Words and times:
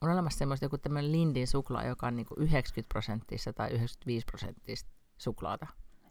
on 0.00 0.10
olemassa 0.10 0.38
semmoista 0.38 0.64
joku 0.66 0.78
tämmöinen 0.78 1.12
Lindin 1.12 1.46
suklaa, 1.46 1.84
joka 1.84 2.06
on 2.06 2.16
niinku 2.16 2.34
90 2.38 2.88
prosenttista 2.88 3.52
tai 3.52 3.68
95 3.70 4.26
prosenttista 4.26 4.90
suklaata. 5.18 5.66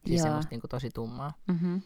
Siis 0.05 0.17
Joo. 0.19 0.23
semmoista 0.23 0.49
niinku 0.51 0.67
tosi 0.67 0.89
tummaa. 0.93 1.33
Mm-hmm. 1.47 1.81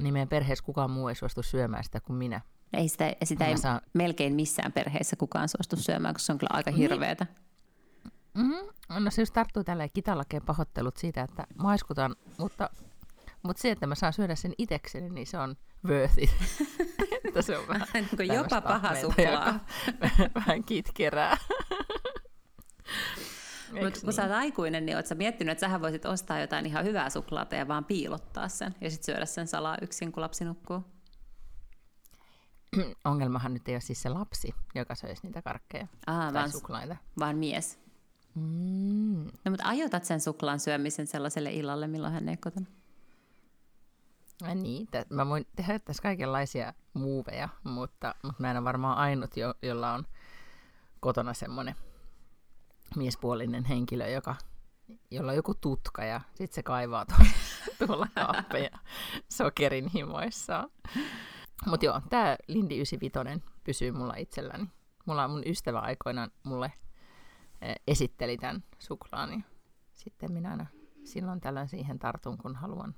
Niin 0.00 0.12
meidän 0.12 0.28
perheessä 0.28 0.64
kukaan 0.64 0.90
muu 0.90 1.08
ei 1.08 1.14
suostu 1.14 1.42
syömään 1.42 1.84
sitä 1.84 2.00
kuin 2.00 2.16
minä. 2.16 2.40
Ei 2.72 2.88
sitä, 2.88 3.16
sitä 3.24 3.46
ei 3.46 3.56
saan- 3.58 3.80
melkein 3.94 4.34
missään 4.34 4.72
perheessä 4.72 5.16
kukaan 5.16 5.48
suostu 5.48 5.76
syömään, 5.76 6.14
koska 6.14 6.26
se 6.26 6.32
on 6.32 6.38
kyllä 6.38 6.50
aika 6.56 6.70
Niin. 6.70 6.78
hirveetä. 6.78 7.26
Mm-hmm. 8.34 9.04
No 9.04 9.10
se 9.10 9.22
just 9.22 9.32
tarttuu 9.34 9.64
tälleen 9.64 9.90
kitalakeen 9.94 10.42
pahoittelut 10.46 10.96
siitä, 10.96 11.22
että 11.22 11.46
maiskutan, 11.58 12.16
mutta, 12.38 12.70
mutta 13.42 13.60
se, 13.62 13.70
että 13.70 13.86
mä 13.86 13.94
saan 13.94 14.12
syödä 14.12 14.34
sen 14.34 14.52
itekseni, 14.58 15.10
niin 15.10 15.26
se 15.26 15.38
on 15.38 15.56
worth 15.86 16.18
it. 16.18 16.30
että 17.24 17.42
se 17.42 17.58
on 17.58 17.68
vähän 17.68 17.88
Niin 18.18 18.34
jopa 18.34 18.60
paha 18.60 19.00
suklaa. 19.00 19.60
vähän 20.34 20.64
kitkerää. 20.64 21.36
Mutta 23.82 24.00
kun 24.04 24.12
sä 24.12 24.22
oot 24.22 24.32
aikuinen, 24.32 24.86
niin 24.86 24.96
oot 24.96 25.06
sä 25.06 25.14
miettinyt, 25.14 25.52
että 25.52 25.60
sähän 25.60 25.80
voisit 25.82 26.04
ostaa 26.04 26.40
jotain 26.40 26.66
ihan 26.66 26.84
hyvää 26.84 27.10
suklaata 27.10 27.54
ja 27.54 27.68
vaan 27.68 27.84
piilottaa 27.84 28.48
sen 28.48 28.74
ja 28.80 28.90
sitten 28.90 29.06
syödä 29.14 29.26
sen 29.26 29.46
salaa 29.46 29.76
yksin, 29.82 30.12
kun 30.12 30.20
lapsi 30.20 30.44
nukkuu. 30.44 30.84
niin? 32.76 32.96
Ongelmahan 33.04 33.54
nyt 33.54 33.68
ei 33.68 33.74
ole 33.74 33.80
siis 33.80 34.02
se 34.02 34.08
lapsi, 34.08 34.54
joka 34.74 34.94
söisi 34.94 35.22
niitä 35.22 35.42
karkkeja 35.42 35.86
Aa, 36.06 36.22
tai 36.32 36.32
vaan, 36.32 36.50
suklaita. 36.52 36.96
vaan 37.18 37.36
mies. 37.36 37.78
Mm. 38.34 39.24
No 39.44 39.50
mutta 39.50 39.68
ajoitat 39.68 40.04
sen 40.04 40.20
suklaan 40.20 40.60
syömisen 40.60 41.06
sellaiselle 41.06 41.52
illalle, 41.52 41.86
milloin 41.86 42.12
hän 42.12 42.28
ei 42.28 42.36
kotona. 42.36 42.66
Ai 44.42 44.54
niin, 44.54 44.86
tä- 44.86 45.06
mä 45.10 45.28
voin 45.28 45.46
tehdä 45.56 45.78
tässä 45.78 46.02
kaikenlaisia 46.02 46.72
muuveja, 46.94 47.48
mutta, 47.64 48.14
mutta 48.22 48.42
mä 48.42 48.50
en 48.50 48.56
ole 48.56 48.64
varmaan 48.64 48.98
ainut, 48.98 49.36
jo, 49.36 49.54
jolla 49.62 49.92
on 49.92 50.06
kotona 51.00 51.34
semmoinen 51.34 51.74
miespuolinen 52.96 53.64
henkilö, 53.64 54.08
joka, 54.08 54.36
jolla 55.10 55.30
on 55.30 55.36
joku 55.36 55.54
tutka 55.54 56.04
ja 56.04 56.20
sitten 56.34 56.54
se 56.54 56.62
kaivaa 56.62 57.06
tuolla, 57.06 57.26
tuolla 57.86 58.06
kaappeja 58.14 58.78
sokerin 59.28 59.88
himoissaan. 59.88 60.70
Mutta 61.66 61.86
joo, 61.86 62.00
tämä 62.10 62.36
Lindi 62.48 62.74
95 62.76 63.42
pysyy 63.64 63.92
mulla 63.92 64.14
itselläni. 64.16 64.66
Mulla 65.06 65.28
mun 65.28 65.42
ystävä 65.46 65.78
aikoinaan 65.78 66.30
mulle 66.42 66.72
eh, 67.62 67.76
esitteli 67.86 68.36
tämän 68.38 68.64
suklaan 68.78 69.32
ja 69.32 69.40
sitten 69.92 70.32
minä 70.32 70.50
aina 70.50 70.66
silloin 71.04 71.40
tällöin 71.40 71.68
siihen 71.68 71.98
tartun, 71.98 72.38
kun 72.38 72.56
haluan 72.56 72.94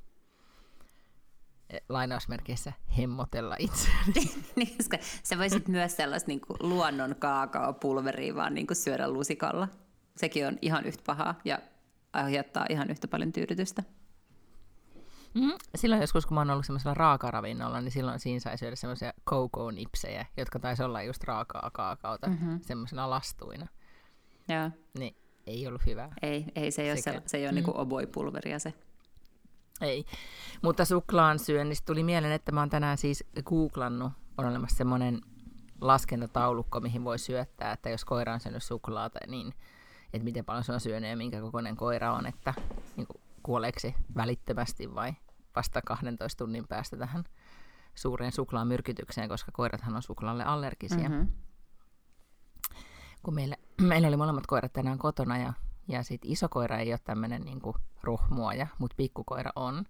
lainausmerkeissä 1.88 2.72
hemmotella 2.98 3.56
itseäni. 3.58 4.14
niin, 4.56 4.76
koska 4.76 4.98
sä 5.22 5.38
voisit 5.38 5.68
myös 5.68 5.96
sellaista 5.96 6.28
niin 6.28 6.40
kuin 6.40 6.56
luonnon 6.60 7.16
kaakaopulveria 7.18 8.34
vaan 8.34 8.54
niin 8.54 8.66
kuin 8.66 8.76
syödä 8.76 9.08
lusikalla. 9.08 9.68
Sekin 10.16 10.46
on 10.46 10.58
ihan 10.62 10.84
yhtä 10.84 11.02
pahaa 11.06 11.40
ja 11.44 11.58
aiheuttaa 12.12 12.66
ihan 12.70 12.90
yhtä 12.90 13.08
paljon 13.08 13.32
tyydytystä. 13.32 13.82
Mm. 15.34 15.52
Silloin 15.74 16.00
joskus, 16.00 16.26
kun 16.26 16.34
mä 16.34 16.40
oon 16.40 16.50
ollut 16.50 16.66
semmoisella 16.66 16.94
raakaravinnolla, 16.94 17.80
niin 17.80 17.92
silloin 17.92 18.20
siinä 18.20 18.40
sai 18.40 18.58
syödä 18.58 18.76
semmoisia 18.76 19.12
cocoa-nipsejä, 19.30 20.26
jotka 20.36 20.58
taisi 20.58 20.82
olla 20.82 21.02
just 21.02 21.24
raakaa 21.24 21.70
kaakaota 21.72 22.26
mm-hmm. 22.28 22.60
semmoisena 22.62 23.10
lastuina. 23.10 23.66
Joo. 24.48 24.70
Niin 24.98 25.16
ei 25.46 25.66
ollut 25.66 25.86
hyvää. 25.86 26.12
Ei, 26.22 26.44
ei 26.54 26.70
se 26.70 26.82
ei 26.82 26.90
ole, 26.90 26.96
Sekä- 27.00 27.20
se, 27.20 27.22
se 27.26 27.36
ei 27.36 27.44
ole 27.44 27.52
mm. 27.52 27.54
niin 27.54 27.64
kuin 27.64 27.76
oboipulveria 27.76 28.58
se. 28.58 28.74
Ei. 29.80 30.04
Mutta 30.62 30.84
suklaan 30.84 31.38
syönnistä 31.38 31.86
tuli 31.86 32.02
mieleen, 32.02 32.32
että 32.32 32.52
mä 32.52 32.60
oon 32.60 32.70
tänään 32.70 32.98
siis 32.98 33.24
googlannut, 33.44 34.12
on 34.38 34.46
olemassa 34.46 34.76
semmoinen 34.76 35.20
laskentataulukko, 35.80 36.80
mihin 36.80 37.04
voi 37.04 37.18
syöttää, 37.18 37.72
että 37.72 37.90
jos 37.90 38.04
koira 38.04 38.34
on 38.34 38.40
syönyt 38.40 38.62
suklaata, 38.62 39.18
niin 39.26 39.54
että 40.12 40.24
miten 40.24 40.44
paljon 40.44 40.64
se 40.64 40.72
on 40.72 40.80
syönyt 40.80 41.10
ja 41.10 41.16
minkä 41.16 41.40
kokoinen 41.40 41.76
koira 41.76 42.12
on, 42.12 42.26
että 42.26 42.54
niin 42.96 43.06
kuin, 43.06 43.22
kuoleeko 43.42 43.80
se 43.80 43.94
välittömästi 44.16 44.94
vai 44.94 45.14
vasta 45.56 45.82
12 45.82 46.44
tunnin 46.44 46.68
päästä 46.68 46.96
tähän 46.96 47.24
suureen 47.94 48.32
suklaamyrkytykseen, 48.32 49.28
koska 49.28 49.52
koirathan 49.52 49.96
on 49.96 50.02
suklaalle 50.02 50.44
allergisia. 50.44 51.08
Mm-hmm. 51.08 51.28
Kun 53.22 53.34
meillä, 53.34 53.56
meillä 53.80 54.08
oli 54.08 54.16
molemmat 54.16 54.46
koirat 54.46 54.72
tänään 54.72 54.98
kotona 54.98 55.38
ja, 55.38 55.52
ja 55.88 56.02
sit 56.02 56.20
iso 56.24 56.48
koira 56.48 56.78
ei 56.78 56.92
ole 56.92 57.00
tämmöinen 57.04 57.42
niinku 57.42 57.74
rohmuaja, 58.02 58.66
mutta 58.78 58.94
pikkukoira 58.96 59.50
on. 59.56 59.84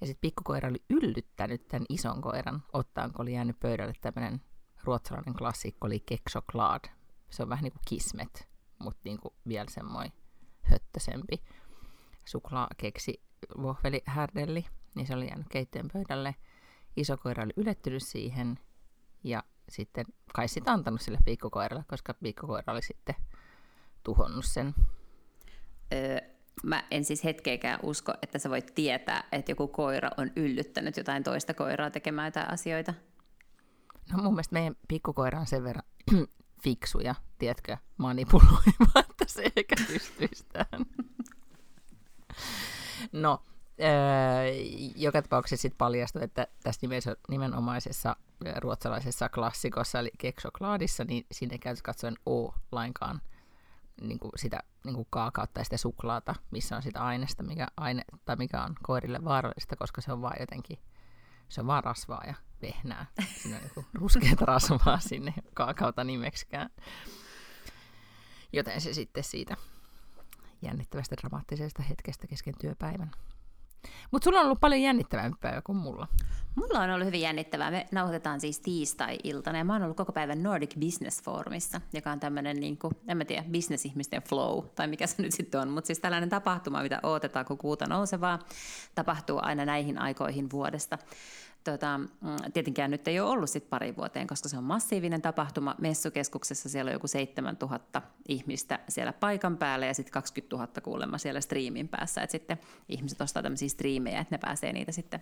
Ja 0.00 0.06
sitten 0.06 0.20
pikkukoira 0.20 0.68
oli 0.68 0.84
yllyttänyt 0.90 1.68
tämän 1.68 1.86
ison 1.88 2.20
koiran 2.20 2.62
ottaan, 2.72 3.12
kun 3.12 3.22
oli 3.22 3.32
jäänyt 3.34 3.60
pöydälle 3.60 3.92
tämmöinen 4.00 4.42
ruotsalainen 4.84 5.34
klassikko, 5.34 5.86
oli 5.86 6.00
keksoklad. 6.00 6.84
Se 7.30 7.42
on 7.42 7.48
vähän 7.48 7.62
niin 7.62 7.72
kuin 7.72 7.82
kismet, 7.88 8.48
mutta 8.78 9.00
niinku 9.04 9.34
vielä 9.48 9.70
semmoinen 9.70 10.12
höttösempi 10.62 11.42
suklaakeksi 12.24 13.22
vohvelihärdelli, 13.62 14.66
niin 14.94 15.06
se 15.06 15.14
oli 15.14 15.28
jäänyt 15.28 15.48
keittiön 15.48 15.88
pöydälle. 15.92 16.34
Iso 16.96 17.16
koira 17.16 17.44
oli 17.44 17.52
ylettynyt 17.56 18.02
siihen 18.02 18.58
ja 19.24 19.42
sitten 19.68 20.06
kai 20.34 20.48
sitä 20.48 20.72
antanut 20.72 21.00
sille 21.00 21.18
pikkukoiralle, 21.24 21.84
koska 21.88 22.14
pikkukoira 22.14 22.72
oli 22.72 22.82
sitten 22.82 23.14
tuhonnut 24.02 24.44
sen. 24.44 24.74
Öö, 25.92 26.18
mä 26.62 26.84
en 26.90 27.04
siis 27.04 27.24
hetkeäkään 27.24 27.80
usko, 27.82 28.14
että 28.22 28.38
sä 28.38 28.50
voit 28.50 28.74
tietää, 28.74 29.24
että 29.32 29.52
joku 29.52 29.68
koira 29.68 30.10
on 30.16 30.30
yllyttänyt 30.36 30.96
jotain 30.96 31.22
toista 31.22 31.54
koiraa 31.54 31.90
tekemään 31.90 32.26
jotain 32.26 32.50
asioita. 32.50 32.94
No 34.12 34.22
mun 34.22 34.32
mielestä 34.32 34.52
meidän 34.52 34.76
pikkukoira 34.88 35.40
on 35.40 35.46
sen 35.46 35.64
verran 35.64 35.84
fiksuja, 36.64 37.14
tiedätkö, 37.38 37.76
manipuloimaan, 37.96 39.04
että 39.10 39.24
se 39.26 39.42
eikä 39.56 39.76
pystyisi 39.86 40.46
tähän. 40.52 40.86
No, 43.12 43.42
öö, 43.80 43.88
joka 44.96 45.22
tapauksessa 45.22 45.62
sitten 45.62 45.78
paljastui, 45.78 46.24
että 46.24 46.46
tässä 46.62 46.86
nimenomaisessa 47.28 48.16
ruotsalaisessa 48.56 49.28
klassikossa, 49.28 49.98
eli 49.98 50.10
keksokladissa, 50.18 51.04
niin 51.04 51.26
siinä 51.32 51.52
ei 51.52 51.58
käytössä 51.58 51.84
katsoen 51.84 52.16
ole 52.26 52.52
lainkaan 52.72 53.20
niin 54.00 54.18
kuin 54.18 54.32
sitä 54.36 54.60
niin 54.84 54.94
kuin 54.94 55.06
kaakautta 55.10 55.60
ja 55.60 55.64
sitä 55.64 55.76
suklaata, 55.76 56.34
missä 56.50 56.76
on 56.76 56.82
sitä 56.82 57.04
aineesta, 57.04 57.42
mikä, 57.42 57.66
aine, 57.76 58.04
tai 58.24 58.36
mikä 58.36 58.62
on 58.62 58.74
koirille 58.82 59.24
vaarallista, 59.24 59.76
koska 59.76 60.00
se 60.00 60.12
on 60.12 60.22
vaan 60.22 60.36
jotenkin, 60.40 60.78
se 61.48 61.60
on 61.60 61.66
vaan 61.66 61.84
rasvaa 61.84 62.24
ja 62.26 62.34
vehnää. 62.62 63.06
Siinä 63.42 63.56
on 63.56 63.62
joku 63.62 63.84
ruskeata 63.94 64.44
rasvaa 64.44 64.98
sinne 65.00 65.34
kaakauta 65.54 66.04
nimeksikään. 66.04 66.70
Joten 68.52 68.80
se 68.80 68.94
sitten 68.94 69.24
siitä 69.24 69.56
jännittävästä 70.62 71.16
dramaattisesta 71.20 71.82
hetkestä 71.82 72.26
kesken 72.26 72.54
työpäivän. 72.60 73.10
Mutta 74.10 74.24
sulla 74.24 74.38
on 74.38 74.44
ollut 74.44 74.60
paljon 74.60 74.82
jännittävämpi 74.82 75.38
päivä 75.40 75.62
kuin 75.62 75.78
mulla. 75.78 76.08
Mulla 76.54 76.80
on 76.80 76.90
ollut 76.90 77.06
hyvin 77.06 77.20
jännittävää. 77.20 77.70
Me 77.70 77.86
nauhoitetaan 77.92 78.40
siis 78.40 78.60
tiistai-iltana 78.60 79.58
ja 79.58 79.64
mä 79.64 79.72
oon 79.72 79.82
ollut 79.82 79.96
koko 79.96 80.12
päivän 80.12 80.42
Nordic 80.42 80.78
Business 80.80 81.22
Forumissa, 81.22 81.80
joka 81.92 82.10
on 82.12 82.20
tämmöinen, 82.20 82.56
niin 82.56 82.78
kuin, 82.78 82.92
en 83.08 83.16
mä 83.16 83.24
tiedä, 83.24 83.44
bisnesihmisten 83.50 84.22
flow, 84.22 84.64
tai 84.74 84.86
mikä 84.86 85.06
se 85.06 85.22
nyt 85.22 85.32
sitten 85.32 85.60
on, 85.60 85.68
mutta 85.68 85.86
siis 85.86 85.98
tällainen 85.98 86.28
tapahtuma, 86.28 86.82
mitä 86.82 87.00
odotetaan, 87.02 87.46
kun 87.46 87.58
kuuta 87.58 87.86
nousevaa, 87.86 88.38
tapahtuu 88.94 89.38
aina 89.42 89.64
näihin 89.64 89.98
aikoihin 89.98 90.50
vuodesta. 90.50 90.98
Tota, 91.64 92.00
tietenkään 92.54 92.90
nyt 92.90 93.08
ei 93.08 93.20
ole 93.20 93.30
ollut 93.30 93.50
sit 93.50 93.70
pari 93.70 93.96
vuoteen, 93.96 94.26
koska 94.26 94.48
se 94.48 94.58
on 94.58 94.64
massiivinen 94.64 95.22
tapahtuma. 95.22 95.74
Messukeskuksessa 95.80 96.68
siellä 96.68 96.88
on 96.88 96.92
joku 96.92 97.06
7000 97.06 98.02
ihmistä 98.28 98.78
siellä 98.88 99.12
paikan 99.12 99.56
päällä 99.56 99.86
ja 99.86 99.94
sitten 99.94 100.12
20 100.12 100.56
000 100.56 100.68
kuulemma 100.82 101.18
siellä 101.18 101.40
striimin 101.40 101.88
päässä. 101.88 102.22
Et 102.22 102.30
sitten 102.30 102.58
ihmiset 102.88 103.20
ostaa 103.20 103.42
tämmöisiä 103.42 103.68
striimejä, 103.68 104.20
että 104.20 104.34
ne 104.34 104.38
pääsee 104.38 104.72
niitä 104.72 104.92
sitten, 104.92 105.20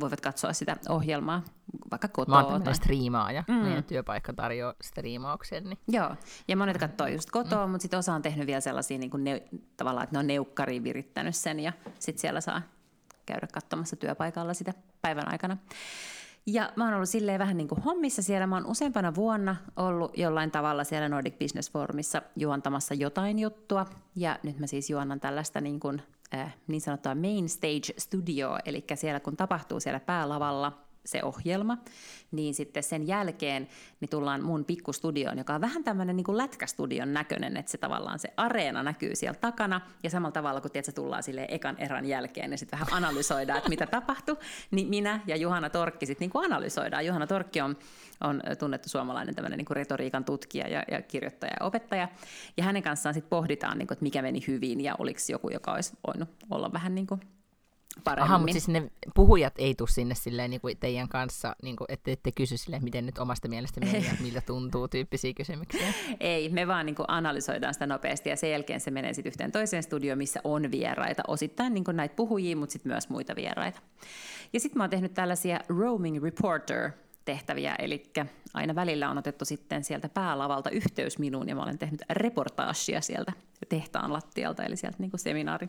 voivat 0.00 0.20
katsoa 0.20 0.52
sitä 0.52 0.76
ohjelmaa 0.88 1.42
vaikka 1.90 2.08
Mä 2.08 2.12
kotoa. 2.12 2.36
oon 2.36 2.46
tämmöinen 2.46 2.74
striimaaja. 2.74 3.44
Mm. 3.48 3.54
Meidän 3.54 3.84
työpaikka 3.84 4.32
tarjoaa 4.32 4.74
striimauksen. 4.82 5.64
Niin. 5.64 5.78
Joo, 5.88 6.16
ja 6.48 6.56
monet 6.56 6.78
katsoo 6.78 7.06
just 7.06 7.30
kotoa, 7.30 7.66
mm. 7.66 7.70
mutta 7.70 7.82
sitten 7.82 7.98
osa 7.98 8.14
on 8.14 8.22
tehnyt 8.22 8.46
vielä 8.46 8.60
sellaisia 8.60 8.98
niin 8.98 9.10
kuin 9.10 9.24
ne, 9.24 9.42
tavallaan, 9.76 10.04
että 10.04 10.14
ne 10.14 10.18
on 10.18 10.26
neukkariin 10.26 10.84
virittänyt 10.84 11.36
sen 11.36 11.60
ja 11.60 11.72
sitten 11.98 12.20
siellä 12.20 12.40
saa 12.40 12.62
käydä 13.26 13.46
katsomassa 13.52 13.96
työpaikalla 13.96 14.54
sitä 14.54 14.74
päivän 15.02 15.28
aikana. 15.28 15.56
Ja 16.46 16.72
mä 16.76 16.84
oon 16.84 16.94
ollut 16.94 17.08
silleen 17.08 17.38
vähän 17.38 17.56
niin 17.56 17.68
kuin 17.68 17.82
hommissa 17.82 18.22
siellä. 18.22 18.46
Mä 18.46 18.56
oon 18.56 18.66
useampana 18.66 19.14
vuonna 19.14 19.56
ollut 19.76 20.18
jollain 20.18 20.50
tavalla 20.50 20.84
siellä 20.84 21.08
Nordic 21.08 21.38
Business 21.38 21.70
Forumissa 21.70 22.22
juontamassa 22.36 22.94
jotain 22.94 23.38
juttua. 23.38 23.86
Ja 24.16 24.38
nyt 24.42 24.58
mä 24.58 24.66
siis 24.66 24.90
juonnan 24.90 25.20
tällaista 25.20 25.60
niin, 25.60 25.80
kuin, 25.80 26.02
äh, 26.34 26.54
niin 26.66 26.80
sanottua 26.80 27.14
main 27.14 27.48
stage 27.48 27.94
studio, 27.98 28.58
eli 28.64 28.84
siellä 28.94 29.20
kun 29.20 29.36
tapahtuu 29.36 29.80
siellä 29.80 30.00
päälavalla– 30.00 30.72
se 31.04 31.22
ohjelma, 31.22 31.78
niin 32.30 32.54
sitten 32.54 32.82
sen 32.82 33.06
jälkeen 33.06 33.68
niin 34.00 34.08
tullaan 34.08 34.42
mun 34.42 34.64
pikkustudioon, 34.64 35.38
joka 35.38 35.54
on 35.54 35.60
vähän 35.60 35.84
tämmöinen 35.84 36.16
niin 36.16 36.36
lätkästudion 36.38 37.12
näköinen, 37.12 37.56
että 37.56 37.72
se 37.72 37.78
tavallaan 37.78 38.18
se 38.18 38.32
areena 38.36 38.82
näkyy 38.82 39.16
siellä 39.16 39.38
takana, 39.40 39.80
ja 40.02 40.10
samalla 40.10 40.32
tavalla 40.32 40.60
kun 40.60 40.70
tiedät, 40.70 40.94
tullaan 40.94 41.22
sille 41.22 41.46
ekan 41.48 41.76
erän 41.78 42.04
jälkeen, 42.04 42.50
niin 42.50 42.58
sitten 42.58 42.78
vähän 42.80 42.92
analysoidaan, 42.92 43.58
että 43.58 43.70
mitä 43.70 43.86
tapahtui, 43.86 44.36
niin 44.70 44.88
minä 44.88 45.20
ja 45.26 45.36
Juhana 45.36 45.70
Torkki 45.70 46.06
sitten 46.06 46.30
niin 46.34 46.44
analysoidaan. 46.44 47.06
Juhana 47.06 47.26
Torkki 47.26 47.60
on, 47.60 47.76
on 48.20 48.42
tunnettu 48.58 48.88
suomalainen 48.88 49.34
tämmöinen 49.34 49.58
niin 49.58 49.66
retoriikan 49.70 50.24
tutkija 50.24 50.68
ja, 50.68 50.82
ja 50.90 51.02
kirjoittaja 51.02 51.52
ja 51.60 51.66
opettaja, 51.66 52.08
ja 52.56 52.64
hänen 52.64 52.82
kanssaan 52.82 53.14
sitten 53.14 53.30
pohditaan, 53.30 53.78
niin 53.78 53.86
kuin, 53.86 53.94
että 53.96 54.02
mikä 54.02 54.22
meni 54.22 54.40
hyvin, 54.46 54.80
ja 54.80 54.94
oliko 54.98 55.20
joku, 55.28 55.50
joka 55.50 55.72
olisi 55.72 55.92
voinut 56.06 56.28
olla 56.50 56.72
vähän 56.72 56.94
niin 56.94 57.06
kuin 57.06 57.20
paremmin. 58.04 58.30
Aha, 58.30 58.38
mutta 58.38 58.52
siis 58.52 58.68
ne 58.68 58.90
puhujat 59.14 59.54
ei 59.58 59.74
tule 59.74 59.88
sinne 59.88 60.14
silleen 60.14 60.50
niin 60.50 60.60
kuin 60.60 60.76
teidän 60.76 61.08
kanssa, 61.08 61.56
niin 61.62 61.76
kuin, 61.76 61.86
että 61.88 62.10
ette 62.10 62.32
kysy 62.32 62.56
silleen, 62.56 62.84
miten 62.84 63.06
nyt 63.06 63.18
omasta 63.18 63.48
mielestä 63.48 63.80
meni 63.80 64.06
ja 64.06 64.12
miltä 64.20 64.40
tuntuu 64.40 64.88
tyyppisiä 64.88 65.32
kysymyksiä. 65.32 65.94
ei, 66.20 66.48
me 66.48 66.66
vaan 66.66 66.86
niin 66.86 66.96
kuin 66.96 67.06
analysoidaan 67.08 67.74
sitä 67.74 67.86
nopeasti 67.86 68.30
ja 68.30 68.36
sen 68.36 68.50
jälkeen 68.50 68.80
se 68.80 68.90
menee 68.90 69.12
sitten 69.12 69.30
yhteen 69.30 69.52
toiseen 69.52 69.82
studioon, 69.82 70.18
missä 70.18 70.40
on 70.44 70.70
vieraita, 70.70 71.22
osittain 71.28 71.74
niin 71.74 71.84
kuin 71.84 71.96
näitä 71.96 72.14
puhujia, 72.14 72.56
mutta 72.56 72.72
sitten 72.72 72.92
myös 72.92 73.08
muita 73.08 73.36
vieraita. 73.36 73.80
Ja 74.52 74.60
sitten 74.60 74.78
mä 74.78 74.82
oon 74.82 74.90
tehnyt 74.90 75.14
tällaisia 75.14 75.60
roaming 75.68 76.22
reporter 76.22 76.90
tehtäviä, 77.24 77.74
eli 77.78 78.02
aina 78.54 78.74
välillä 78.74 79.10
on 79.10 79.18
otettu 79.18 79.44
sitten 79.44 79.84
sieltä 79.84 80.08
päälavalta 80.08 80.70
yhteys 80.70 81.18
minuun 81.18 81.48
ja 81.48 81.54
mä 81.54 81.62
olen 81.62 81.78
tehnyt 81.78 82.02
reportaashia 82.10 83.00
sieltä 83.00 83.32
tehtaan 83.68 84.12
lattialta, 84.12 84.64
eli 84.64 84.76
sieltä 84.76 84.96
niin 84.98 85.10
kuin 85.10 85.20
seminaari 85.20 85.68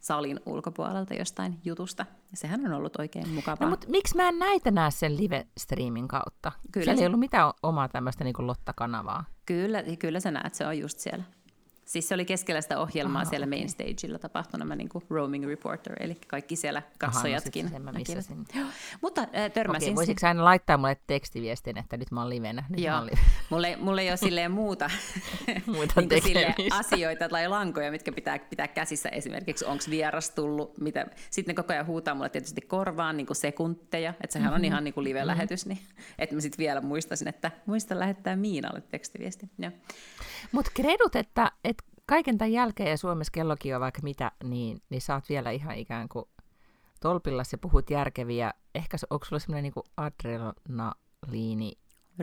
salin 0.00 0.40
ulkopuolelta 0.46 1.14
jostain 1.14 1.60
jutusta. 1.64 2.06
Ja 2.30 2.36
sehän 2.36 2.66
on 2.66 2.72
ollut 2.72 2.96
oikein 2.96 3.28
mukavaa. 3.28 3.66
No, 3.66 3.70
mutta 3.70 3.86
miksi 3.90 4.16
mä 4.16 4.28
en 4.28 4.38
näitä 4.38 4.70
näe 4.70 4.90
sen 4.90 5.16
live-streamin 5.16 6.08
kautta? 6.08 6.52
Kyllä 6.72 6.84
Siellä 6.84 6.98
se... 6.98 7.02
ei 7.02 7.06
ollut 7.06 7.20
mitään 7.20 7.52
omaa 7.62 7.88
tämmöistä 7.88 8.24
niin 8.24 8.34
Lotta-kanavaa. 8.38 9.24
Kyllä, 9.46 9.82
kyllä 9.98 10.20
sä 10.20 10.30
näet, 10.30 10.54
se 10.54 10.66
on 10.66 10.78
just 10.78 10.98
siellä. 10.98 11.24
Siis 11.90 12.08
se 12.08 12.14
oli 12.14 12.24
keskellä 12.24 12.60
sitä 12.60 12.80
ohjelmaa 12.80 13.22
Aha, 13.22 13.30
siellä 13.30 13.44
okay. 13.44 13.58
main 13.58 13.68
stageilla 13.68 14.18
tapahtui 14.18 14.58
nämä 14.58 14.76
niin 14.76 14.88
kuin 14.88 15.04
roaming 15.10 15.46
reporter, 15.46 15.96
eli 16.00 16.14
kaikki 16.26 16.56
siellä 16.56 16.82
katsojatkin. 16.98 17.66
Aha, 17.66 17.78
no 17.78 18.04
sen 18.04 18.36
mä 18.36 18.64
Mutta 19.02 19.20
äh, 19.20 19.52
törmäsin... 19.52 19.86
Okei, 19.86 19.96
voisitko 19.96 20.26
aina 20.26 20.44
laittaa 20.44 20.76
mulle 20.76 20.96
tekstiviestin, 21.06 21.78
että 21.78 21.96
nyt 21.96 22.10
mä 22.10 22.20
oon 22.20 22.30
livenä? 22.30 22.64
Nyt 22.68 22.80
Joo, 22.80 22.96
mä 22.96 23.06
live. 23.06 23.18
mulle, 23.50 23.76
mulle 23.76 24.02
ei 24.02 24.08
ole 24.08 24.16
silleen 24.16 24.50
muuta, 24.50 24.90
muuta 25.66 26.00
niin 26.00 26.22
silleen 26.22 26.54
asioita 26.70 27.28
tai 27.28 27.48
lankoja, 27.48 27.90
mitkä 27.90 28.12
pitää 28.12 28.38
pitää 28.38 28.68
käsissä 28.68 29.08
esimerkiksi, 29.08 29.64
onko 29.64 29.84
vieras 29.90 30.30
tullut, 30.30 30.78
mitä... 30.78 31.06
sitten 31.30 31.52
ne 31.52 31.62
koko 31.62 31.72
ajan 31.72 31.86
huutaa 31.86 32.14
mulle 32.14 32.28
tietysti 32.28 32.60
korvaan 32.60 33.16
niin 33.16 33.26
kuin 33.26 33.36
sekuntteja, 33.36 34.14
että 34.20 34.32
sehän 34.32 34.48
mm-hmm. 34.48 34.60
on 34.60 34.64
ihan 34.64 34.84
niin 34.84 34.94
kuin 35.00 35.04
live-lähetys, 35.04 35.66
niin 35.66 35.80
että 36.18 36.34
mä 36.34 36.40
sitten 36.40 36.58
vielä 36.58 36.80
muistaisin, 36.80 37.28
että 37.28 37.50
muista 37.66 37.98
lähettää 37.98 38.36
Miinalle 38.36 38.80
tekstiviesti. 38.80 39.50
Mutta 40.52 40.70
kredut, 40.74 41.16
että, 41.16 41.52
että 41.64 41.79
kaiken 42.10 42.38
tämän 42.38 42.52
jälkeen, 42.52 42.90
ja 42.90 42.96
Suomessa 42.96 43.30
kellokin 43.30 43.74
on 43.74 43.80
vaikka 43.80 44.00
mitä, 44.02 44.32
niin, 44.44 44.82
niin 44.90 45.00
sä 45.00 45.14
oot 45.14 45.28
vielä 45.28 45.50
ihan 45.50 45.76
ikään 45.76 46.08
kuin 46.08 46.24
tolpilla 47.00 47.42
ja 47.52 47.58
puhut 47.58 47.90
järkeviä. 47.90 48.54
Ehkä 48.74 48.96
onko 49.10 49.24
sulla 49.26 49.40
semmoinen 49.40 49.62
niin 49.62 49.84
adrenaliini 49.96 51.72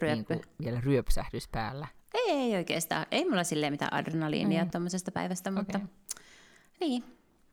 niin 0.02 0.26
kuin 0.26 0.42
vielä 0.64 0.82
ryöpsähdys 0.82 1.48
päällä? 1.48 1.88
Ei, 2.14 2.32
ei 2.32 2.56
oikeastaan. 2.56 3.06
Ei 3.12 3.26
mulla 3.26 3.44
silleen 3.44 3.74
mitään 3.74 3.94
adrenaliinia 3.94 4.66
mm. 4.66 4.72
tuommoisesta 4.72 5.12
päivästä, 5.12 5.50
okay. 5.50 5.62
mutta 5.64 5.80
niin, 6.80 7.04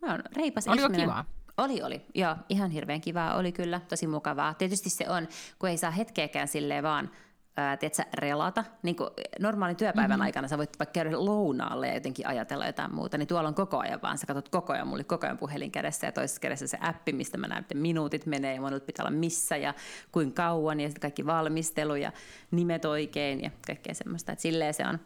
mä 0.02 0.10
oon 0.10 0.22
reipas 0.37 0.69
Oliko 0.69 0.82
ihminen. 0.82 1.06
kivaa? 1.06 1.25
Oli, 1.56 1.82
oli. 1.82 2.06
Joo, 2.14 2.37
ihan 2.48 2.70
hirveän 2.70 3.00
kivaa. 3.00 3.37
Oli 3.37 3.52
kyllä 3.52 3.80
tosi 3.88 4.06
mukavaa. 4.06 4.54
Tietysti 4.54 4.90
se 4.90 5.10
on, 5.10 5.28
kun 5.58 5.69
ei 5.69 5.76
saa 5.76 5.90
hetkeäkään 5.90 6.48
silleen 6.48 6.82
vaan 6.82 7.10
ää, 7.56 7.76
tiedätkö, 7.76 8.02
relata. 8.14 8.64
Niin 8.82 8.96
kuin 8.96 9.10
normaalin 9.40 9.76
työpäivän 9.76 10.10
mm-hmm. 10.10 10.22
aikana 10.22 10.48
sä 10.48 10.58
voit 10.58 10.78
vaikka 10.78 10.92
käydä 10.92 11.24
lounaalle 11.24 11.88
ja 11.88 11.94
jotenkin 11.94 12.26
ajatella 12.26 12.66
jotain 12.66 12.94
muuta, 12.94 13.18
niin 13.18 13.28
tuolla 13.28 13.48
on 13.48 13.54
koko 13.54 13.78
ajan 13.78 14.02
vaan, 14.02 14.18
sä 14.18 14.26
katsot 14.26 14.48
koko 14.48 14.72
ajan, 14.72 14.86
mulla 14.86 14.96
oli 14.96 15.04
koko 15.04 15.26
ajan 15.26 15.38
puhelin 15.38 15.70
kädessä 15.70 16.06
ja 16.06 16.12
toisessa 16.12 16.40
kädessä 16.40 16.66
se 16.66 16.78
appi, 16.80 17.12
mistä 17.12 17.38
mä 17.38 17.48
näen, 17.48 17.60
että 17.60 17.74
minuutit 17.74 18.26
menee 18.26 18.54
ja 18.54 18.60
monelta 18.60 18.86
pitää 18.86 19.06
olla 19.06 19.18
missä 19.18 19.56
ja 19.56 19.74
kuinka 20.12 20.42
kauan 20.42 20.80
ja 20.80 20.88
sitten 20.88 21.00
kaikki 21.00 21.26
valmistelu 21.26 21.94
ja 21.94 22.12
nimet 22.50 22.84
oikein 22.84 23.42
ja 23.42 23.50
kaikkea 23.66 23.94
semmoista. 23.94 24.32
Että 24.32 24.42
silleen 24.42 24.74
se 24.74 24.86
on, 24.86 24.98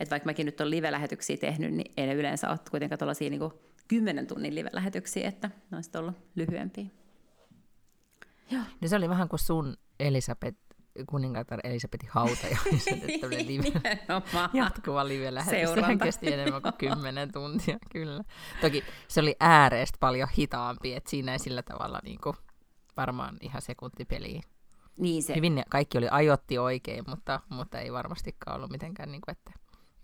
että 0.00 0.10
vaikka 0.10 0.26
mäkin 0.26 0.46
nyt 0.46 0.60
olen 0.60 0.70
live-lähetyksiä 0.70 1.36
tehnyt, 1.36 1.74
niin 1.74 1.92
ei 1.96 2.06
ne 2.06 2.14
yleensä 2.14 2.50
ole 2.50 2.58
kuitenkaan 2.70 2.98
tuollaisia 2.98 3.30
niin 3.30 3.40
kymmenen 3.88 4.26
tunnin 4.26 4.54
live-lähetyksiä, 4.54 5.28
että 5.28 5.50
ne 5.70 5.76
on 5.76 6.00
ollut 6.00 6.14
lyhyempiä. 6.34 6.86
Joo. 8.50 8.62
No 8.80 8.88
se 8.88 8.96
oli 8.96 9.08
vähän 9.08 9.28
kuin 9.28 9.40
sun 9.40 9.76
Elisabeth 10.00 10.67
kuningatar 11.06 11.60
Elisabetin 11.64 12.08
hautajaisen, 12.12 13.02
että 13.08 13.28
live, 13.28 13.72
jatkuva 14.52 15.08
live-lähetys. 15.08 15.74
Sehän 15.74 15.98
kesti 15.98 16.32
enemmän 16.32 16.62
kuin 16.62 16.74
kymmenen 16.78 17.32
tuntia, 17.32 17.78
kyllä. 17.92 18.24
Toki 18.60 18.84
se 19.08 19.20
oli 19.20 19.36
ääreestä 19.40 19.96
paljon 20.00 20.28
hitaampi, 20.38 20.94
että 20.94 21.10
siinä 21.10 21.32
ei 21.32 21.38
sillä 21.38 21.62
tavalla 21.62 22.00
niin 22.04 22.18
kuin, 22.22 22.36
varmaan 22.96 23.36
ihan 23.40 23.62
sekuntipeliä. 23.62 24.40
Niin 24.98 25.22
se. 25.22 25.34
Hyvin 25.36 25.62
kaikki 25.68 25.98
oli 25.98 26.08
ajotti 26.10 26.58
oikein, 26.58 27.04
mutta, 27.08 27.40
mutta 27.48 27.80
ei 27.80 27.92
varmastikaan 27.92 28.56
ollut 28.56 28.70
mitenkään, 28.70 29.12
niin 29.12 29.20
kuin, 29.20 29.32
että 29.32 29.52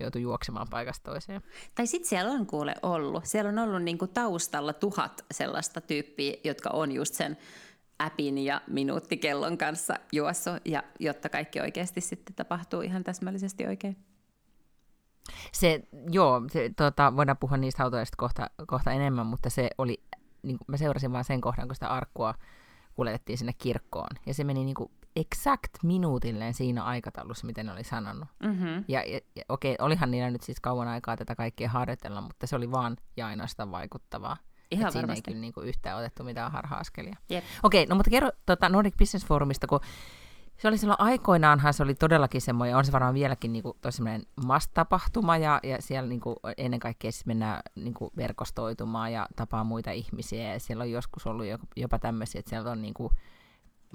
joutui 0.01 0.23
juoksemaan 0.23 0.67
paikasta 0.71 1.11
toiseen. 1.11 1.43
Tai 1.75 1.87
sitten 1.87 2.09
siellä 2.09 2.33
on 2.33 2.47
kuule 2.47 2.75
ollut. 2.83 3.27
Siellä 3.27 3.49
on 3.49 3.59
ollut 3.59 3.83
niin 3.83 3.99
kuin 3.99 4.11
taustalla 4.11 4.73
tuhat 4.73 5.25
sellaista 5.31 5.81
tyyppiä, 5.81 6.37
jotka 6.45 6.71
on 6.71 6.93
just 6.93 7.15
sen 7.15 7.37
appin 7.99 8.39
ja 8.39 8.61
minuuttikellon 8.67 9.59
kanssa 9.59 9.95
juossu, 10.13 10.51
ja 10.65 10.83
jotta 11.01 11.29
kaikki 11.29 11.61
oikeasti 11.61 12.01
sitten 12.01 12.35
tapahtuu 12.35 12.81
ihan 12.81 13.05
täsmällisesti 13.05 13.67
oikein. 13.67 13.97
Se, 15.53 15.83
joo, 16.11 16.43
se, 16.53 16.71
tota, 16.77 17.17
voidaan 17.17 17.39
puhua 17.39 17.57
niistä 17.57 17.83
hautoista 17.83 18.17
kohta, 18.17 18.51
kohta 18.67 18.93
enemmän, 18.93 19.27
mutta 19.27 19.51
se 19.51 19.71
oli, 19.79 20.03
niin 20.43 20.59
mä 20.67 20.77
seurasin 20.77 21.13
vain 21.13 21.25
sen 21.25 21.41
kohdan, 21.41 21.69
kun 21.69 21.75
sitä 21.75 21.89
arkkua 21.89 22.35
kuljetettiin 22.95 23.39
sinne 23.39 23.53
kirkkoon. 23.59 24.17
Ja 24.27 24.35
se 24.35 24.45
meni 24.45 24.65
niin 24.65 24.75
kuin 24.75 24.91
exact 25.17 25.73
minuutilleen 25.83 26.55
siinä 26.55 26.85
aikataulussa, 26.85 27.47
miten 27.47 27.67
ne 27.67 27.73
oli 27.73 27.85
sanonut. 27.85 28.29
Mm-hmm. 28.43 28.85
Ja, 28.89 29.05
ja, 29.05 29.21
ja 29.37 29.43
okei, 29.49 29.77
olihan 29.79 30.11
niillä 30.11 30.31
nyt 30.31 30.43
siis 30.43 30.61
kauan 30.61 30.89
aikaa 30.89 31.17
tätä 31.17 31.35
kaikkea 31.35 31.69
harjoitella, 31.69 32.21
mutta 32.21 32.47
se 32.47 32.57
oli 32.57 32.71
vaan 32.71 32.97
ja 33.17 33.27
ainoastaan 33.27 33.71
vaikuttavaa. 33.71 34.37
Ihan 34.75 34.93
siinä 34.93 35.03
varmasti. 35.03 35.31
ei 35.31 35.33
kyllä 35.33 35.41
niinku 35.41 35.61
yhtään 35.61 35.99
otettu 35.99 36.25
mitään 36.25 36.53
harha-askelia. 36.53 37.17
Okei, 37.63 37.87
no 37.87 37.97
mutta 37.97 38.11
kerro 38.11 38.31
tota 38.47 38.69
Nordic 38.69 38.97
Business 38.99 39.27
Forumista, 39.27 39.67
kun 39.67 39.81
se 40.57 40.69
oli 40.69 40.79
silloin 40.79 41.01
aikoinaanhan 41.01 41.75
se 41.75 41.83
oli 41.83 41.95
todellakin 41.95 42.41
semmoinen, 42.41 42.77
on 42.77 42.85
se 42.85 42.93
varmaan 42.93 43.15
vieläkin 43.15 43.53
niinku, 43.53 43.77
semmoinen 43.91 44.23
mast-tapahtuma 44.47 45.37
ja, 45.37 45.61
ja 45.63 45.83
siellä 45.83 46.09
niinku, 46.09 46.37
ennen 46.59 46.81
kaikkea 46.81 47.13
siis 47.13 47.27
mennään 47.27 47.63
niinku, 47.75 48.13
verkostoitumaan 48.17 49.13
ja 49.13 49.29
tapaa 49.37 49.65
muita 49.65 49.91
ihmisiä 49.91 50.53
ja 50.53 50.61
siellä 50.61 50.83
on 50.83 50.91
joskus 50.91 51.27
ollut 51.27 51.47
jopa 51.77 51.99
tämmöisiä, 51.99 52.39
että 52.39 52.49
siellä 52.49 52.71
on 52.71 52.83
niinku, 52.83 53.13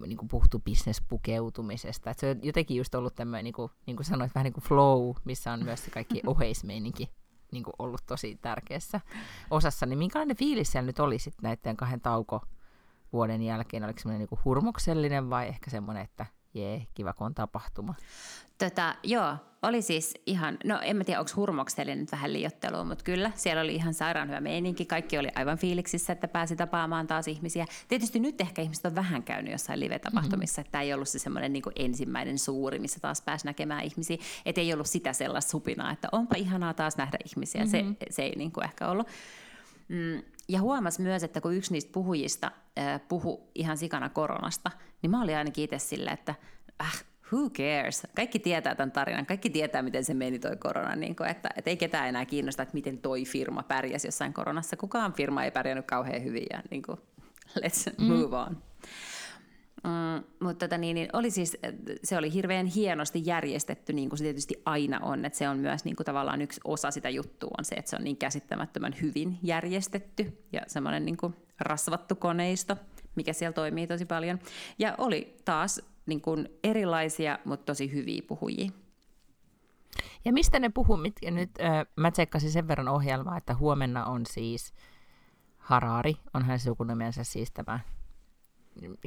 niin 0.06 0.18
kuin 0.18 0.30
puhuttu 0.30 0.60
bisnespukeutumisesta. 0.60 2.10
Että 2.10 2.22
se 2.22 2.30
on 2.30 2.40
jotenkin 2.44 2.78
just 2.78 2.96
ollut 2.96 3.16
tämmöinen, 3.16 3.44
niin 3.44 3.54
kuin, 3.54 3.72
niin 3.86 3.96
kuin 3.96 4.06
sanoit, 4.06 4.36
vähän 4.36 4.44
niin 4.44 4.54
kuin 4.54 4.64
flow, 4.64 5.16
missä 5.24 5.52
on 5.52 5.64
myös 5.64 5.86
se 5.86 5.92
kaikki 5.92 6.22
oheismeininki 6.28 7.10
niin 7.52 7.64
kuin 7.64 7.74
ollut 7.80 8.02
tosi 8.06 8.40
tärkeässä 8.42 9.02
osassa, 9.52 9.86
niin 9.86 10.00
minkälainen 10.00 10.38
fiilis 10.38 10.72
siellä 10.72 10.86
nyt 10.86 11.00
oli 11.00 11.20
sitten 11.20 11.44
näiden 11.44 11.78
kahden 11.78 12.02
tauko 12.02 12.42
vuoden 13.14 13.42
jälkeen? 13.42 13.84
Oliko 13.84 14.00
semmoinen 14.00 14.28
niin 14.32 14.40
hurmoksellinen 14.46 15.30
vai 15.30 15.48
ehkä 15.48 15.70
semmoinen, 15.72 16.04
että 16.04 16.26
jee, 16.54 16.88
kiva 16.94 17.14
kun 17.14 17.26
on 17.26 17.36
tapahtuma? 17.36 17.96
Tota, 18.58 18.96
joo, 19.04 19.36
oli 19.62 19.82
siis 19.82 20.14
ihan, 20.26 20.58
no 20.66 20.80
en 20.82 20.98
mä 20.98 21.04
tiedä, 21.04 21.20
onko 21.20 21.32
hurmoksellinen 21.36 22.00
nyt 22.00 22.12
vähän 22.12 22.34
liiottelua, 22.34 22.84
mutta 22.84 23.04
kyllä, 23.04 23.32
siellä 23.36 23.62
oli 23.62 23.76
ihan 23.76 23.94
sairaan 23.94 24.28
hyvä 24.28 24.42
meininki. 24.42 24.86
Kaikki 24.86 25.18
oli 25.18 25.28
aivan 25.36 25.58
fiiliksissä, 25.58 26.14
että 26.14 26.28
pääsi 26.28 26.56
tapaamaan 26.56 27.08
taas 27.08 27.28
ihmisiä. 27.28 27.66
Tietysti 27.88 28.20
nyt 28.20 28.42
ehkä 28.42 28.62
ihmiset 28.62 28.86
on 28.86 28.96
vähän 28.96 29.24
käynyt 29.24 29.52
jossain 29.52 29.80
live-tapahtumissa, 29.80 30.62
mm-hmm. 30.62 30.68
että 30.68 30.72
tämä 30.72 30.82
ei 30.82 30.94
ollut 30.94 31.10
se 31.10 31.20
semmoinen 31.20 31.54
niin 31.54 31.64
ensimmäinen 31.76 32.40
suuri, 32.40 32.80
missä 32.80 33.00
taas 33.00 33.22
pääsi 33.22 33.46
näkemään 33.46 33.84
ihmisiä. 33.84 34.18
Että 34.46 34.62
ei 34.62 34.74
ollut 34.74 34.88
sitä 34.88 35.14
sellaista 35.14 35.52
supinaa, 35.52 35.92
että 35.92 36.08
onpa 36.12 36.36
ihanaa 36.36 36.74
taas 36.74 36.98
nähdä 36.98 37.18
ihmisiä. 37.26 37.66
Mm-hmm. 37.66 37.96
Se, 38.00 38.06
se 38.10 38.22
ei 38.22 38.36
niin 38.36 38.52
kuin 38.52 38.64
ehkä 38.66 38.88
ollut. 38.88 39.08
Mm, 39.88 40.22
ja 40.48 40.62
huomas 40.62 41.00
myös, 41.00 41.24
että 41.24 41.42
kun 41.42 41.56
yksi 41.56 41.74
niistä 41.74 41.92
puhujista 41.92 42.52
äh, 42.80 43.02
puhu 43.08 43.52
ihan 43.56 43.78
sikana 43.78 44.10
koronasta, 44.10 44.72
niin 45.02 45.12
mä 45.12 45.24
olin 45.24 45.38
ainakin 45.38 45.64
itse 45.64 45.80
silleen, 45.80 46.14
että 46.14 46.36
äh, 46.82 47.04
who 47.34 47.50
cares? 47.50 48.08
Kaikki 48.16 48.40
tietää 48.40 48.76
tämän 48.76 48.92
tarinan, 48.92 49.26
kaikki 49.26 49.50
tietää, 49.50 49.82
miten 49.82 50.06
se 50.06 50.14
meni 50.14 50.40
toi 50.40 50.56
korona, 50.56 50.96
niin 50.96 51.16
kuin, 51.16 51.30
että, 51.30 51.50
että 51.56 51.70
ei 51.70 51.78
ketään 51.78 52.10
enää 52.10 52.26
kiinnosta, 52.26 52.64
että 52.64 52.74
miten 52.74 52.98
toi 52.98 53.26
firma 53.26 53.64
pärjäsi 53.64 54.08
jossain 54.08 54.34
koronassa. 54.34 54.78
Kukaan 54.78 55.14
firma 55.14 55.44
ei 55.44 55.52
pärjännyt 55.52 55.86
kauhean 55.86 56.24
hyvin 56.24 56.46
ja 56.54 56.64
niin 56.72 56.82
kuin, 56.82 56.98
let's 57.60 57.94
mm. 57.98 58.06
move 58.06 58.38
on. 58.38 58.64
Mm, 59.84 60.24
mutta 60.40 60.68
tota, 60.68 60.78
niin, 60.78 60.96
niin, 60.96 61.10
oli 61.14 61.32
siis, 61.32 61.58
se 62.04 62.18
oli 62.18 62.34
hirveän 62.34 62.66
hienosti 62.66 63.22
järjestetty, 63.26 63.94
niin 63.94 64.10
kuin 64.10 64.18
se 64.18 64.24
tietysti 64.24 64.62
aina 64.66 65.00
on, 65.00 65.26
että 65.26 65.38
se 65.38 65.50
on 65.50 65.58
myös 65.58 65.86
niin 65.86 65.96
kuin 65.96 66.06
tavallaan 66.06 66.42
yksi 66.42 66.62
osa 66.64 66.92
sitä 66.92 67.10
juttua 67.10 67.52
on 67.58 67.66
se, 67.66 67.76
että 67.76 67.90
se 67.90 67.96
on 67.96 68.04
niin 68.04 68.18
käsittämättömän 68.18 68.96
hyvin 69.02 69.38
järjestetty 69.44 70.44
ja 70.52 70.62
semmoinen 70.68 71.06
niin 71.06 71.18
kuin 71.18 71.36
rasvattu 71.60 72.16
koneisto, 72.16 72.78
mikä 73.16 73.34
siellä 73.34 73.54
toimii 73.54 73.88
tosi 73.88 74.06
paljon. 74.06 74.40
Ja 74.80 74.96
oli 74.98 75.38
taas 75.46 75.82
niin 76.06 76.22
kuin 76.22 76.50
erilaisia, 76.64 77.40
mutta 77.46 77.66
tosi 77.66 77.92
hyviä 77.92 78.22
puhujia. 78.28 78.72
Ja 80.26 80.34
mistä 80.34 80.60
ne 80.60 80.70
puhuu? 80.70 80.98
Mitkä 80.98 81.32
nyt, 81.32 81.50
äh, 81.62 81.86
mä 81.96 82.12
tsekkasin 82.12 82.52
sen 82.52 82.68
verran 82.68 82.88
ohjelmaa, 82.88 83.38
että 83.38 83.56
huomenna 83.56 84.06
on 84.06 84.26
siis 84.26 84.74
Harari, 85.58 86.16
onhan 86.34 86.60
se 86.60 86.64
sukunimensä 86.64 87.24
siis 87.24 87.52
tämä 87.52 87.80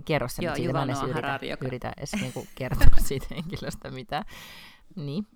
kerro 0.04 0.28
sen 0.28 0.44
Joo, 0.44 0.54
siitä, 0.54 0.72
mä 0.72 0.82
en 0.82 0.90
edes 0.90 0.98
Noah 0.98 1.10
yritä, 1.10 1.26
Harari, 1.26 1.50
joka- 1.50 1.66
yritä 1.66 1.92
edes 1.96 2.12
niinku 2.12 2.46
kertoa 2.54 2.96
siitä 3.08 3.26
henkilöstä 3.30 3.90
mitä. 3.90 4.24
Niin. 4.96 5.26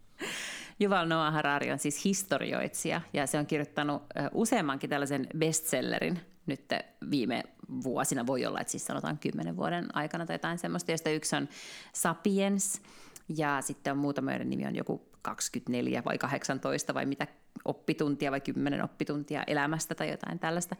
Yuval 0.80 1.06
Noah 1.06 1.32
Harari 1.32 1.73
on 1.73 1.78
siis 1.78 2.04
historioitsija 2.04 3.00
ja 3.12 3.26
se 3.26 3.38
on 3.38 3.46
kirjoittanut 3.46 4.02
useammankin 4.32 4.90
tällaisen 4.90 5.26
bestsellerin 5.38 6.20
nyt 6.46 6.64
viime 7.10 7.42
vuosina. 7.84 8.26
Voi 8.26 8.46
olla, 8.46 8.60
että 8.60 8.70
siis 8.70 8.86
sanotaan 8.86 9.18
kymmenen 9.18 9.56
vuoden 9.56 9.96
aikana 9.96 10.26
tai 10.26 10.34
jotain 10.34 10.58
semmoista, 10.58 10.90
josta 10.90 11.10
yksi 11.10 11.36
on 11.36 11.48
Sapiens 11.92 12.82
ja 13.28 13.58
sitten 13.60 13.90
on 13.90 13.98
muutama, 13.98 14.32
joiden 14.32 14.50
nimi 14.50 14.66
on 14.66 14.76
joku 14.76 15.08
24 15.22 16.02
vai 16.04 16.18
18 16.18 16.94
vai 16.94 17.06
mitä 17.06 17.26
oppituntia 17.64 18.30
vai 18.30 18.40
10 18.40 18.84
oppituntia 18.84 19.42
elämästä 19.46 19.94
tai 19.94 20.10
jotain 20.10 20.38
tällaista. 20.38 20.76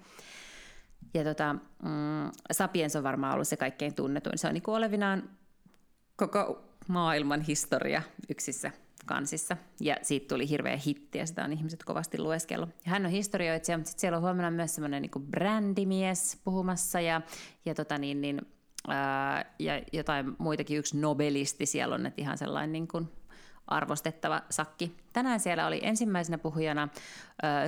Ja 1.15 1.25
tota, 1.25 1.53
mm, 1.83 2.31
Sapiens 2.53 2.97
on 2.97 3.03
varmaan 3.03 3.35
ollut 3.35 3.49
se 3.49 3.57
kaikkein 3.57 3.95
tunnetuin. 3.95 4.39
Se 4.39 4.49
on 4.49 4.55
niin 4.55 4.63
olevinaan 4.67 5.31
koko 6.17 6.65
maailman 6.89 7.41
historia 7.41 8.03
yksissä 8.29 8.71
kansissa. 9.07 9.57
Ja 9.81 9.97
siitä 10.03 10.29
tuli 10.29 10.49
hirveä 10.49 10.77
hitti 10.77 11.19
ja 11.19 11.27
sitä 11.27 11.45
on 11.45 11.53
ihmiset 11.53 11.85
kovasti 11.85 12.19
lueskellut. 12.19 12.69
Ja 12.69 12.91
hän 12.91 13.07
on 13.07 13.11
historioitsija, 13.11 13.79
mutta 13.79 13.89
sitten 13.89 14.01
siellä 14.01 14.17
on 14.17 14.23
huomenna 14.23 14.51
myös 14.51 14.75
semmoinen 14.75 15.03
niin 15.03 15.27
brändimies 15.31 16.41
puhumassa 16.45 17.01
ja, 17.01 17.21
ja, 17.65 17.75
tota 17.75 17.99
niin, 17.99 18.21
niin, 18.21 18.41
ää, 18.89 19.55
ja 19.59 19.83
jotain 19.93 20.37
muitakin. 20.39 20.79
Yksi 20.79 21.01
nobelisti 21.01 21.67
siellä 21.67 21.95
on, 21.95 22.07
että 22.07 22.23
ihan 22.23 22.39
sellainen 22.39 22.73
niin 22.73 22.89
kuin 22.89 23.09
arvostettava 23.67 24.43
sakki. 24.51 24.97
Tänään 25.13 25.41
siellä 25.41 25.67
oli 25.67 25.81
ensimmäisenä 25.83 26.39
puhujana 26.39 26.89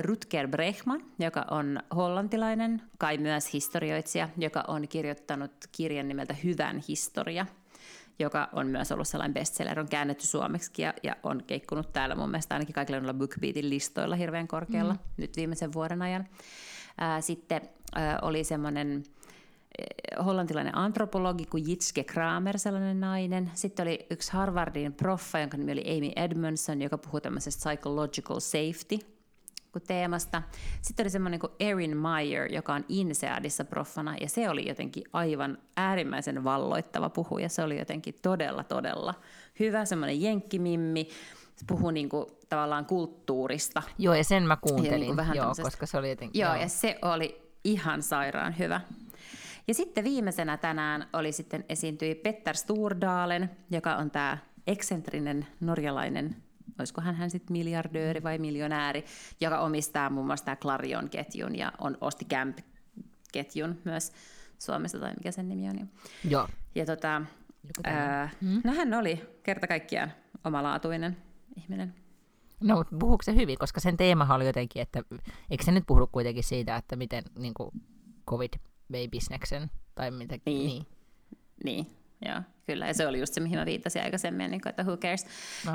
Rutger 0.01 0.47
Brechman, 0.47 1.01
joka 1.19 1.45
on 1.51 1.79
hollantilainen, 1.95 2.81
kai 2.97 3.17
myös 3.17 3.53
historioitsija, 3.53 4.29
joka 4.37 4.63
on 4.67 4.87
kirjoittanut 4.87 5.51
kirjan 5.71 6.07
nimeltä 6.07 6.33
Hyvän 6.43 6.83
historia, 6.87 7.45
joka 8.19 8.49
on 8.53 8.67
myös 8.67 8.91
ollut 8.91 9.07
sellainen 9.07 9.33
bestseller, 9.33 9.79
on 9.79 9.89
käännetty 9.89 10.27
suomeksi 10.27 10.81
ja, 10.81 10.93
ja 11.03 11.15
on 11.23 11.43
keikkunut 11.47 11.93
täällä 11.93 12.15
mun 12.15 12.29
mielestä 12.29 12.55
ainakin 12.55 12.75
kaikilla 12.75 12.99
noilla 12.99 13.13
BookBeatin 13.13 13.69
listoilla 13.69 14.15
hirveän 14.15 14.47
korkealla 14.47 14.93
mm. 14.93 14.99
nyt 15.17 15.35
viimeisen 15.35 15.73
vuoden 15.73 16.01
ajan. 16.01 16.27
Ää, 16.97 17.21
sitten 17.21 17.61
ää, 17.95 18.19
oli 18.21 18.43
semmoinen 18.43 19.03
hollantilainen 20.25 20.77
antropologi 20.77 21.45
kuin 21.45 21.67
Jitske 21.67 22.03
Kramer, 22.03 22.59
sellainen 22.59 22.99
nainen. 22.99 23.51
Sitten 23.53 23.83
oli 23.83 24.07
yksi 24.09 24.33
Harvardin 24.33 24.93
proffa, 24.93 25.39
jonka 25.39 25.57
nimi 25.57 25.71
oli 25.71 25.97
Amy 25.97 26.11
Edmondson, 26.15 26.81
joka 26.81 26.97
puhui 26.97 27.21
tämmöisestä 27.21 27.69
psychological 27.69 28.39
safety 28.39 29.18
kuin 29.71 29.83
teemasta. 29.87 30.41
Sitten 30.81 31.03
oli 31.03 31.09
semmoinen 31.09 31.39
kuin 31.39 31.51
Erin 31.59 31.97
Meyer, 31.97 32.53
joka 32.53 32.73
on 32.73 32.85
INSEADissa 32.89 33.65
proffana, 33.65 34.15
ja 34.21 34.29
se 34.29 34.49
oli 34.49 34.67
jotenkin 34.67 35.03
aivan 35.13 35.57
äärimmäisen 35.77 36.43
valloittava 36.43 37.09
puhuja. 37.09 37.49
Se 37.49 37.63
oli 37.63 37.79
jotenkin 37.79 38.15
todella, 38.21 38.63
todella 38.63 39.13
hyvä, 39.59 39.85
semmoinen 39.85 40.21
jenkkimimmi. 40.21 41.07
Se 41.55 41.65
puhui 41.67 41.93
niin 41.93 42.09
kuin, 42.09 42.25
tavallaan 42.49 42.85
kulttuurista. 42.85 43.81
Joo, 43.97 44.13
ja 44.13 44.23
sen 44.23 44.43
mä 44.43 44.57
kuuntelin, 44.61 44.99
niinku 44.99 45.17
vähän 45.17 45.35
joo, 45.35 45.43
tämmöisestä- 45.43 45.63
koska 45.63 45.85
se 45.85 45.97
oli 45.97 46.09
jotenkin... 46.09 46.41
Joo, 46.41 46.55
ja 46.55 46.67
se 46.67 46.99
oli 47.01 47.51
ihan 47.63 48.01
sairaan 48.03 48.57
hyvä. 48.59 48.81
Ja 49.67 49.73
sitten 49.73 50.03
viimeisenä 50.03 50.57
tänään 50.57 51.07
oli 51.13 51.31
sitten 51.31 51.65
esiintyi 51.69 52.15
Petter 52.15 52.55
Stordalen, 52.55 53.49
joka 53.69 53.95
on 53.95 54.11
tämä 54.11 54.37
eksentrinen 54.67 55.47
norjalainen, 55.59 56.35
olisiko 56.79 57.01
hän, 57.01 57.29
sitten 57.29 57.57
miljardööri 57.57 58.23
vai 58.23 58.37
miljonääri, 58.37 59.05
joka 59.41 59.59
omistaa 59.59 60.09
muun 60.09 60.25
muassa 60.25 60.45
tämä 60.45 60.55
Clarion-ketjun 60.55 61.55
ja 61.55 61.71
on 61.81 61.97
osti 62.01 62.25
Camp-ketjun 62.25 63.75
myös 63.85 64.11
Suomessa, 64.59 64.99
tai 64.99 65.13
mikä 65.13 65.31
sen 65.31 65.49
nimi 65.49 65.69
on. 65.69 65.89
joo. 66.29 66.47
Ja 66.75 66.85
tota, 66.85 67.21
ää, 67.83 68.29
no 68.63 68.73
hän 68.73 68.93
oli 68.93 69.21
kerta 69.43 69.67
kaikkiaan 69.67 70.11
omalaatuinen 70.45 71.17
ihminen. 71.57 71.95
No, 72.63 72.75
mutta 72.75 72.95
puhuuko 72.99 73.23
se 73.23 73.35
hyvin, 73.35 73.57
koska 73.57 73.79
sen 73.79 73.97
teemahan 73.97 74.35
oli 74.35 74.45
jotenkin, 74.45 74.81
että 74.81 75.03
eikö 75.51 75.63
se 75.63 75.71
nyt 75.71 75.83
puhu 75.87 76.07
kuitenkin 76.07 76.43
siitä, 76.43 76.75
että 76.75 76.95
miten 76.95 77.23
niin 77.39 77.53
kuin 77.53 77.71
covid 78.29 78.53
vei 78.91 79.07
bisneksen, 79.07 79.71
tai 79.95 80.11
mitä, 80.11 80.37
Niin. 80.45 80.67
niin. 80.67 80.85
Niin, 81.63 81.87
joo, 82.25 82.41
kyllä. 82.67 82.87
Ja 82.87 82.93
se 82.93 83.07
oli 83.07 83.19
just 83.19 83.33
se, 83.33 83.39
mihin 83.39 83.59
mä 83.59 83.65
viittasin 83.65 84.03
aikaisemmin, 84.03 84.51
niin 84.51 84.61
kuin, 84.61 84.69
että 84.69 84.83
who 84.83 84.97
cares. 84.97 85.25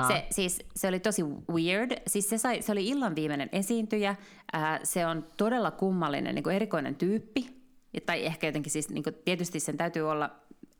Se, 0.07 0.25
siis, 0.31 0.65
se 0.75 0.87
oli 0.87 0.99
tosi 0.99 1.23
weird. 1.51 2.01
Siis 2.07 2.29
se, 2.29 2.37
sai, 2.37 2.61
se 2.61 2.71
oli 2.71 2.87
illan 2.87 3.15
viimeinen 3.15 3.49
esiintyjä. 3.51 4.15
Ää, 4.53 4.79
se 4.83 5.05
on 5.05 5.27
todella 5.37 5.71
kummallinen, 5.71 6.35
niin 6.35 6.43
kuin 6.43 6.55
erikoinen 6.55 6.95
tyyppi. 6.95 7.47
Ja, 7.93 8.01
tai 8.05 8.25
ehkä 8.25 8.47
jotenkin 8.47 8.71
siis, 8.71 8.89
niin 8.89 9.03
kuin, 9.03 9.15
tietysti 9.25 9.59
sen 9.59 9.77
täytyy 9.77 10.09
olla, 10.09 10.29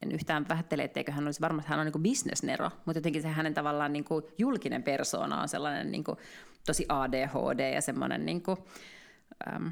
en 0.02 0.12
yhtään 0.12 0.46
vähättele, 0.50 0.84
etteikö 0.84 1.12
hän 1.12 1.26
olisi 1.26 1.42
varmasti, 1.42 1.70
hän 1.70 1.80
on 1.80 1.86
niin 1.86 2.04
bisnesnero, 2.04 2.72
mutta 2.86 2.98
jotenkin 2.98 3.22
se 3.22 3.28
hänen 3.28 3.54
tavallaan 3.54 3.94
niin 3.94 4.04
kuin 4.04 4.26
julkinen 4.38 4.84
persona 4.84 5.42
on 5.42 5.50
sellainen 5.50 5.92
niin 5.92 6.04
kuin, 6.04 6.18
tosi 6.66 6.86
ADHD 6.90 7.74
ja 7.74 7.82
semmoinen 7.82 8.26
niin 8.26 8.44
kuin, 8.44 8.58
äm, 9.54 9.72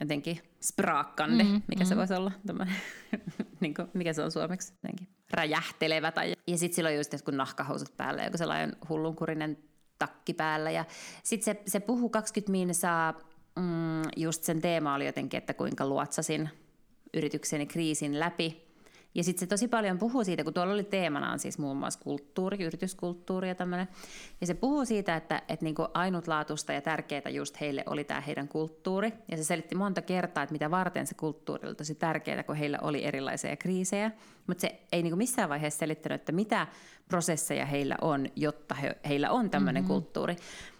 jotenkin 0.00 0.38
spraakkande, 0.60 1.44
mm, 1.44 1.62
mikä 1.66 1.84
mm. 1.84 1.88
se 1.88 1.96
voisi 1.96 2.14
olla, 2.14 2.32
tämmönen, 2.46 2.74
niin 3.60 3.74
kuin, 3.74 3.88
mikä 3.94 4.12
se 4.12 4.22
on 4.22 4.30
suomeksi, 4.30 4.72
jotenkin 4.72 5.08
räjähtelevä. 5.34 6.12
Tai, 6.12 6.34
ja 6.46 6.58
sitten 6.58 6.76
sillä 6.76 6.88
on 6.88 6.96
just 6.96 7.12
jotkut 7.12 7.34
nahkahousut 7.34 7.96
päällä, 7.96 8.24
joku 8.24 8.38
sellainen 8.38 8.76
hullunkurinen 8.88 9.58
takki 9.98 10.34
päällä. 10.34 10.70
Ja 10.70 10.84
sitten 11.22 11.54
se, 11.54 11.62
se 11.66 11.80
puhuu 11.80 12.08
20 12.08 12.52
minsaa, 12.52 13.12
mm, 13.56 14.02
just 14.16 14.44
sen 14.44 14.60
teema 14.60 14.94
oli 14.94 15.06
jotenkin, 15.06 15.38
että 15.38 15.54
kuinka 15.54 15.86
luotsasin 15.86 16.50
yritykseni 17.14 17.66
kriisin 17.66 18.20
läpi. 18.20 18.63
Ja 19.14 19.24
sitten 19.24 19.40
se 19.40 19.46
tosi 19.46 19.68
paljon 19.68 19.98
puhuu 19.98 20.24
siitä, 20.24 20.44
kun 20.44 20.54
tuolla 20.54 20.72
oli 20.72 20.84
teemanaan 20.84 21.38
siis 21.38 21.58
muun 21.58 21.76
muassa 21.76 22.00
kulttuuri, 22.00 22.64
yrityskulttuuri 22.64 23.48
ja 23.48 23.54
tämmöinen. 23.54 23.88
Ja 24.40 24.46
se 24.46 24.54
puhuu 24.54 24.84
siitä, 24.84 25.16
että, 25.16 25.42
että 25.48 25.64
niinku 25.64 25.86
ainutlaatuista 25.94 26.72
ja 26.72 26.80
tärkeää 26.80 27.30
just 27.30 27.60
heille 27.60 27.84
oli 27.86 28.04
tämä 28.04 28.20
heidän 28.20 28.48
kulttuuri. 28.48 29.12
Ja 29.30 29.36
se 29.36 29.44
selitti 29.44 29.74
monta 29.74 30.02
kertaa, 30.02 30.42
että 30.42 30.52
mitä 30.52 30.70
varten 30.70 31.06
se 31.06 31.14
kulttuuri 31.14 31.68
oli 31.68 31.74
tosi 31.74 31.94
tärkeää, 31.94 32.42
kun 32.42 32.56
heillä 32.56 32.78
oli 32.82 33.04
erilaisia 33.04 33.56
kriisejä. 33.56 34.10
Mutta 34.46 34.60
se 34.60 34.80
ei 34.92 35.02
niinku 35.02 35.16
missään 35.16 35.48
vaiheessa 35.48 35.78
selittänyt, 35.78 36.20
että 36.20 36.32
mitä 36.32 36.66
prosesseja 37.08 37.66
heillä 37.66 37.96
on, 38.00 38.26
jotta 38.36 38.74
he, 38.74 38.96
heillä 39.08 39.30
on 39.30 39.50
tämmöinen 39.50 39.82
mm-hmm. 39.82 39.94
kulttuuri. 39.94 40.36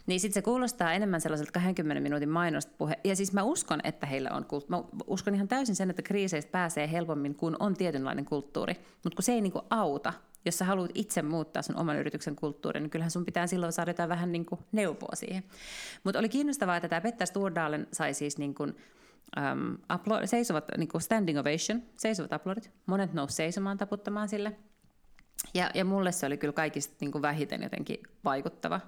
Niin 0.06 0.20
sitten 0.20 0.34
se 0.34 0.42
kuulostaa 0.42 0.92
enemmän 0.92 1.20
sellaiselta 1.20 1.52
20 1.52 2.02
minuutin 2.02 2.28
mainosta 2.28 2.72
puhe. 2.78 2.98
Ja 3.04 3.16
siis 3.16 3.32
mä 3.32 3.42
uskon, 3.42 3.80
että 3.84 4.06
heillä 4.06 4.30
on 4.30 4.44
kulttuuri. 4.44 4.82
Mä 4.82 4.88
uskon 5.06 5.34
ihan 5.34 5.48
täysin 5.48 5.76
sen, 5.76 5.90
että 5.90 6.02
kriiseistä 6.02 6.52
pääsee 6.52 6.92
helpommin, 6.92 7.34
kun 7.34 7.56
on 7.58 7.74
tietynlainen 7.74 8.24
kulttuuri. 8.24 8.74
Mutta 8.74 9.16
kun 9.16 9.22
se 9.22 9.32
ei 9.32 9.40
niinku 9.40 9.62
auta, 9.70 10.12
jos 10.44 10.58
sä 10.58 10.64
haluat 10.64 10.90
itse 10.94 11.22
muuttaa 11.22 11.62
sun 11.62 11.76
oman 11.76 11.96
yrityksen 11.96 12.36
kulttuurin, 12.36 12.82
niin 12.82 12.90
kyllähän 12.90 13.10
sun 13.10 13.24
pitää 13.24 13.46
silloin 13.46 13.72
saada 13.72 13.90
jotain 13.90 14.08
vähän 14.08 14.32
niin 14.32 14.46
kuin 14.46 14.60
neuvoa 14.72 15.14
siihen. 15.14 15.44
Mutta 16.04 16.18
oli 16.18 16.28
kiinnostavaa, 16.28 16.76
että 16.76 16.88
tämä 16.88 17.00
Petter 17.00 17.26
Stordalen 17.26 17.86
sai 17.92 18.14
siis 18.14 18.38
niin 18.38 18.54
kuin, 18.54 18.76
um, 19.52 19.78
upload, 19.94 20.26
seisovat, 20.26 20.64
niin 20.76 20.88
kuin 20.88 21.02
standing 21.02 21.38
ovation, 21.38 21.82
seisovat 21.96 22.32
uploadit. 22.32 22.70
Monet 22.86 23.12
nousi 23.12 23.34
seisomaan 23.34 23.78
taputtamaan 23.78 24.28
sille. 24.28 24.56
Ja, 25.54 25.70
ja 25.74 25.84
mulle 25.84 26.12
se 26.12 26.26
oli 26.26 26.36
kyllä 26.36 26.52
kaikista 26.52 26.94
niin 27.00 27.12
kuin 27.12 27.22
vähiten 27.22 27.62
jotenkin 27.62 27.98
vaikuttava. 28.24 28.80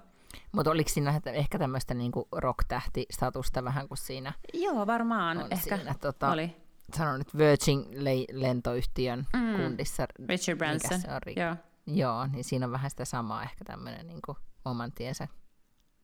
Mutta 0.51 0.71
oliko 0.71 0.89
siinä 0.89 1.21
ehkä 1.33 1.59
tämmöistä 1.59 1.93
niinku 1.93 2.27
rock-tähti-statusta 2.31 3.63
vähän 3.63 3.87
kuin 3.87 3.97
siinä 3.97 4.33
Joo, 4.53 4.87
varmaan. 4.87 5.37
on 5.37 5.47
Ehkä 5.51 5.77
siinä, 5.77 5.95
tota, 6.01 6.31
oli. 6.31 6.55
sanon 6.97 7.19
nyt 7.19 7.37
Virgin-lentoyhtiön 7.37 9.25
Mm. 9.33 9.55
kundissa. 9.55 10.07
Richard 10.29 10.57
Branson. 10.57 10.99
Ri- 11.27 11.39
Joo. 11.39 11.55
Joo, 11.87 12.27
niin 12.27 12.43
siinä 12.43 12.65
on 12.65 12.71
vähän 12.71 12.89
sitä 12.89 13.05
samaa 13.05 13.43
ehkä 13.43 13.65
tämmöinen 13.65 14.07
niinku 14.07 14.37
oman 14.65 14.91
tiensä 14.91 15.27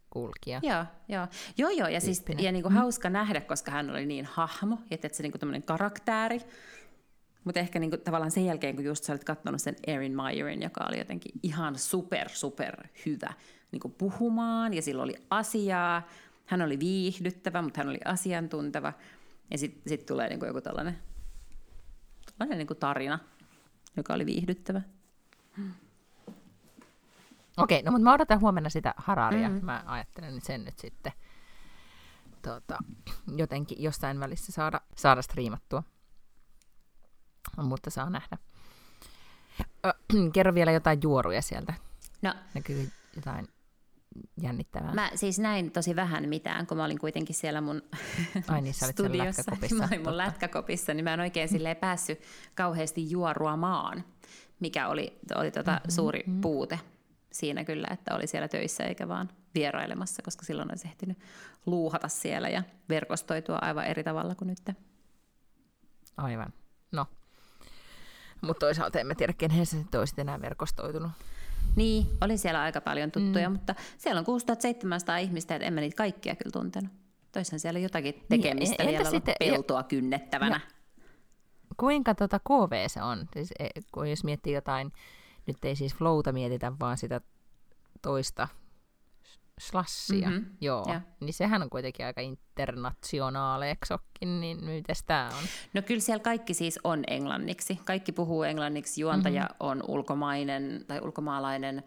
kulkija. 0.09 0.59
Joo, 0.63 0.85
joo. 1.07 1.27
Joo, 1.57 1.69
joo, 1.69 1.87
ja, 1.87 2.01
siis, 2.01 2.23
ja 2.37 2.51
niinku 2.51 2.69
hauska 2.69 3.09
nähdä, 3.09 3.41
koska 3.41 3.71
hän 3.71 3.89
oli 3.89 4.05
niin 4.05 4.25
hahmo, 4.25 4.77
että 4.91 5.07
et 5.07 5.13
se 5.13 5.23
niinku 5.23 5.37
tämmöinen 5.37 5.63
karaktääri. 5.63 6.41
Mutta 7.43 7.59
ehkä 7.59 7.79
niinku 7.79 7.97
tavallaan 7.97 8.31
sen 8.31 8.45
jälkeen, 8.45 8.75
kun 8.75 8.85
just 8.85 9.03
sä 9.03 9.13
olit 9.13 9.23
katsonut 9.23 9.61
sen 9.61 9.75
Erin 9.87 10.15
Meyerin, 10.15 10.61
joka 10.61 10.85
oli 10.87 10.97
jotenkin 10.97 11.31
ihan 11.43 11.77
super, 11.77 12.29
super 12.29 12.87
hyvä 13.05 13.33
niinku 13.71 13.89
puhumaan, 13.89 14.73
ja 14.73 14.81
sillä 14.81 15.03
oli 15.03 15.15
asiaa. 15.29 16.07
Hän 16.45 16.61
oli 16.61 16.79
viihdyttävä, 16.79 17.61
mutta 17.61 17.79
hän 17.79 17.89
oli 17.89 17.99
asiantunteva. 18.05 18.93
Ja 19.51 19.57
sitten 19.57 19.89
sit 19.89 20.05
tulee 20.05 20.29
niinku 20.29 20.45
joku 20.45 20.61
tällainen, 20.61 20.97
tällainen 22.25 22.57
niinku 22.57 22.75
tarina 22.75 23.19
joka 23.97 24.13
oli 24.13 24.25
viihdyttävä. 24.25 24.81
Okei, 27.57 27.81
no 27.81 27.91
mutta 27.91 28.03
mä 28.03 28.13
odotan 28.13 28.41
huomenna 28.41 28.69
sitä 28.69 28.93
Hararia. 28.97 29.49
Mm-hmm. 29.49 29.65
Mä 29.65 29.83
ajattelen 29.85 30.41
sen 30.41 30.65
nyt 30.65 30.79
sitten 30.79 31.11
tota, 32.41 32.77
jotenkin 33.35 33.83
jossain 33.83 34.19
välissä 34.19 34.51
saada, 34.51 34.81
saada 34.97 35.21
striimattua. 35.21 35.83
Mutta 37.57 37.89
saa 37.89 38.09
nähdä. 38.09 38.37
Ö, 39.85 39.93
kerro 40.33 40.53
vielä 40.53 40.71
jotain 40.71 40.99
juoruja 41.03 41.41
sieltä. 41.41 41.73
No, 42.21 42.33
Näkyy 42.53 42.89
jotain 43.15 43.47
jännittävää. 44.41 44.93
Mä 44.93 45.11
siis 45.15 45.39
näin 45.39 45.71
tosi 45.71 45.95
vähän 45.95 46.29
mitään, 46.29 46.67
kun 46.67 46.77
mä 46.77 46.85
olin 46.85 46.99
kuitenkin 46.99 47.35
siellä 47.35 47.61
mun 47.61 47.81
Ai 48.47 48.61
niin, 48.61 48.73
sä 48.73 48.85
olit 48.85 48.97
siellä 48.97 49.09
studiossa. 49.09 49.39
lätkäkopissa, 49.41 49.75
Mä 49.75 49.83
olin 49.87 49.99
mun 49.99 50.03
totta. 50.05 50.17
lätkäkopissa, 50.17 50.93
niin 50.93 51.03
mä 51.03 51.13
en 51.13 51.19
oikein 51.19 51.49
silleen 51.49 51.77
päässyt 51.77 52.19
kauheasti 52.55 53.09
juoruamaan, 53.11 54.03
mikä 54.59 54.87
oli, 54.87 55.19
oli 55.35 55.51
tota 55.51 55.71
Mhm, 55.71 55.79
mm-hmm, 55.79 55.91
suuri 55.91 56.23
mm-hmm. 56.27 56.41
puute 56.41 56.79
siinä 57.31 57.63
kyllä, 57.63 57.87
että 57.91 58.15
oli 58.15 58.27
siellä 58.27 58.47
töissä 58.47 58.83
eikä 58.83 59.07
vaan 59.07 59.29
vierailemassa, 59.55 60.21
koska 60.21 60.45
silloin 60.45 60.71
olisi 60.71 60.87
ehtinyt 60.87 61.17
luuhata 61.65 62.07
siellä 62.07 62.49
ja 62.49 62.63
verkostoitua 62.89 63.57
aivan 63.61 63.85
eri 63.85 64.03
tavalla 64.03 64.35
kuin 64.35 64.47
nyt. 64.47 64.77
Aivan. 66.17 66.53
No. 66.91 67.05
Mutta 68.43 68.59
toisaalta 68.65 68.99
en 68.99 69.07
mä 69.07 69.15
tiedä, 69.15 69.33
kenen 69.33 69.65
se 69.65 69.77
olisi 69.99 70.13
enää 70.17 70.41
verkostoitunut. 70.41 71.11
Niin, 71.75 72.05
oli 72.21 72.37
siellä 72.37 72.61
aika 72.61 72.81
paljon 72.81 73.11
tuttuja, 73.11 73.49
mm. 73.49 73.53
mutta 73.53 73.75
siellä 73.97 74.19
on 74.19 74.25
6700 74.25 75.17
ihmistä, 75.17 75.55
että 75.55 75.67
en 75.67 75.73
mä 75.73 75.81
niitä 75.81 75.95
kaikkia 75.95 76.35
kyllä 76.35 76.51
tuntenut. 76.51 76.91
Toisaan 77.31 77.59
siellä 77.59 77.79
jotakin 77.79 78.25
tekemistä 78.29 78.75
entä 78.79 78.91
vielä 78.91 79.09
sitten- 79.09 79.35
ja- 79.39 79.51
peltoa 79.51 79.83
kynnettävänä. 79.83 80.59
Kuinka 81.77 82.15
tota 82.15 82.39
KV 82.39 82.87
se 82.87 83.01
on? 83.01 83.27
Siis, 83.33 83.49
e, 83.59 83.67
kun 83.91 84.09
jos 84.09 84.23
miettii 84.23 84.53
jotain, 84.53 84.91
nyt 85.47 85.65
ei 85.65 85.75
siis 85.75 85.95
flowta 85.95 86.31
mietitä, 86.31 86.71
vaan 86.79 86.97
sitä 86.97 87.21
toista 88.01 88.47
slassia, 89.59 90.29
Mhm, 90.29 90.37
mm-hmm. 90.37 90.57
joo, 90.61 90.85
joo. 90.87 90.99
niin 91.19 91.33
sehän 91.33 91.61
on 91.63 91.69
kuitenkin 91.69 92.05
aika 92.05 92.21
internationaaleksokkin, 92.21 94.41
niin 94.41 94.65
mites 94.65 95.03
tää 95.03 95.27
on? 95.27 95.43
No 95.73 95.81
kyllä 95.81 96.01
siellä 96.01 96.23
kaikki 96.23 96.53
siis 96.53 96.79
on 96.83 97.03
englanniksi. 97.07 97.79
Kaikki 97.85 98.11
puhuu 98.11 98.43
englanniksi, 98.43 99.01
juontaja 99.01 99.41
mm-hmm. 99.41 99.55
on 99.59 99.83
ulkomainen 99.87 100.85
tai 100.87 100.99
ulkomaalainen. 101.01 101.83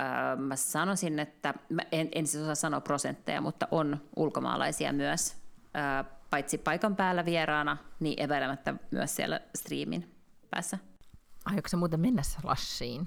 Öö, 0.00 0.36
mä 0.36 0.56
sanoisin, 0.56 1.18
että, 1.18 1.54
mä 1.68 1.82
en, 1.92 2.08
en 2.14 2.26
siis 2.26 2.42
osaa 2.42 2.54
sanoa 2.54 2.80
prosentteja, 2.80 3.40
mutta 3.40 3.68
on 3.70 4.00
ulkomaalaisia 4.16 4.92
myös. 4.92 5.36
Öö, 5.76 6.04
paitsi 6.30 6.58
paikan 6.58 6.96
päällä 6.96 7.24
vieraana, 7.24 7.76
niin 8.00 8.20
epäilemättä 8.22 8.74
myös 8.90 9.16
siellä 9.16 9.40
striimin 9.54 10.14
päässä. 10.50 10.78
Aiotko 11.44 11.68
se 11.68 11.76
muuten 11.76 12.00
mennä 12.00 12.22
slassiin? 12.22 13.04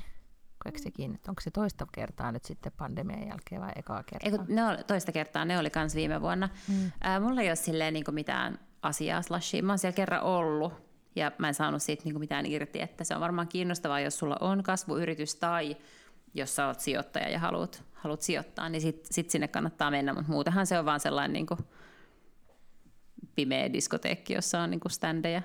Koetko 0.64 0.84
sekin, 0.84 1.16
että 1.16 1.32
onko 1.32 1.42
se 1.42 1.52
toista 1.52 1.88
kertaa 1.92 2.32
nyt 2.32 2.46
sitten 2.46 2.72
pandemian 2.78 3.28
jälkeen 3.28 3.62
vai 3.62 3.72
ekaa 3.76 4.04
kertaa? 4.04 4.32
Ei, 4.32 4.38
kun 4.38 4.56
ne 4.56 4.68
oli, 4.68 4.78
toista 4.88 5.12
kertaa, 5.12 5.46
ne 5.46 5.60
oli 5.60 5.70
kans 5.70 5.96
viime 5.96 6.22
vuonna. 6.22 6.50
Mm. 6.68 6.92
Ää, 7.02 7.20
mulla 7.20 7.42
ei 7.42 7.50
ole 7.50 7.56
silleen 7.56 7.94
niin 7.94 8.06
mitään 8.12 8.60
asiaa 8.82 9.22
slashiin. 9.22 9.66
Mä 9.66 9.72
oon 9.72 9.80
siellä 9.80 9.96
kerran 9.96 10.24
ollut 10.24 10.74
ja 11.16 11.32
mä 11.38 11.48
en 11.48 11.54
saanut 11.54 11.82
siitä 11.82 12.04
niin 12.06 12.20
mitään 12.20 12.46
irti, 12.46 12.82
että 12.82 13.04
se 13.04 13.16
on 13.16 13.22
varmaan 13.22 13.48
kiinnostavaa, 13.48 14.00
jos 14.00 14.20
sulla 14.20 14.38
on 14.42 14.64
kasvuyritys 14.64 15.36
tai 15.36 15.78
jos 16.34 16.56
sä 16.56 16.68
oot 16.68 16.80
sijoittaja 16.80 17.30
ja 17.30 17.40
haluat, 17.40 17.84
haluat 17.94 18.22
sijoittaa, 18.22 18.70
niin 18.70 18.82
sit, 18.82 19.08
sit 19.12 19.30
sinne 19.30 19.48
kannattaa 19.48 19.92
mennä, 19.92 20.14
mutta 20.14 20.32
muutenhan 20.32 20.68
se 20.68 20.80
on 20.80 20.86
vaan 20.86 21.00
sellainen 21.00 21.34
niin 21.34 21.68
pimeä 23.36 23.74
diskoteekki, 23.74 24.34
jossa 24.34 24.60
on 24.60 24.72
niin 24.72 24.82
standeja. 24.90 25.42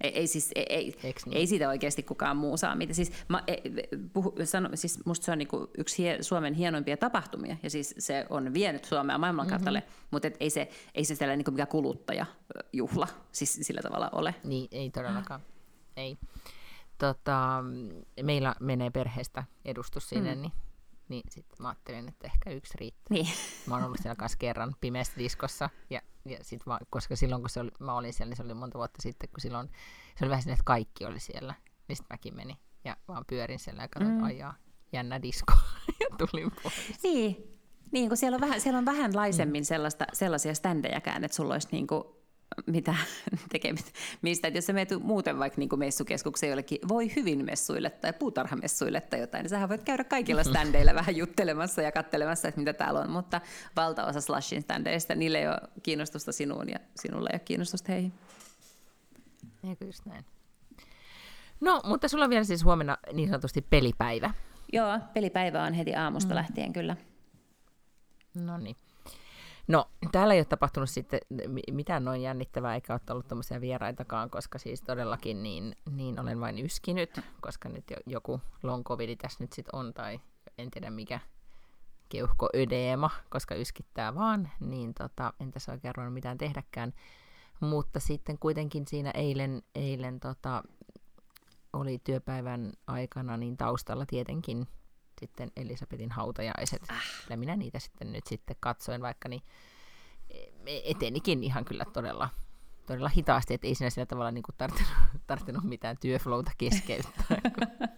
Ei, 0.00 0.18
ei, 0.18 0.26
siis, 0.26 0.50
ei, 0.54 0.66
ei, 0.68 0.96
niin? 1.02 1.36
ei 1.36 1.46
siitä 1.46 1.68
oikeasti 1.68 2.02
kukaan 2.02 2.36
muu 2.36 2.56
saa 2.56 2.74
mitä. 2.74 2.94
Siis, 2.94 3.12
mä, 3.28 3.42
e, 3.46 3.56
puhu, 4.12 4.34
sano, 4.44 4.68
siis 4.74 5.06
musta 5.06 5.24
se 5.24 5.32
on 5.32 5.38
niinku 5.38 5.70
yksi 5.78 5.98
hie, 5.98 6.22
Suomen 6.22 6.54
hienoimpia 6.54 6.96
tapahtumia, 6.96 7.56
ja 7.62 7.70
siis 7.70 7.94
se 7.98 8.26
on 8.30 8.54
vienyt 8.54 8.84
Suomea 8.84 9.18
maailmankartalle, 9.18 9.80
mm-hmm. 9.80 10.06
mutta 10.10 10.28
et 10.28 10.36
ei 10.40 10.50
se, 10.50 10.68
ei 10.94 11.04
se 11.04 11.14
sellainen 11.14 11.38
niinku 11.38 11.50
mikään 11.50 11.68
kuluttajajuhla 11.68 13.08
siis 13.32 13.58
sillä 13.62 13.80
tavalla 13.82 14.08
ole. 14.12 14.34
Niin, 14.44 14.68
ei 14.72 14.90
todellakaan. 14.90 15.40
Ei. 15.96 16.18
Tota, 16.98 17.64
meillä 18.22 18.54
menee 18.60 18.90
perheestä 18.90 19.44
edustus 19.64 20.08
sinne, 20.08 20.34
mm. 20.34 20.40
niin, 20.40 20.52
niin 21.08 21.22
sitten 21.30 21.56
mä 21.60 21.68
ajattelin, 21.68 22.08
että 22.08 22.26
ehkä 22.26 22.50
yksi 22.50 22.74
riittää. 22.80 23.06
Niin. 23.10 23.28
Mä 23.66 23.74
oon 23.74 23.84
ollut 23.84 23.98
siellä 24.02 24.16
kanssa 24.16 24.38
kerran 24.38 24.76
pimeässä 24.80 25.12
diskossa, 25.18 25.70
ja, 25.90 26.00
ja 26.24 26.38
sit 26.42 26.66
vaan, 26.66 26.80
koska 26.90 27.16
silloin 27.16 27.42
kun 27.42 27.50
se 27.50 27.60
oli, 27.60 27.70
mä 27.78 27.96
olin 27.96 28.12
siellä, 28.12 28.30
niin 28.30 28.36
se 28.36 28.42
oli 28.42 28.54
monta 28.54 28.78
vuotta 28.78 29.02
sitten, 29.02 29.28
kun 29.28 29.40
silloin 29.40 29.68
se 30.18 30.24
oli 30.24 30.30
vähän 30.30 30.42
sinne, 30.42 30.52
että 30.52 30.64
kaikki 30.64 31.04
oli 31.04 31.20
siellä, 31.20 31.54
niin 31.88 31.96
sitten 31.96 32.14
mäkin 32.14 32.36
menin 32.36 32.56
ja 32.84 32.96
vaan 33.08 33.24
pyörin 33.26 33.58
siellä 33.58 33.82
ja 33.82 33.88
katsoin, 33.88 34.16
mm. 34.16 34.24
ajaa 34.24 34.54
jännä 34.92 35.22
disko, 35.22 35.52
ja 36.00 36.06
tulin 36.18 36.50
pois. 36.62 37.02
Niin, 37.02 37.58
niin 37.92 38.08
kun 38.08 38.16
siellä 38.16 38.36
on 38.36 38.40
vähän, 38.40 38.60
siellä 38.60 38.78
on 38.78 38.84
vähän 38.84 39.16
laisemmin 39.16 39.64
sellaista, 39.64 40.06
sellaisia 40.12 40.54
ständejäkään, 40.54 41.24
että 41.24 41.36
sulla 41.36 41.54
olisi 41.54 41.68
niinku 41.72 42.15
mitä 42.66 42.94
tekemistä. 43.52 43.90
Mistä, 44.22 44.48
että 44.48 44.58
jos 44.58 44.66
sä 44.66 44.72
menet 44.72 44.90
muuten 45.02 45.38
vaikka 45.38 45.58
niin 45.58 45.78
messukeskukseen 45.78 46.50
jollekin 46.50 46.78
voi 46.88 47.16
hyvin 47.16 47.44
messuille 47.44 47.90
tai 47.90 48.12
puutarhamessuille 48.12 49.00
tai 49.00 49.20
jotain, 49.20 49.42
niin 49.42 49.50
sähän 49.50 49.68
voit 49.68 49.82
käydä 49.82 50.04
kaikilla 50.04 50.44
ständeillä 50.50 50.94
vähän 50.94 51.16
juttelemassa 51.16 51.82
ja 51.82 51.92
kattelemassa, 51.92 52.48
että 52.48 52.60
mitä 52.60 52.72
täällä 52.72 53.00
on, 53.00 53.10
mutta 53.10 53.40
valtaosa 53.76 54.20
Slashin 54.20 54.62
ständeistä, 54.62 55.14
niille 55.14 55.38
ei 55.38 55.48
ole 55.48 55.58
kiinnostusta 55.82 56.32
sinuun 56.32 56.68
ja 56.68 56.78
sinulle 56.96 57.30
ei 57.32 57.36
ole 57.36 57.42
kiinnostusta 57.44 57.92
heihin. 57.92 58.12
Eikö 59.68 59.84
just 59.84 60.06
näin? 60.06 60.24
No, 61.60 61.80
mutta 61.84 62.08
sulla 62.08 62.24
on 62.24 62.30
vielä 62.30 62.44
siis 62.44 62.64
huomenna 62.64 62.98
niin 63.12 63.28
sanotusti 63.28 63.62
pelipäivä. 63.62 64.34
Joo, 64.72 64.98
pelipäivä 65.14 65.62
on 65.62 65.74
heti 65.74 65.94
aamusta 65.94 66.34
mm. 66.34 66.36
lähtien 66.36 66.72
kyllä. 66.72 66.96
No 68.34 68.58
niin. 68.58 68.76
No, 69.68 69.88
täällä 70.12 70.34
ei 70.34 70.40
ole 70.40 70.44
tapahtunut 70.44 70.90
sitten 70.90 71.20
mi- 71.48 71.62
mitään 71.72 72.04
noin 72.04 72.22
jännittävää, 72.22 72.74
eikä 72.74 72.92
ole 72.92 73.00
ollut 73.10 73.28
tämmöisiä 73.28 73.60
vieraitakaan, 73.60 74.30
koska 74.30 74.58
siis 74.58 74.82
todellakin 74.82 75.42
niin, 75.42 75.76
niin 75.90 76.20
olen 76.20 76.40
vain 76.40 76.58
yskinyt, 76.58 77.20
koska 77.40 77.68
nyt 77.68 77.90
jo, 77.90 77.96
joku 78.06 78.40
long 78.62 78.84
covid 78.84 79.16
tässä 79.16 79.44
nyt 79.44 79.52
sitten 79.52 79.74
on, 79.74 79.94
tai 79.94 80.20
en 80.58 80.70
tiedä 80.70 80.90
mikä 80.90 81.20
keuhkoödeema, 82.08 83.10
koska 83.30 83.54
yskittää 83.54 84.14
vaan, 84.14 84.50
niin 84.60 84.94
tota, 84.94 85.32
en 85.40 85.50
tässä 85.50 85.72
oikein 85.72 85.94
ruvennut 85.94 86.14
mitään 86.14 86.38
tehdäkään. 86.38 86.92
Mutta 87.60 88.00
sitten 88.00 88.38
kuitenkin 88.38 88.86
siinä 88.86 89.10
eilen, 89.10 89.62
eilen 89.74 90.20
tota, 90.20 90.62
oli 91.72 91.98
työpäivän 92.04 92.72
aikana 92.86 93.36
niin 93.36 93.56
taustalla 93.56 94.06
tietenkin 94.06 94.66
sitten 95.20 95.52
Elisabetin 95.56 96.12
hautajaiset. 96.12 96.82
Äh. 96.90 97.02
Ja 97.30 97.36
minä 97.36 97.56
niitä 97.56 97.78
sitten 97.78 98.12
nyt 98.12 98.26
sitten 98.26 98.56
katsoin, 98.60 99.02
vaikka 99.02 99.28
niin 99.28 99.42
etenikin 100.84 101.44
ihan 101.44 101.64
kyllä 101.64 101.84
todella, 101.84 102.28
todella 102.86 103.08
hitaasti, 103.08 103.54
että 103.54 103.66
ei 103.66 103.74
siinä 103.74 103.90
sillä 103.90 104.06
tavalla 104.06 104.30
niin 104.30 104.42
kuin 104.42 104.54
tarttunut, 104.58 104.92
tarttunut 105.26 105.64
mitään 105.64 105.96
työflowta 106.00 106.50
keskeyttää, 106.58 107.24
kun, 107.58 107.88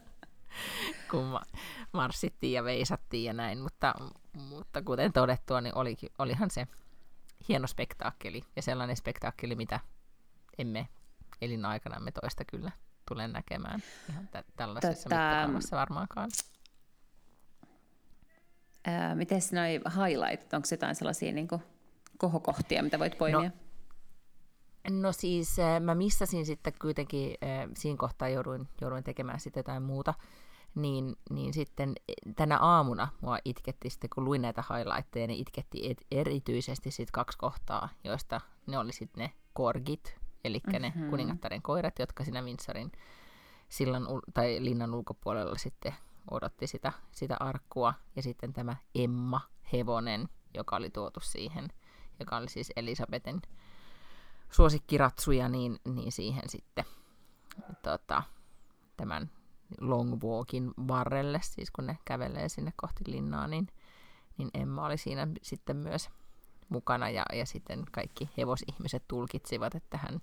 kun 1.10 1.24
ma- 1.24 1.42
marssittiin 1.92 2.52
ja 2.52 2.64
veisattiin 2.64 3.24
ja 3.24 3.32
näin, 3.32 3.58
mutta, 3.58 3.94
mutta 4.32 4.82
kuten 4.82 5.12
todettua, 5.12 5.60
niin 5.60 5.74
olikin, 5.74 6.10
olihan 6.18 6.50
se 6.50 6.66
hieno 7.48 7.66
spektaakkeli 7.66 8.42
ja 8.56 8.62
sellainen 8.62 8.96
spektaakkeli, 8.96 9.54
mitä 9.54 9.80
emme 10.58 10.88
elinaikanamme 11.40 12.12
toista 12.12 12.44
kyllä 12.44 12.72
tule 13.08 13.28
näkemään 13.28 13.82
ihan 14.10 14.28
tä- 14.28 14.44
tällaisessa 14.56 15.08
Tota, 15.08 15.16
mittakaavassa 15.16 15.76
varmaankaan. 15.76 16.30
Ää, 18.88 19.14
miten 19.14 19.40
noi 19.52 19.80
highlight, 19.96 20.54
onko 20.54 20.68
jotain 20.70 20.94
sellaisia 20.94 21.32
niin 21.32 21.48
kuin 21.48 21.62
kohokohtia, 22.18 22.82
mitä 22.82 22.98
voit 22.98 23.18
poimia? 23.18 23.50
No. 23.50 23.50
No 24.90 25.12
siis 25.12 25.56
mä 25.80 25.94
missasin 25.94 26.46
sitten 26.46 26.72
kuitenkin, 26.80 27.34
siinä 27.76 27.96
kohtaa 27.96 28.28
jouduin, 28.28 28.68
jouduin 28.80 29.04
tekemään 29.04 29.40
sitten 29.40 29.60
jotain 29.60 29.82
muuta, 29.82 30.14
niin, 30.74 31.16
niin 31.30 31.54
sitten 31.54 31.94
tänä 32.36 32.58
aamuna 32.58 33.08
mua 33.20 33.38
itketti 33.44 33.90
sitten, 33.90 34.10
kun 34.14 34.24
luin 34.24 34.42
näitä 34.42 34.64
highlightteja, 34.74 35.26
niin 35.26 35.40
itketti 35.40 35.90
et, 35.90 35.98
erityisesti 36.10 36.90
sitten 36.90 37.12
kaksi 37.12 37.38
kohtaa, 37.38 37.88
joista 38.04 38.40
ne 38.66 38.78
oli 38.78 38.92
sitten 38.92 39.22
ne 39.24 39.32
korgit, 39.52 40.16
eli 40.44 40.60
mm-hmm. 40.66 41.02
ne 41.02 41.10
kuningattaren 41.10 41.62
koirat, 41.62 41.98
jotka 41.98 42.24
siinä 42.24 42.42
Windsorin 42.42 42.92
sillan 43.68 44.06
tai 44.34 44.58
linnan 44.60 44.94
ulkopuolella 44.94 45.58
sitten 45.58 45.94
odotti 46.30 46.66
sitä, 46.66 46.92
sitä 47.10 47.36
arkkua, 47.40 47.94
ja 48.16 48.22
sitten 48.22 48.52
tämä 48.52 48.76
Emma 48.94 49.40
Hevonen, 49.72 50.28
joka 50.54 50.76
oli 50.76 50.90
tuotu 50.90 51.20
siihen, 51.20 51.68
joka 52.20 52.36
oli 52.36 52.48
siis 52.48 52.72
Elisabetin 52.76 53.42
suosikkiratsuja, 54.50 55.48
niin, 55.48 55.78
niin 55.84 56.12
siihen 56.12 56.48
sitten 56.48 56.84
tota, 57.82 58.22
tämän 58.96 59.30
long 59.80 60.22
walkin 60.24 60.70
varrelle, 60.88 61.40
siis 61.42 61.70
kun 61.70 61.86
ne 61.86 61.98
kävelee 62.04 62.48
sinne 62.48 62.72
kohti 62.76 63.04
linnaa, 63.06 63.48
niin, 63.48 63.68
niin 64.38 64.50
Emma 64.54 64.86
oli 64.86 64.98
siinä 64.98 65.28
sitten 65.42 65.76
myös 65.76 66.10
mukana 66.68 67.10
ja, 67.10 67.24
ja 67.32 67.46
sitten 67.46 67.84
kaikki 67.92 68.30
hevosihmiset 68.38 69.04
tulkitsivat, 69.08 69.74
että 69.74 69.98
hän, 69.98 70.20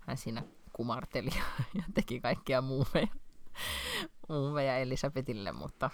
hän 0.00 0.16
siinä 0.16 0.42
kumarteli 0.72 1.30
ja, 1.36 1.44
ja 1.78 1.82
teki 1.94 2.20
kaikkia 2.20 2.62
muuveja. 2.62 3.08
Uwe 4.30 4.64
ja 4.64 4.78
Elisabetille, 4.78 5.52
mutta, 5.52 5.90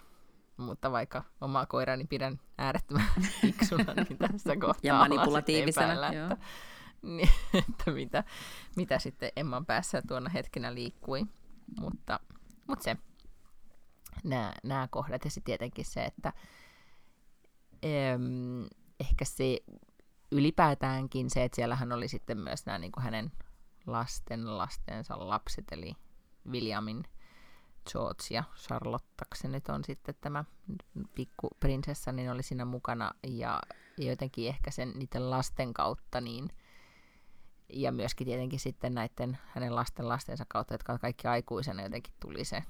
mutta 0.56 0.92
vaikka 0.92 1.24
omaa 1.40 1.66
koirani 1.66 2.04
pidän 2.04 2.40
äärettömän 2.58 3.06
fiksuna, 3.40 3.94
niin 3.94 4.18
tässä 4.18 4.56
kohtaa 4.56 4.80
Ja 4.82 4.94
manipulatiivisena, 4.94 5.86
epäillä, 5.86 6.08
että, 6.08 6.36
niin, 7.16 7.30
että 7.54 7.90
mitä, 7.90 8.24
mitä 8.76 8.98
sitten 8.98 9.32
Emman 9.36 9.66
päässä 9.66 10.02
tuona 10.08 10.30
hetkenä 10.30 10.74
liikkui. 10.74 11.26
Mutta, 11.80 12.20
mutta 12.66 12.82
se, 12.84 12.96
nämä, 14.24 14.52
nämä 14.64 14.88
kohdat 14.90 15.24
ja 15.24 15.30
sitten 15.30 15.46
tietenkin 15.46 15.84
se, 15.84 16.04
että 16.04 16.32
em, 17.82 18.64
ehkä 19.00 19.24
se 19.24 19.58
ylipäätäänkin 20.32 21.30
se, 21.30 21.44
että 21.44 21.56
siellähän 21.56 21.92
oli 21.92 22.08
sitten 22.08 22.38
myös 22.38 22.66
nämä 22.66 22.78
niin 22.78 22.92
kuin 22.92 23.04
hänen 23.04 23.32
lasten 23.86 24.58
lastensa 24.58 25.28
lapset, 25.28 25.64
eli 25.72 25.94
Williamin 26.50 27.04
Charlotte, 28.56 29.24
se 29.34 29.48
nyt 29.48 29.68
on 29.68 29.84
sitten 29.84 30.14
tämä 30.20 30.44
pikku 31.14 31.48
prinsessa, 31.60 32.12
niin 32.12 32.30
oli 32.30 32.42
siinä 32.42 32.64
mukana, 32.64 33.10
ja 33.26 33.60
jotenkin 33.98 34.48
ehkä 34.48 34.70
sen 34.70 34.92
niiden 34.96 35.30
lasten 35.30 35.74
kautta, 35.74 36.20
niin 36.20 36.50
ja 37.72 37.92
myöskin 37.92 38.26
tietenkin 38.26 38.60
sitten 38.60 38.94
näiden 38.94 39.38
hänen 39.46 39.74
lasten 39.74 40.08
lastensa 40.08 40.44
kautta, 40.48 40.74
jotka 40.74 40.98
kaikki 40.98 41.28
aikuisena, 41.28 41.82
jotenkin 41.82 42.14
tuli 42.20 42.44
se 42.44 42.64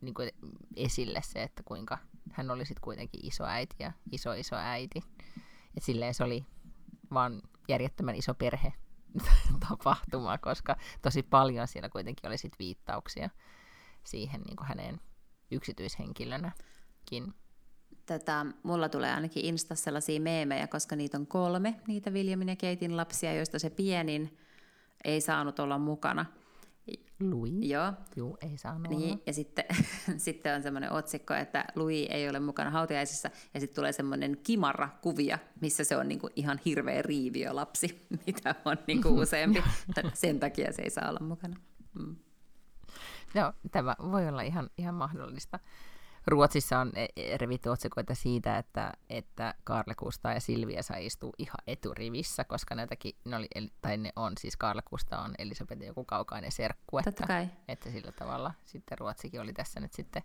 niin 0.00 0.14
kuin 0.14 0.30
esille 0.76 1.22
se, 1.22 1.42
että 1.42 1.62
kuinka 1.64 1.98
hän 2.32 2.50
oli 2.50 2.66
sitten 2.66 2.82
kuitenkin 2.82 3.26
iso 3.26 3.44
äiti 3.44 3.76
ja 3.78 3.92
iso 4.12 4.32
iso 4.32 4.56
äiti. 4.56 5.02
Et 5.76 5.82
silleen 5.82 6.14
se 6.14 6.24
oli 6.24 6.46
vaan 7.12 7.42
järjettömän 7.68 8.14
iso 8.14 8.34
perhe 8.34 8.72
tapahtuma, 9.68 10.38
koska 10.38 10.76
tosi 11.02 11.22
paljon 11.22 11.68
siellä 11.68 11.88
kuitenkin 11.88 12.28
oli 12.28 12.38
sit 12.38 12.58
viittauksia 12.58 13.30
siihen 14.06 14.40
niin 14.40 14.56
kuin 14.56 14.68
hänen 14.68 15.00
yksityishenkilönäkin. 15.50 17.34
Tätä, 18.06 18.46
mulla 18.62 18.88
tulee 18.88 19.12
ainakin 19.12 19.44
Instassa 19.44 19.84
sellaisia 19.84 20.20
meemejä, 20.20 20.66
koska 20.66 20.96
niitä 20.96 21.18
on 21.18 21.26
kolme, 21.26 21.80
niitä 21.86 22.10
Williamin 22.10 22.48
ja 22.48 22.56
Keitin 22.56 22.96
lapsia, 22.96 23.34
joista 23.34 23.58
se 23.58 23.70
pienin 23.70 24.38
ei 25.04 25.20
saanut 25.20 25.58
olla 25.58 25.78
mukana. 25.78 26.26
Louis? 27.20 27.52
Joo. 27.60 27.92
Juu, 28.16 28.36
ei 28.42 28.58
saanut 28.58 28.88
Niin, 28.88 29.10
olla. 29.10 29.22
ja 29.26 29.32
sitten, 29.32 29.64
sitten 30.16 30.54
on 30.54 30.62
semmoinen 30.62 30.92
otsikko, 30.92 31.34
että 31.34 31.64
Louis 31.74 32.06
ei 32.10 32.28
ole 32.28 32.40
mukana 32.40 32.70
hautajaisissa, 32.70 33.30
ja 33.54 33.60
sitten 33.60 33.74
tulee 33.74 33.92
semmoinen 33.92 34.36
kimarra 34.42 34.88
kuvia, 35.02 35.38
missä 35.60 35.84
se 35.84 35.96
on 35.96 36.08
niinku 36.08 36.28
ihan 36.36 36.60
hirveä 36.64 37.02
riiviölapsi, 37.02 38.06
mitä 38.26 38.54
on 38.64 38.76
niinku 38.86 39.08
useampi. 39.20 39.62
Sen 40.14 40.40
takia 40.40 40.72
se 40.72 40.82
ei 40.82 40.90
saa 40.90 41.08
olla 41.10 41.20
mukana. 41.26 41.56
Mm. 41.94 42.16
Joo, 43.34 43.52
tämä 43.72 43.96
voi 44.12 44.28
olla 44.28 44.42
ihan, 44.42 44.70
ihan 44.78 44.94
mahdollista. 44.94 45.58
Ruotsissa 46.26 46.78
on 46.78 46.92
e- 46.96 47.36
revitty 47.36 47.68
otsikoita 47.68 48.14
siitä, 48.14 48.58
että, 48.58 48.92
että 49.10 49.54
Karle 49.64 49.94
Kusta 49.94 50.32
ja 50.32 50.40
Silvia 50.40 50.82
saa 50.82 50.96
istua 50.96 51.32
ihan 51.38 51.58
eturivissä, 51.66 52.44
koska 52.44 52.74
näitäkin, 52.74 53.12
ne, 53.24 53.36
oli, 53.36 53.48
tai 53.82 53.96
ne 53.96 54.12
on, 54.16 54.32
siis 54.38 54.56
Karle 54.56 54.82
Kusta 54.82 55.18
on 55.18 55.34
Elisabetin 55.38 55.86
joku 55.86 56.04
kaukainen 56.04 56.52
serkku, 56.52 56.96
Totta 56.96 57.10
että, 57.10 57.26
kai. 57.26 57.48
että 57.68 57.90
sillä 57.90 58.12
tavalla 58.12 58.52
sitten 58.64 58.98
Ruotsikin 58.98 59.40
oli 59.40 59.52
tässä 59.52 59.80
nyt 59.80 59.92
sitten 59.92 60.22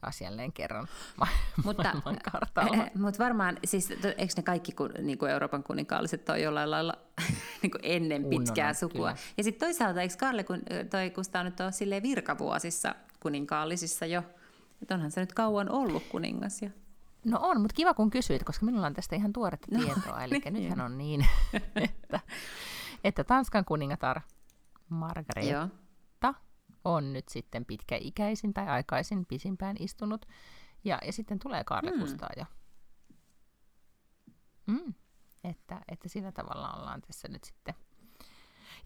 taas 0.00 0.20
jälleen 0.20 0.52
kerran 0.52 0.88
ma- 1.16 1.26
Mutta, 1.64 1.82
maailman 1.82 2.16
kartalla. 2.32 2.84
mutta 2.98 3.24
varmaan, 3.24 3.58
siis 3.64 3.90
eikö 3.90 4.32
ne 4.36 4.42
kaikki 4.42 4.72
kun, 4.72 4.90
niin 5.02 5.18
kuin 5.18 5.30
Euroopan 5.30 5.62
kuninkaalliset 5.62 6.28
on 6.28 6.42
jollain 6.42 6.70
lailla 6.70 6.94
niin 7.62 7.70
kuin 7.70 7.80
ennen 7.82 8.22
Kunnon 8.22 8.44
pitkää 8.44 8.68
on, 8.68 8.74
sukua. 8.74 9.08
kyllä. 9.08 9.16
Ja 9.36 9.44
sitten 9.44 9.66
toisaalta, 9.68 10.02
eikö 10.02 10.14
Karle 10.18 10.44
kun, 10.44 10.60
toi 10.90 11.10
Kustaa 11.10 11.44
nyt 11.44 11.60
ole 11.60 11.72
silleen 11.72 12.02
virkavuosissa 12.02 12.94
kuninkaallisissa 13.20 14.06
jo? 14.06 14.22
Että 14.82 14.94
onhan 14.94 15.10
se 15.10 15.20
nyt 15.20 15.32
kauan 15.32 15.70
ollut 15.70 16.02
kuningas 16.08 16.62
jo. 16.62 16.68
No 17.24 17.38
on, 17.42 17.60
mutta 17.60 17.74
kiva 17.74 17.94
kun 17.94 18.10
kysyit, 18.10 18.44
koska 18.44 18.66
minulla 18.66 18.86
on 18.86 18.94
tästä 18.94 19.16
ihan 19.16 19.32
tuoretta 19.32 19.66
No, 19.70 19.84
tietoa. 19.84 20.20
Eli 20.24 20.38
niin. 20.38 20.54
nythän 20.54 20.80
on 20.80 20.98
niin, 20.98 21.26
että, 21.76 22.20
että 23.04 23.24
Tanskan 23.24 23.64
kuningatar 23.64 24.20
Margareta 24.88 25.50
Joo. 25.50 25.68
On 26.84 27.12
nyt 27.12 27.28
sitten 27.28 27.64
pitkäikäisin 27.64 28.54
tai 28.54 28.68
aikaisin 28.68 29.26
pisimpään 29.26 29.76
istunut. 29.78 30.26
Ja, 30.84 30.98
ja 31.06 31.12
sitten 31.12 31.38
tulee 31.38 31.64
Karle 31.64 31.90
Mm. 31.90 32.00
Kustaa 32.00 32.30
jo. 32.36 32.44
Mm. 34.66 34.94
Että, 35.44 35.80
että 35.88 36.08
sillä 36.08 36.32
tavalla 36.32 36.72
ollaan 36.72 37.00
tässä 37.00 37.28
nyt 37.28 37.44
sitten. 37.44 37.74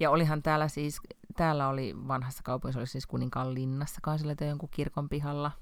Ja 0.00 0.10
olihan 0.10 0.42
täällä 0.42 0.68
siis, 0.68 1.00
täällä 1.36 1.68
oli 1.68 1.94
vanhassa 2.08 2.42
kaupungissa, 2.42 2.80
oli 2.80 2.86
siis 2.86 3.06
kuninkaan 3.06 3.54
linnassa 3.54 4.00
kansille 4.02 4.34
tai 4.34 4.48
jonkun 4.48 4.68
kirkon 4.68 5.08
pihalla 5.08 5.52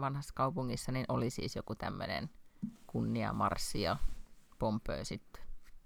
vanhassa 0.00 0.34
kaupungissa, 0.34 0.92
niin 0.92 1.06
oli 1.08 1.30
siis 1.30 1.56
joku 1.56 1.74
tämmöinen 1.74 2.30
kunniamarssi 2.86 3.82
ja 3.82 3.96
pompöösit 4.58 5.42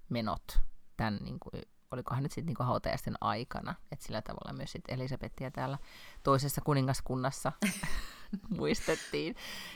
menot 0.09 0.59
tämän, 0.97 1.19
niin 1.21 1.39
kuin, 1.39 1.63
olikohan 1.93 2.23
nyt 2.23 2.31
sitten 2.31 2.45
niin 2.45 2.55
kuin 2.55 2.67
hautajaisten 2.67 3.15
aikana, 3.21 3.75
että 3.91 4.05
sillä 4.05 4.21
tavalla 4.21 4.53
myös 4.53 4.71
sitten 4.71 4.95
Elisabettia 4.95 5.51
täällä 5.51 5.77
toisessa 6.23 6.61
kuningaskunnassa 6.61 7.51
muistettiin. 8.57 9.35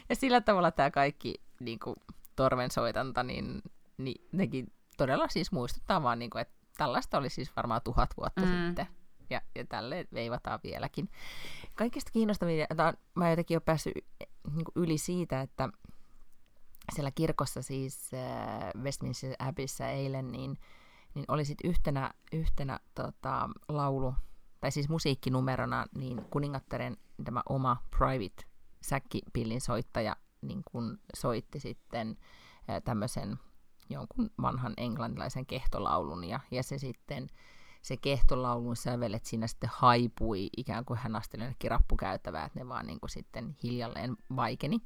Ja 0.09 0.15
sillä 0.15 0.41
tavalla 0.41 0.71
tämä 0.71 0.91
kaikki 0.91 1.41
niin 1.59 1.79
kuin, 1.79 1.95
torvensoitanta, 2.35 3.23
niin, 3.23 3.61
niin 3.97 4.27
nekin 4.31 4.73
todella 4.97 5.27
siis 5.27 5.51
muistuttaa 5.51 6.03
vaan, 6.03 6.19
niin 6.19 6.29
kuin, 6.29 6.41
että 6.41 6.53
tällaista 6.77 7.17
oli 7.17 7.29
siis 7.29 7.55
varmaan 7.55 7.81
tuhat 7.83 8.09
vuotta 8.17 8.41
Mm. 8.41 8.65
sitten. 8.67 8.87
Ja, 9.29 9.41
ja 9.55 9.65
tälle 9.65 10.07
veivataan 10.13 10.59
vieläkin. 10.63 11.09
Kaikista 11.75 12.11
kiinnostavia, 12.11 12.67
mä 13.15 13.29
jotenkin 13.29 13.55
jo 13.55 13.61
päässyt 13.61 13.93
niin 14.55 14.65
kuin 14.65 14.83
yli 14.83 14.97
siitä, 14.97 15.41
että 15.41 15.69
siellä 16.95 17.11
kirkossa 17.11 17.61
siis 17.61 18.11
äh, 18.13 18.83
Westminster 18.83 19.35
Abbeyssä 19.39 19.89
eilen, 19.89 20.31
niin, 20.31 20.57
niin 21.17 21.25
oli 21.27 21.45
sit 21.45 21.57
yhtenä, 21.63 22.13
yhtenä 22.31 22.79
tota, 22.95 23.49
laulu, 23.69 24.13
tai 24.59 24.71
siis 24.71 24.89
musiikkinumerona, 24.89 25.85
niin 25.95 26.21
kuningattaren 26.29 26.97
tämä 27.23 27.43
oma 27.49 27.77
private 27.97 28.43
säkkipillin 28.81 29.61
soittaja 29.61 30.15
niin 30.41 30.61
kun 30.71 30.99
soitti 31.15 31.59
sitten 31.59 32.17
tämmöisen 32.83 33.39
jonkun 33.89 34.29
vanhan 34.41 34.73
englantilaisen 34.77 35.45
kehtolaulun, 35.45 36.23
ja, 36.23 36.39
ja 36.51 36.63
se 36.63 36.77
sitten 36.77 37.27
se 37.81 37.97
kehtolaulun 37.97 38.75
sävelet 38.75 39.25
siinä 39.25 39.47
sitten 39.47 39.69
haipui, 39.73 40.49
ikään 40.57 40.85
kuin 40.85 40.99
hän 40.99 41.15
asteli 41.15 41.43
jonnekin 41.43 41.71
rappukäytävää, 41.71 42.45
että 42.45 42.59
ne 42.59 42.67
vaan 42.67 42.87
niin 42.87 42.99
kuin 42.99 43.09
sitten 43.09 43.55
hiljalleen 43.63 44.17
vaikeni. 44.35 44.81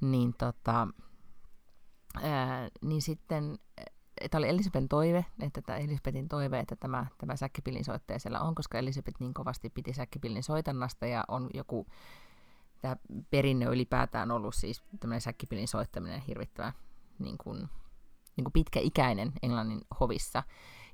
Niin 0.00 0.34
tota, 0.38 0.88
ää, 2.22 2.68
niin 2.82 3.02
sitten, 3.02 3.58
tämä 4.30 4.38
oli 4.38 4.48
Elisabetin 4.48 4.88
toive, 4.88 5.24
että 5.40 5.62
tämä 5.62 5.78
Elisabetin 5.78 6.28
toive, 6.28 6.58
että 6.58 6.76
tämä, 6.76 7.06
tämä 7.18 7.36
säkkipillin 7.36 7.84
soittaja 7.84 8.18
siellä 8.18 8.40
on, 8.40 8.54
koska 8.54 8.78
Elisabeth 8.78 9.20
niin 9.20 9.34
kovasti 9.34 9.70
piti 9.70 9.92
säkkipillin 9.92 10.42
soitannasta 10.42 11.06
ja 11.06 11.24
on 11.28 11.50
joku, 11.54 11.86
tämä 12.80 12.96
perinne 13.30 13.66
ylipäätään 13.66 14.30
ollut 14.30 14.54
siis 14.54 14.82
tämmöinen 15.00 15.20
säkkipillin 15.20 15.68
soittaminen 15.68 16.20
hirvittävän 16.20 16.72
niin 17.18 17.38
kuin, 17.38 17.58
niin 18.36 18.44
kuin 18.44 18.52
pitkäikäinen 18.52 19.32
Englannin 19.42 19.80
hovissa. 20.00 20.42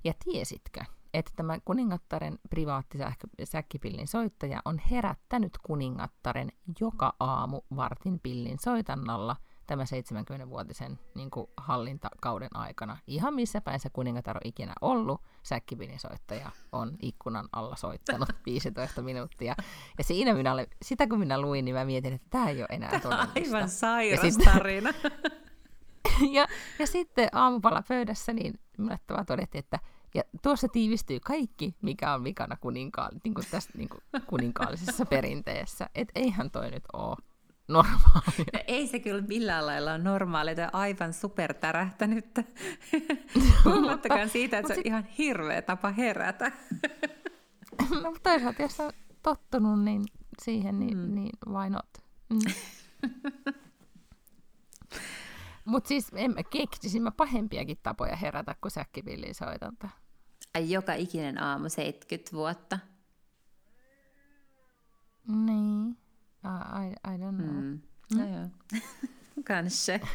Ja 0.04 0.12
tiesitkö, 0.24 0.80
että 1.14 1.32
tämä 1.36 1.58
kuningattaren 1.64 2.38
privaatti 2.50 2.98
säkkipillin 3.44 4.06
soittaja 4.06 4.62
on 4.64 4.78
herättänyt 4.90 5.58
kuningattaren 5.62 6.52
joka 6.80 7.16
aamu 7.20 7.60
vartin 7.76 8.20
pillin 8.20 8.58
soitannalla 8.58 9.36
tämä 9.66 9.82
70-vuotisen 9.84 10.98
niin 11.14 11.30
kuin 11.30 11.46
hallintakauden 11.56 12.56
aikana. 12.56 12.96
Ihan 13.06 13.34
missä 13.34 13.60
päin 13.60 13.80
se 13.80 13.90
kuningatar 13.90 14.36
on 14.36 14.40
ikinä 14.48 14.72
ollut, 14.80 15.20
säkkipillin 15.42 16.00
soittaja 16.00 16.50
on 16.72 16.96
ikkunan 17.02 17.48
alla 17.52 17.76
soittanut 17.76 18.28
15 18.46 19.02
minuuttia. 19.02 19.54
Ja 19.98 20.04
siinä 20.04 20.34
minä 20.34 20.52
olen, 20.52 20.66
sitä 20.82 21.06
kun 21.06 21.18
minä 21.18 21.40
luin, 21.40 21.64
niin 21.64 21.74
mä 21.74 21.84
mietin, 21.84 22.12
että 22.12 22.26
tämä 22.30 22.48
ei 22.48 22.58
ole 22.60 22.66
enää 22.70 23.00
todellista. 23.00 23.56
Aivan 23.56 23.68
sairas 23.68 24.24
Ja 24.24 24.30
sitten- 24.30 24.52
tarina. 24.54 24.90
ja, 26.36 26.46
ja 26.78 26.86
sitten 26.86 27.28
aamupala 27.32 27.82
pöydässä, 27.88 28.32
niin 28.32 28.60
minulle 28.78 28.98
todettiin, 29.26 29.58
että 29.58 29.78
ja 30.14 30.22
tuossa 30.42 30.68
tiivistyy 30.68 31.20
kaikki, 31.20 31.74
mikä 31.82 32.14
on 32.14 32.24
vikana 32.24 32.56
kuninka- 32.56 33.08
niin 33.24 33.34
kuin 33.34 33.46
tässä 33.50 33.70
niin 33.76 33.88
kuin 33.88 34.00
kuninkaallisessa 34.26 35.06
perinteessä. 35.06 35.86
Että 35.94 36.12
eihän 36.14 36.50
toi 36.50 36.70
nyt 36.70 36.84
ole 36.92 37.16
normaalia. 37.68 38.46
No 38.52 38.60
ei 38.66 38.86
se 38.86 38.98
kyllä 38.98 39.22
millään 39.22 39.66
lailla 39.66 39.90
ole 39.90 39.98
normaalia, 39.98 40.54
tai 40.54 40.68
aivan 40.72 41.12
supertärähtänyttä. 41.12 42.44
Puhumattakaan 43.64 44.28
siitä, 44.28 44.58
että 44.58 44.74
se 44.74 44.80
on 44.80 44.86
ihan 44.86 45.04
hirveä 45.04 45.62
tapa 45.62 45.90
herätä. 45.90 46.52
No 47.90 48.10
mutta 48.10 48.30
toisaalta, 48.30 48.62
jos 48.62 48.80
on 48.80 48.92
tottunut 49.22 49.82
niin 49.84 50.04
siihen, 50.42 50.78
niin, 50.78 50.98
mm. 50.98 51.14
niin 51.14 51.32
why 51.48 51.70
not? 51.70 51.88
Mm. 52.30 52.38
Mutta 55.64 55.88
siis 55.88 56.08
en 56.14 56.34
mä 56.34 56.42
keksisin 56.42 57.02
mä 57.02 57.10
pahempiakin 57.10 57.78
tapoja 57.82 58.16
herätä 58.16 58.54
kuin 58.60 58.72
säkkipillin 58.72 59.34
soitanta. 59.34 59.88
Joka 60.58 60.94
ikinen 60.94 61.42
aamu 61.42 61.68
70 61.68 62.32
vuotta. 62.32 62.78
Niin. 65.28 65.98
Ah, 66.46 66.82
I, 66.82 66.88
I 66.88 67.18
don't 67.18 67.36
know. 67.36 67.46
Mm. 67.46 67.80
No 68.14 68.38
joo. 68.38 68.48
Kanske. 69.48 70.00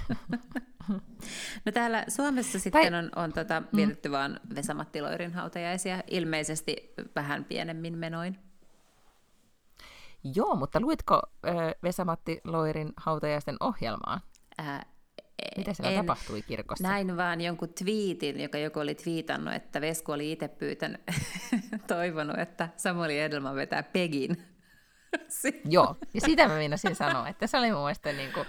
No 1.65 1.71
täällä 1.71 2.05
Suomessa 2.07 2.59
sitten 2.59 2.93
on, 2.93 3.09
on 3.15 3.33
tota, 3.33 3.63
vietetty 3.75 4.09
mm. 4.09 4.13
vaan 4.13 4.39
Vesamatti 4.55 5.01
Loirin 5.01 5.33
hautajaisia, 5.33 6.03
ilmeisesti 6.07 6.93
vähän 7.15 7.45
pienemmin 7.45 7.97
menoin. 7.97 8.39
Joo, 10.35 10.55
mutta 10.55 10.79
luitko 10.79 11.21
äh, 11.47 11.55
Vesamatti 11.83 12.41
Loirin 12.43 12.93
hautajaisten 12.97 13.57
ohjelmaa? 13.59 14.19
Äh, 14.59 14.85
Mitä 15.57 15.73
siellä 15.73 15.91
en, 15.91 15.97
tapahtui 15.97 16.41
kirkossa? 16.41 16.87
Näin 16.87 17.17
vaan 17.17 17.41
jonkun 17.41 17.73
twiitin, 17.83 18.41
joka 18.41 18.57
joku 18.57 18.79
oli 18.79 18.95
twiitannut, 18.95 19.53
että 19.53 19.81
Vesku 19.81 20.11
oli 20.11 20.31
itse 20.31 20.47
pyytänyt, 20.47 21.01
toivonut, 21.87 22.39
että 22.39 22.69
Samuli 22.77 23.19
Edelman 23.19 23.55
vetää 23.55 23.83
Pegin. 23.83 24.50
Joo, 25.65 25.95
ja 26.13 26.21
sitä 26.21 26.47
mä 26.47 26.55
meinasin 26.55 26.95
sanoa, 26.95 27.27
että 27.27 27.47
se 27.47 27.57
oli 27.57 27.71
mun 27.71 27.81
mielestä 27.81 28.13
niin 28.13 28.33
kuin 28.33 28.47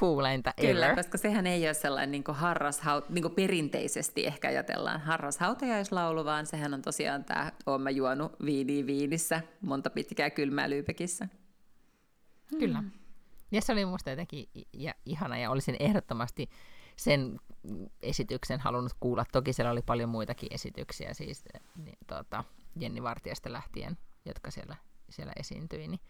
cooleinta 0.00 0.52
Kyllä, 0.60 0.86
ever. 0.86 0.96
koska 0.96 1.18
sehän 1.18 1.46
ei 1.46 1.66
ole 1.66 1.74
sellainen 1.74 2.10
niin 2.10 2.24
kuin 2.24 2.36
harrashaut, 2.36 3.08
niin 3.08 3.22
kuin 3.22 3.34
perinteisesti 3.34 4.26
ehkä 4.26 4.48
ajatellaan 4.48 5.00
harrashautajaislaulu, 5.00 6.24
vaan 6.24 6.46
sehän 6.46 6.74
on 6.74 6.82
tosiaan 6.82 7.24
tämä, 7.24 7.52
oon 7.66 7.82
mä 7.82 7.90
juonut 7.90 8.32
viiniä 8.44 8.86
viinissä, 8.86 9.40
monta 9.60 9.90
pitkää 9.90 10.30
kylmää 10.30 10.70
lyypekissä. 10.70 11.28
Kyllä. 12.58 12.78
Hmm. 12.78 12.90
Ja 13.52 13.60
se 13.62 13.72
oli 13.72 13.84
musta 13.84 14.10
jotenkin 14.10 14.48
ja, 14.72 14.94
ihana 15.06 15.38
ja 15.38 15.50
olisin 15.50 15.76
ehdottomasti 15.80 16.50
sen 16.96 17.40
esityksen 18.02 18.60
halunnut 18.60 18.92
kuulla. 19.00 19.24
Toki 19.32 19.52
siellä 19.52 19.72
oli 19.72 19.82
paljon 19.82 20.08
muitakin 20.08 20.48
esityksiä, 20.52 21.14
siis 21.14 21.44
niin, 21.76 21.98
tuota, 22.06 22.44
Jenni 22.80 23.02
Vartijasta 23.02 23.52
lähtien, 23.52 23.98
jotka 24.24 24.50
siellä, 24.50 24.76
siellä 25.14 25.32
esiintyi. 25.36 25.88
Niin 25.88 26.00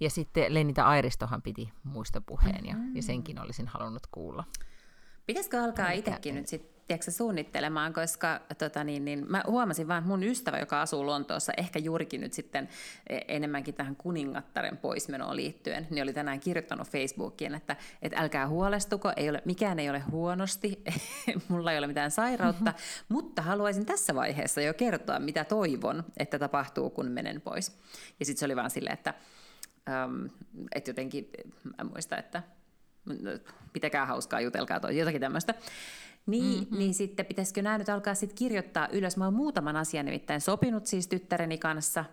ja 0.00 0.10
sitten 0.10 0.54
Lenita 0.54 0.82
Airistohan 0.82 1.42
piti 1.42 1.72
muistopuheen 1.84 2.66
ja, 2.66 2.74
mm-hmm. 2.74 2.96
ja 2.96 3.02
senkin 3.02 3.40
olisin 3.40 3.68
halunnut 3.68 4.06
kuulla. 4.10 4.44
Pitäisikö 5.26 5.62
alkaa 5.62 5.90
itsekin 5.90 6.34
nyt 6.34 6.48
sitten 6.96 7.14
suunnittelemaan, 7.14 7.92
koska 7.92 8.40
tota 8.58 8.84
niin, 8.84 9.04
niin, 9.04 9.24
mä 9.28 9.42
huomasin 9.46 9.88
vaan, 9.88 9.98
että 9.98 10.08
mun 10.08 10.22
ystävä, 10.22 10.58
joka 10.58 10.82
asuu 10.82 11.06
Lontoossa, 11.06 11.52
ehkä 11.56 11.78
juurikin 11.78 12.20
nyt 12.20 12.32
sitten 12.32 12.68
e, 13.06 13.18
enemmänkin 13.28 13.74
tähän 13.74 13.96
kuningattaren 13.96 14.76
poismenoon 14.76 15.36
liittyen, 15.36 15.86
niin 15.90 16.02
oli 16.02 16.12
tänään 16.12 16.40
kirjoittanut 16.40 16.88
Facebookiin, 16.88 17.54
että, 17.54 17.76
että 18.02 18.20
älkää 18.20 18.48
huolestuko, 18.48 19.12
ei 19.16 19.30
ole, 19.30 19.42
mikään 19.44 19.78
ei 19.78 19.90
ole 19.90 20.00
huonosti, 20.00 20.82
mulla 21.48 21.72
ei 21.72 21.78
ole 21.78 21.86
mitään 21.86 22.10
sairautta, 22.10 22.70
mm-hmm. 22.70 23.04
mutta 23.08 23.42
haluaisin 23.42 23.86
tässä 23.86 24.14
vaiheessa 24.14 24.60
jo 24.60 24.74
kertoa, 24.74 25.18
mitä 25.18 25.44
toivon, 25.44 26.04
että 26.16 26.38
tapahtuu, 26.38 26.90
kun 26.90 27.10
menen 27.10 27.40
pois. 27.40 27.78
Ja 28.20 28.26
sitten 28.26 28.38
se 28.38 28.44
oli 28.44 28.56
vaan 28.56 28.70
silleen, 28.70 28.94
että 28.94 29.14
Um, 30.06 30.30
että 30.74 30.90
jotenkin, 30.90 31.30
mä 31.64 31.84
muista, 31.84 32.16
että 32.16 32.42
pitäkää 33.72 34.06
hauskaa, 34.06 34.40
jutelkaa 34.40 34.80
toi, 34.80 34.98
jotakin 34.98 35.20
tämmöistä. 35.20 35.54
Niin, 36.28 36.60
mm-hmm. 36.60 36.78
niin 36.78 36.94
sitten 36.94 37.26
pitäisikö 37.26 37.62
nämä 37.62 37.78
nyt 37.78 37.88
alkaa 37.88 38.14
sitten 38.14 38.38
kirjoittaa 38.38 38.88
ylös? 38.92 39.16
Mä 39.16 39.24
oon 39.24 39.34
muutaman 39.34 39.76
asian 39.76 40.06
nimittäin 40.06 40.40
sopinut 40.40 40.86
siis 40.86 41.08
tyttäreni 41.08 41.58
kanssa. 41.58 42.04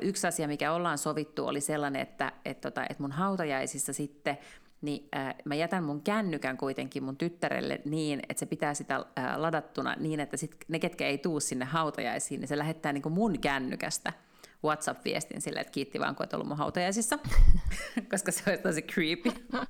yksi 0.00 0.26
asia, 0.26 0.48
mikä 0.48 0.72
ollaan 0.72 0.98
sovittu, 0.98 1.46
oli 1.46 1.60
sellainen, 1.60 2.02
että 2.02 2.32
et 2.44 2.60
tota, 2.60 2.86
et 2.90 2.98
mun 2.98 3.12
hautajaisissa 3.12 3.92
sitten 3.92 4.38
niin 4.80 5.08
äh, 5.16 5.34
mä 5.44 5.54
jätän 5.54 5.84
mun 5.84 6.02
kännykän 6.02 6.56
kuitenkin 6.56 7.04
mun 7.04 7.16
tyttärelle 7.16 7.80
niin, 7.84 8.20
että 8.28 8.40
se 8.40 8.46
pitää 8.46 8.74
sitä 8.74 8.96
äh, 8.96 9.36
ladattuna 9.36 9.96
niin, 9.98 10.20
että 10.20 10.36
sit 10.36 10.56
ne, 10.68 10.78
ketkä 10.78 11.06
ei 11.06 11.18
tuu 11.18 11.40
sinne 11.40 11.64
hautajaisiin, 11.64 12.40
niin 12.40 12.48
se 12.48 12.58
lähettää 12.58 12.92
niin 12.92 13.12
mun 13.12 13.38
kännykästä– 13.38 14.12
WhatsApp-viestin 14.64 15.40
silleen, 15.40 15.60
että 15.60 15.72
kiitti 15.72 16.00
vaan, 16.00 16.14
kun 16.14 16.22
olet 16.22 16.34
ollut 16.34 16.48
mun 16.48 16.56
hautajaisissa, 16.56 17.18
koska 18.10 18.32
se 18.32 18.42
olisi 18.46 18.62
tosi 18.62 18.82
creepy. 18.82 19.32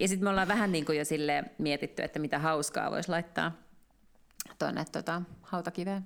ja 0.00 0.08
sitten 0.08 0.24
me 0.24 0.30
ollaan 0.30 0.48
vähän 0.48 0.72
niin 0.72 0.84
kuin 0.84 0.98
jo 0.98 1.04
sille 1.04 1.44
mietitty, 1.58 2.02
että 2.02 2.18
mitä 2.18 2.38
hauskaa 2.38 2.90
voisi 2.90 3.08
laittaa 3.08 3.52
tuonne 4.58 4.84
tota, 4.92 5.22
hautakiveen. 5.42 6.04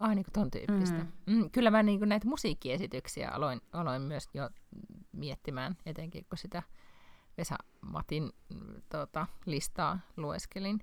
Ah, 0.00 0.14
niin 0.14 0.24
kuin 0.24 0.32
ton 0.32 0.50
tyyppistä. 0.50 1.06
Mm. 1.26 1.34
Mm, 1.34 1.50
kyllä 1.50 1.70
mä 1.70 1.82
niin 1.82 1.98
kuin 1.98 2.08
näitä 2.08 2.28
musiikkiesityksiä 2.28 3.30
aloin, 3.30 3.60
aloin 3.72 4.02
myös 4.02 4.28
jo 4.34 4.50
miettimään, 5.12 5.76
etenkin 5.86 6.24
kun 6.28 6.38
sitä 6.38 6.62
Vesa 7.38 7.56
Matin 7.80 8.32
tota, 8.88 9.26
listaa 9.46 9.98
lueskelin. 10.16 10.80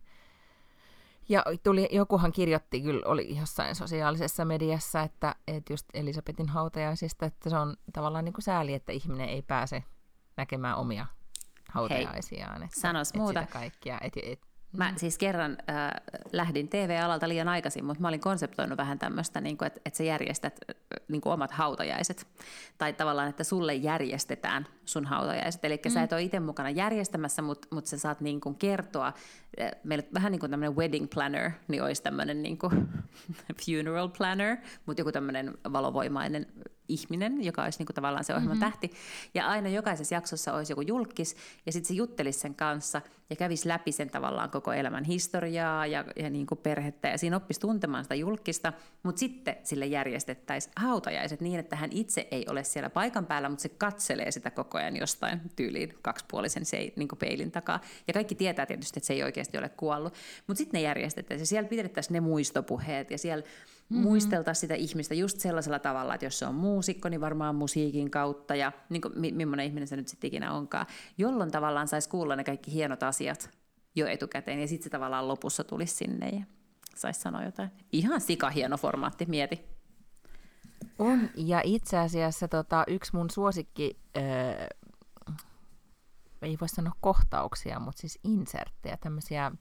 Ja 1.29 1.43
tuli, 1.63 1.89
jokuhan 1.91 2.31
kirjoitti, 2.31 2.81
kyllä 2.81 3.01
oli 3.05 3.37
jossain 3.37 3.75
sosiaalisessa 3.75 4.45
mediassa, 4.45 5.01
että, 5.01 5.35
että 5.47 5.73
just 5.73 5.85
Elisabetin 5.93 6.49
hautajaisista, 6.49 7.25
että 7.25 7.49
se 7.49 7.57
on 7.57 7.77
tavallaan 7.93 8.25
niin 8.25 8.33
kuin 8.33 8.43
sääli, 8.43 8.73
että 8.73 8.91
ihminen 8.91 9.29
ei 9.29 9.41
pääse 9.41 9.83
näkemään 10.39 10.77
omia 10.77 11.05
hautajaisiaan. 11.71 12.61
Hei, 12.61 12.65
että 12.65 13.17
muuta. 13.17 13.45
kaikkia. 13.51 13.97
Et, 14.01 14.13
et, 14.23 14.39
Mä 14.77 14.91
mm. 14.91 14.97
siis 14.97 15.17
kerran 15.17 15.57
äh, 15.69 15.91
lähdin 16.31 16.69
TV-alalta 16.69 17.29
liian 17.29 17.47
aikaisin, 17.47 17.85
mutta 17.85 18.01
mä 18.01 18.07
olin 18.07 18.19
konseptoinut 18.19 18.77
vähän 18.77 18.99
tämmöistä, 18.99 19.41
niin 19.41 19.57
että, 19.65 19.81
että 19.85 19.97
sä 19.97 20.03
järjestät 20.03 20.59
äh, 20.69 20.75
niin 21.07 21.21
kuin 21.21 21.33
omat 21.33 21.51
hautajaiset. 21.51 22.27
Tai 22.77 22.93
tavallaan, 22.93 23.29
että 23.29 23.43
sulle 23.43 23.75
järjestetään 23.75 24.67
sun 24.85 25.05
hautajaiset. 25.05 25.65
Eli 25.65 25.79
mm. 25.85 25.91
sä 25.91 26.03
et 26.03 26.13
ole 26.13 26.21
itse 26.21 26.39
mukana 26.39 26.69
järjestämässä, 26.69 27.41
mutta, 27.41 27.67
mutta 27.71 27.89
sä 27.89 27.97
saat 27.97 28.21
niin 28.21 28.41
kuin 28.41 28.55
kertoa. 28.55 29.07
Äh, 29.61 29.71
meillä 29.83 30.03
vähän 30.13 30.31
niin 30.31 30.39
kuin 30.39 30.51
tämmöinen 30.51 30.75
wedding 30.75 31.07
planner, 31.13 31.51
niin 31.67 31.83
olisi 31.83 32.03
tämmöinen 32.03 32.43
niin 32.43 32.57
kuin 32.57 32.89
funeral 33.65 34.09
planner, 34.09 34.57
mutta 34.85 35.01
joku 35.01 35.11
tämmöinen 35.11 35.57
valovoimainen 35.73 36.45
ihminen, 36.89 37.43
joka 37.43 37.63
olisi 37.63 37.79
niin 37.79 37.85
kuin 37.85 37.95
tavallaan 37.95 38.23
se 38.23 38.33
ohjelman 38.33 38.57
mm-hmm. 38.57 38.71
tähti. 38.71 38.91
Ja 39.33 39.47
aina 39.47 39.69
jokaisessa 39.69 40.15
jaksossa 40.15 40.53
olisi 40.53 40.71
joku 40.71 40.81
julkis, 40.81 41.35
ja 41.65 41.71
sitten 41.71 41.87
se 41.87 41.93
juttelisi 41.93 42.39
sen 42.39 42.55
kanssa 42.55 43.01
ja 43.29 43.35
kävisi 43.35 43.67
läpi 43.67 43.91
sen 43.91 44.09
tavallaan 44.09 44.49
koko 44.49 44.73
elämän 44.73 45.03
historiaa 45.03 45.85
ja, 45.85 46.05
ja 46.15 46.29
niin 46.29 46.47
kuin 46.47 46.57
perhettä, 46.57 47.07
ja 47.07 47.17
siinä 47.17 47.35
oppisi 47.35 47.59
tuntemaan 47.59 48.03
sitä 48.03 48.15
julkista, 48.15 48.73
mutta 49.03 49.19
sitten 49.19 49.57
sille 49.63 49.85
järjestettäisiin 49.85 50.73
hautajaiset 50.75 51.41
niin, 51.41 51.59
että 51.59 51.75
hän 51.75 51.89
itse 51.93 52.27
ei 52.31 52.45
ole 52.49 52.63
siellä 52.63 52.89
paikan 52.89 53.25
päällä, 53.25 53.49
mutta 53.49 53.61
se 53.61 53.69
katselee 53.69 54.31
sitä 54.31 54.51
koko 54.51 54.77
ajan 54.77 54.97
jostain 54.97 55.41
tyyliin 55.55 55.93
kaksipuolisen 56.01 56.65
se, 56.65 56.93
niin 56.95 57.07
kuin 57.07 57.19
peilin 57.19 57.51
takaa. 57.51 57.79
Ja 58.07 58.13
kaikki 58.13 58.35
tietää 58.35 58.65
tietysti, 58.65 58.99
että 58.99 59.07
se 59.07 59.13
ei 59.13 59.23
oikeasti 59.23 59.57
ole 59.57 59.69
kuollut, 59.69 60.13
mutta 60.47 60.57
sitten 60.57 60.79
ne 60.79 60.81
järjestettäisiin, 60.81 61.43
ja 61.43 61.47
siellä 61.47 61.69
pidettäisiin 61.69 62.13
ne 62.13 62.19
muistopuheet, 62.19 63.11
ja 63.11 63.17
siellä 63.17 63.43
mm-hmm. 63.89 64.03
muisteltaisiin 64.03 64.61
sitä 64.61 64.75
ihmistä 64.75 65.13
just 65.13 65.39
sellaisella 65.39 65.79
tavalla, 65.79 66.13
että 66.13 66.25
jos 66.25 66.39
se 66.39 66.45
on 66.45 66.55
muusikko, 66.55 67.09
niin 67.09 67.21
varmaan 67.21 67.55
musiikin 67.55 68.11
kautta 68.11 68.55
ja 68.55 68.71
niin 68.89 69.01
kuin, 69.01 69.19
mi- 69.19 69.31
millainen 69.31 69.65
ihminen 69.65 69.87
se 69.87 69.95
nyt 69.95 70.07
sitten 70.07 70.27
ikinä 70.27 70.53
onkaan, 70.53 70.85
jolloin 71.17 71.51
tavallaan 71.51 71.87
saisi 71.87 72.09
kuulla 72.09 72.35
ne 72.35 72.43
kaikki 72.43 72.73
hienot 72.73 73.03
asiat 73.03 73.49
jo 73.95 74.07
etukäteen 74.07 74.59
ja 74.59 74.67
sitten 74.67 74.83
se 74.83 74.89
tavallaan 74.89 75.27
lopussa 75.27 75.63
tulisi 75.63 75.95
sinne 75.95 76.29
ja 76.29 76.43
saisi 76.95 77.21
sanoa 77.21 77.43
jotain. 77.43 77.69
Ihan 77.91 78.21
hieno 78.55 78.77
formaatti, 78.77 79.25
mieti. 79.25 79.65
On, 80.99 81.29
ja 81.35 81.61
itse 81.63 81.97
asiassa 81.97 82.47
tota, 82.47 82.83
yksi 82.87 83.15
mun 83.15 83.29
suosikki, 83.29 83.99
äh, 84.17 84.67
ei 86.41 86.57
voi 86.61 86.69
sanoa 86.69 86.93
kohtauksia, 87.01 87.79
mutta 87.79 88.01
siis 88.01 88.19
inserttejä, 88.23 88.97
tämmöisiä 88.97 89.51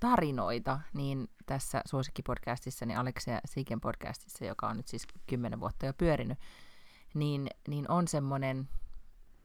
tarinoita, 0.00 0.80
niin 0.94 1.28
tässä 1.46 1.82
suosikkipodcastissa, 1.86 2.86
niin 2.86 2.98
Aleksia 2.98 3.40
Siken 3.44 3.80
podcastissa, 3.80 4.44
joka 4.44 4.68
on 4.68 4.76
nyt 4.76 4.88
siis 4.88 5.06
kymmenen 5.26 5.60
vuotta 5.60 5.86
jo 5.86 5.92
pyörinyt, 5.92 6.38
niin, 7.14 7.48
niin 7.68 7.90
on 7.90 8.08
semmoinen, 8.08 8.68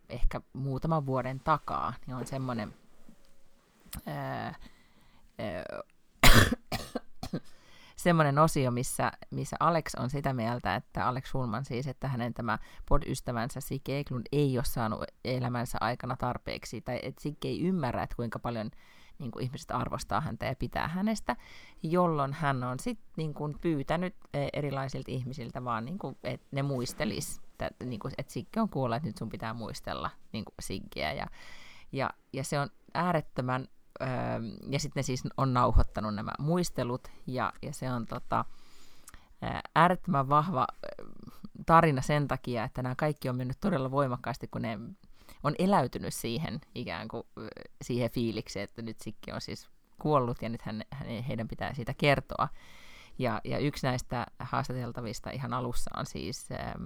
ehkä 0.10 0.42
muutaman 0.54 1.06
vuoden 1.06 1.40
takaa, 1.40 1.94
niin 2.08 2.16
on 2.16 2.28
semmoinen 2.28 2.74
semmoinen 7.96 8.40
osio, 8.40 8.72
missä, 8.72 9.12
missä 9.32 9.58
Alex 9.60 9.96
on 9.96 10.10
sitä 10.10 10.34
mieltä, 10.34 10.76
että 10.76 11.08
Alex 11.08 11.26
Schulman 11.26 11.66
siis, 11.66 11.88
että 11.88 12.08
hänen 12.08 12.34
tämä 12.34 12.58
pod-ystävänsä 12.90 13.62
Sikke 13.62 14.00
Eklund 14.00 14.26
ei 14.32 14.58
ole 14.58 14.66
saanut 14.66 15.04
elämänsä 15.26 15.78
aikana 15.82 16.16
tarpeeksi, 16.16 16.82
tai 16.82 17.00
että 17.04 17.22
Sikke 17.22 17.48
ei 17.48 17.62
ymmärrä, 17.62 18.04
että 18.04 18.16
kuinka 18.16 18.40
paljon 18.40 18.72
niin 19.20 19.32
kuin 19.32 19.44
ihmiset 19.44 19.72
arvostaa 19.72 20.22
häntä 20.22 20.46
ja 20.46 20.56
pitää 20.56 20.88
hänestä, 20.88 21.36
jolloin 21.84 22.34
hän 22.34 22.64
on 22.64 22.80
sitten 22.80 23.08
niin 23.18 23.34
kuin 23.34 23.56
pyytänyt 23.62 24.16
e, 24.34 24.48
erilaisilta 24.54 25.12
ihmisiltä 25.12 25.64
vaan, 25.64 25.86
niin 25.86 26.00
kuin, 26.00 26.18
että 26.24 26.48
ne 26.52 26.64
muistelis, 26.64 27.42
että, 27.52 27.86
niin 27.86 28.00
kuin, 28.00 28.14
että 28.18 28.34
Sikke 28.34 28.62
on 28.62 28.70
kuollut, 28.70 28.96
että 28.96 29.08
nyt 29.10 29.18
sun 29.18 29.30
pitää 29.30 29.54
muistella 29.54 30.10
niin 30.32 30.46
kuin 30.46 30.56
Siggeä. 30.60 31.14
Ja, 31.14 31.28
ja, 31.92 32.10
ja 32.34 32.44
se 32.44 32.60
on 32.60 32.70
äärettömän, 32.94 33.68
öö, 34.02 34.08
ja 34.70 34.80
sitten 34.80 35.00
ne 35.00 35.04
siis 35.04 35.24
on 35.38 35.54
nauhoittanut 35.54 36.16
nämä 36.16 36.32
muistelut, 36.40 37.08
ja, 37.28 37.54
ja 37.62 37.74
se 37.74 37.92
on 37.92 38.06
tota, 38.06 38.46
äärettömän 39.76 40.30
vahva 40.30 40.68
tarina 41.66 42.02
sen 42.02 42.28
takia, 42.28 42.64
että 42.64 42.82
nämä 42.84 42.96
kaikki 42.96 43.30
on 43.30 43.36
mennyt 43.36 43.58
todella 43.60 43.92
voimakkaasti, 43.92 44.48
kun 44.48 44.62
ne 44.62 44.80
on 45.44 45.56
eläytynyt 45.60 46.14
siihen 46.14 46.62
ikään 46.76 47.08
kuin 47.08 47.24
siihen 47.82 48.12
fiilikseen, 48.12 48.64
että 48.64 48.82
nyt 48.82 49.00
Sikki 49.00 49.32
on 49.32 49.42
siis 49.42 49.70
kuollut 50.00 50.42
ja 50.42 50.50
nyt 50.50 50.62
hän, 50.62 50.84
heidän 51.28 51.48
pitää 51.48 51.74
siitä 51.74 51.94
kertoa. 51.98 52.50
Ja, 53.20 53.42
ja 53.44 53.58
yksi 53.58 53.88
näistä 53.88 54.26
haastateltavista 54.40 55.32
ihan 55.32 55.54
alussa 55.54 55.92
on 55.98 56.06
siis 56.06 56.50
ähm, 56.52 56.84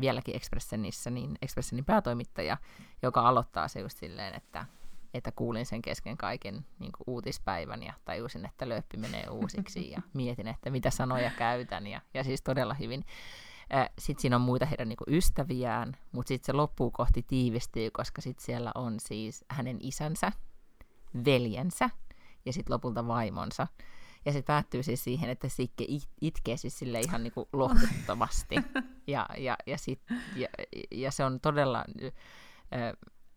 vieläkin 0.00 0.36
Expressenissä, 0.36 1.10
niin 1.10 1.38
Expressenin 1.42 1.84
päätoimittaja, 1.84 2.56
joka 3.02 3.20
aloittaa 3.20 3.68
se 3.68 3.80
just 3.80 3.98
silleen, 3.98 4.34
että, 4.34 4.66
että 5.14 5.32
kuulin 5.32 5.66
sen 5.66 5.82
kesken 5.82 6.16
kaiken 6.16 6.66
niin 6.78 6.92
uutispäivän 7.06 7.82
ja 7.82 7.92
tajusin, 8.04 8.46
että 8.46 8.68
lööppi 8.68 8.96
menee 8.96 9.28
uusiksi 9.30 9.90
ja 9.90 10.02
mietin, 10.14 10.48
että 10.48 10.70
mitä 10.70 10.90
sanoja 10.90 11.30
käytän 11.38 11.86
ja, 11.86 12.00
ja 12.14 12.24
siis 12.24 12.42
todella 12.42 12.74
hyvin. 12.74 13.04
Sitten 13.98 14.22
siinä 14.22 14.36
on 14.36 14.42
muita 14.42 14.66
heidän 14.66 14.88
niin 14.88 14.98
ystäviään, 15.16 15.96
mutta 16.12 16.28
sitten 16.28 16.46
se 16.46 16.52
loppuu 16.52 16.90
kohti 16.90 17.22
tiivistyy, 17.22 17.90
koska 17.90 18.20
sitten 18.20 18.44
siellä 18.44 18.72
on 18.74 19.00
siis 19.00 19.44
hänen 19.48 19.76
isänsä, 19.80 20.32
veljensä 21.24 21.90
ja 22.46 22.52
sitten 22.52 22.74
lopulta 22.74 23.06
vaimonsa. 23.06 23.66
Ja 24.24 24.32
se 24.32 24.42
päättyy 24.42 24.82
siis 24.82 25.04
siihen, 25.04 25.30
että 25.30 25.48
Sikke 25.48 25.86
itkee 26.20 26.56
siis 26.56 26.78
sille 26.78 27.00
ihan 27.00 27.22
niin 27.22 27.32
lohduttomasti. 27.52 28.54
Ja, 29.06 29.26
ja, 29.38 29.56
ja, 29.66 29.78
sit, 29.78 30.00
ja, 30.36 30.48
ja 30.90 31.10
se 31.10 31.24
on 31.24 31.40
todella... 31.40 31.84
Äh, 32.74 32.92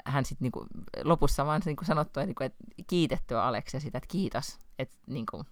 hän 0.05 0.25
sitten 0.25 0.45
niinku, 0.45 0.65
lopussa 1.03 1.45
vaan 1.45 1.61
niinku 1.65 1.85
sanottu, 1.85 2.19
että, 2.19 2.25
niinku, 2.25 2.43
että 2.43 2.63
kiitettyä 2.87 3.43
Aleksia 3.43 3.79
sitä, 3.79 3.97
että 3.97 4.07
kiitos, 4.11 4.59
että 4.79 4.97
niinku, 5.07 5.45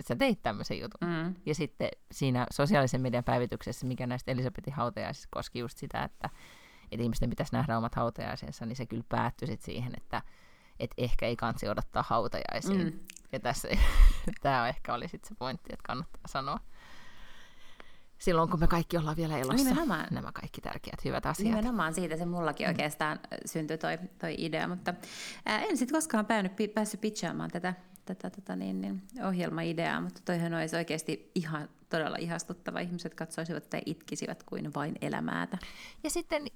sä 0.00 0.16
teit 0.16 0.42
tämmöisen 0.42 0.80
jutun. 0.80 1.08
Mm. 1.08 1.34
Ja 1.46 1.54
sitten 1.54 1.88
siinä 2.12 2.46
sosiaalisen 2.52 3.00
median 3.00 3.24
päivityksessä, 3.24 3.86
mikä 3.86 4.06
näistä 4.06 4.30
Elisabetin 4.30 4.72
hautajaisista 4.72 5.28
koski 5.30 5.58
just 5.58 5.78
sitä, 5.78 6.04
että, 6.04 6.30
että 6.92 7.02
ihmisten 7.02 7.30
pitäisi 7.30 7.52
nähdä 7.52 7.78
omat 7.78 7.94
hautajaisensa, 7.94 8.66
niin 8.66 8.76
se 8.76 8.86
kyllä 8.86 9.04
päättyi 9.08 9.48
sitten 9.48 9.64
siihen, 9.64 9.92
että, 9.96 10.22
että 10.80 10.94
ehkä 10.98 11.26
ei 11.26 11.36
kansi 11.36 11.68
odottaa 11.68 12.04
hautajaisiin. 12.08 12.84
Mm. 12.84 12.98
Ja 13.32 13.40
tässä 13.40 13.68
tämä 14.42 14.68
ehkä 14.68 14.94
oli 14.94 15.08
sitten 15.08 15.28
se 15.28 15.34
pointti, 15.34 15.70
että 15.72 15.86
kannattaa 15.86 16.22
sanoa 16.26 16.58
silloin, 18.18 18.50
kun 18.50 18.60
me 18.60 18.66
kaikki 18.66 18.96
ollaan 18.96 19.16
vielä 19.16 19.38
elossa. 19.38 19.68
Nimenomaan. 19.68 20.06
Nämä 20.10 20.32
kaikki 20.32 20.60
tärkeät, 20.60 21.04
hyvät 21.04 21.26
asiat. 21.26 21.48
Nimenomaan 21.48 21.94
siitä 21.94 22.16
se 22.16 22.26
mullakin 22.26 22.68
oikeastaan 22.68 23.20
syntyi 23.46 23.78
toi, 23.78 23.98
toi 24.18 24.34
idea, 24.38 24.68
mutta 24.68 24.94
ää, 25.46 25.60
en 25.60 25.76
sitten 25.76 25.96
koskaan 25.96 26.26
päänyt, 26.26 26.52
päässyt 26.74 27.00
pitchaamaan 27.00 27.50
tätä, 27.50 27.74
tätä 28.04 28.30
tota 28.30 28.56
niin, 28.56 28.80
niin, 28.80 29.02
ohjelmaideaa, 29.26 30.00
mutta 30.00 30.20
toihan 30.24 30.54
olisi 30.54 30.76
oikeasti 30.76 31.30
ihan 31.34 31.68
todella 31.88 32.16
ihastuttava. 32.16 32.80
Ihmiset 32.80 33.14
katsoisivat 33.14 33.70
tai 33.70 33.80
itkisivät 33.86 34.42
kuin 34.42 34.74
vain 34.74 34.94
elämäätä. 35.00 35.58
Ja 36.04 36.10
sitten, 36.10 36.46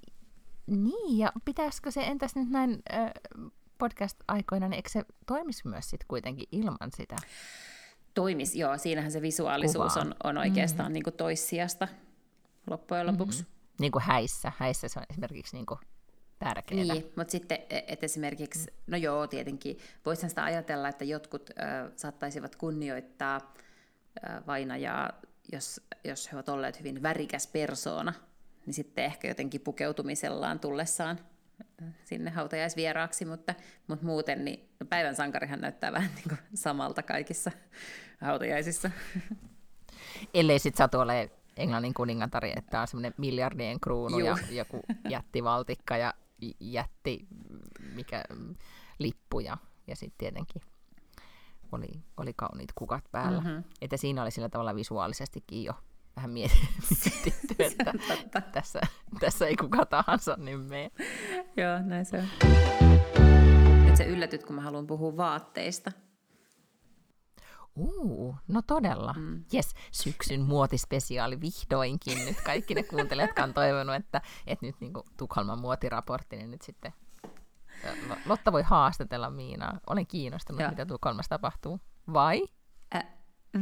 niin, 0.67 1.17
ja 1.17 1.31
pitäisikö 1.45 1.91
se 1.91 2.01
entäs 2.01 2.35
nyt 2.35 2.49
näin 2.49 2.81
äh, 2.93 3.11
podcast-aikoina, 3.77 4.67
niin 4.67 4.75
eikö 4.75 4.89
se 4.89 5.03
toimisi 5.27 5.67
myös 5.67 5.89
sitten 5.89 6.07
kuitenkin 6.07 6.47
ilman 6.51 6.89
sitä? 6.95 7.15
Toimisi, 8.13 8.59
joo. 8.59 8.77
Siinähän 8.77 9.11
se 9.11 9.21
visuaalisuus 9.21 9.97
on, 9.97 10.15
on 10.23 10.37
oikeastaan 10.37 10.91
mm. 10.91 10.93
niin 10.93 11.03
kuin 11.03 11.13
toissijasta 11.13 11.87
loppujen 12.69 13.07
lopuksi. 13.07 13.43
Mm-hmm. 13.43 13.75
Niin 13.79 13.91
kuin 13.91 14.03
häissä. 14.03 14.51
Häissä 14.57 14.87
se 14.87 14.99
on 14.99 15.05
esimerkiksi 15.09 15.55
niin 15.55 15.65
kuin 15.65 15.79
tärkeää. 16.39 16.83
Niin, 16.83 17.11
mutta 17.15 17.31
sitten 17.31 17.57
et 17.69 18.03
esimerkiksi, 18.03 18.73
no 18.87 18.97
joo, 18.97 19.27
tietenkin, 19.27 19.77
voisihan 20.05 20.29
sitä 20.29 20.43
ajatella, 20.43 20.89
että 20.89 21.05
jotkut 21.05 21.49
äh, 21.49 21.91
saattaisivat 21.95 22.55
kunnioittaa 22.55 23.53
äh, 24.29 24.47
vainajaa, 24.47 25.13
jos, 25.51 25.81
jos 26.03 26.31
he 26.31 26.37
ovat 26.37 26.49
olleet 26.49 26.79
hyvin 26.79 27.03
värikäs 27.03 27.47
persoona, 27.47 28.13
niin 28.65 28.73
sitten 28.73 29.05
ehkä 29.05 29.27
jotenkin 29.27 29.61
pukeutumisellaan 29.61 30.59
tullessaan 30.59 31.19
sinne 32.05 32.31
hautajaisvieraaksi, 32.31 33.25
mutta, 33.25 33.55
mutta 33.87 34.05
muuten 34.05 34.45
niin 34.45 34.69
no 34.79 34.85
päivän 34.85 35.15
sankarihan 35.15 35.61
näyttää 35.61 35.91
vähän 35.91 36.11
niin 36.15 36.29
kuin 36.29 36.39
samalta 36.53 37.03
kaikissa 37.03 37.51
hautajaisissa. 38.21 38.91
Ellei 40.33 40.59
sitten 40.59 40.77
satu 40.77 40.99
ole 40.99 41.31
Englannin 41.57 41.93
kuningatari, 41.93 42.53
että 42.55 42.81
on 42.81 42.87
semmoinen 42.87 43.13
miljardien 43.17 43.79
kruunu 43.79 44.19
Juh. 44.19 44.27
ja 44.27 44.55
joku 44.55 44.81
jättivaltikka 45.09 45.97
ja 45.97 46.13
jätti 46.59 47.27
mikä, 47.95 48.23
lippu 48.99 49.39
ja, 49.39 49.57
ja 49.87 49.95
sitten 49.95 50.17
tietenkin 50.17 50.61
oli, 51.71 52.03
oli 52.17 52.33
kauniit 52.35 52.71
kukat 52.75 53.03
päällä. 53.11 53.41
Mm-hmm. 53.41 53.63
Että 53.81 53.97
siinä 53.97 54.21
oli 54.21 54.31
sillä 54.31 54.49
tavalla 54.49 54.75
visuaalisestikin 54.75 55.63
jo 55.63 55.73
vähän 56.15 56.31
mietitty, 56.31 57.55
että 58.23 58.41
tässä, 58.41 58.81
tässä 59.19 59.47
ei 59.47 59.55
kuka 59.55 59.85
tahansa 59.85 60.35
niin 60.39 60.59
mene. 60.59 60.91
Joo, 61.57 61.79
näin 61.85 62.05
se 62.05 62.17
on. 62.17 62.27
Nyt 63.85 63.95
sä 63.97 64.03
yllätyt, 64.03 64.43
kun 64.43 64.55
mä 64.55 64.61
haluan 64.61 64.87
puhua 64.87 65.17
vaatteista. 65.17 65.91
Uu, 67.79 68.35
no 68.47 68.61
todella. 68.67 69.13
Mm. 69.17 69.43
Yes, 69.53 69.73
syksyn 69.91 70.41
muotispesiaali 70.41 71.41
vihdoinkin. 71.41 72.25
Nyt 72.25 72.41
kaikki 72.41 72.75
ne 72.75 72.83
kuuntelijat, 72.83 73.39
on 73.43 73.53
toivonut, 73.53 73.95
että, 73.95 74.21
että 74.47 74.65
nyt 74.65 74.75
niin 74.79 74.93
Tukholman 75.17 75.61
muotiraportti, 75.61 76.35
niin 76.35 76.51
nyt 76.51 76.61
sitten 76.61 76.93
Lotta 78.25 78.51
voi 78.51 78.63
haastatella 78.63 79.29
Miinaa. 79.29 79.79
Olen 79.87 80.07
kiinnostunut, 80.07 80.61
Joo. 80.61 80.69
mitä 80.69 80.85
Tukholmassa 80.85 81.29
tapahtuu. 81.29 81.79
Vai? 82.13 82.43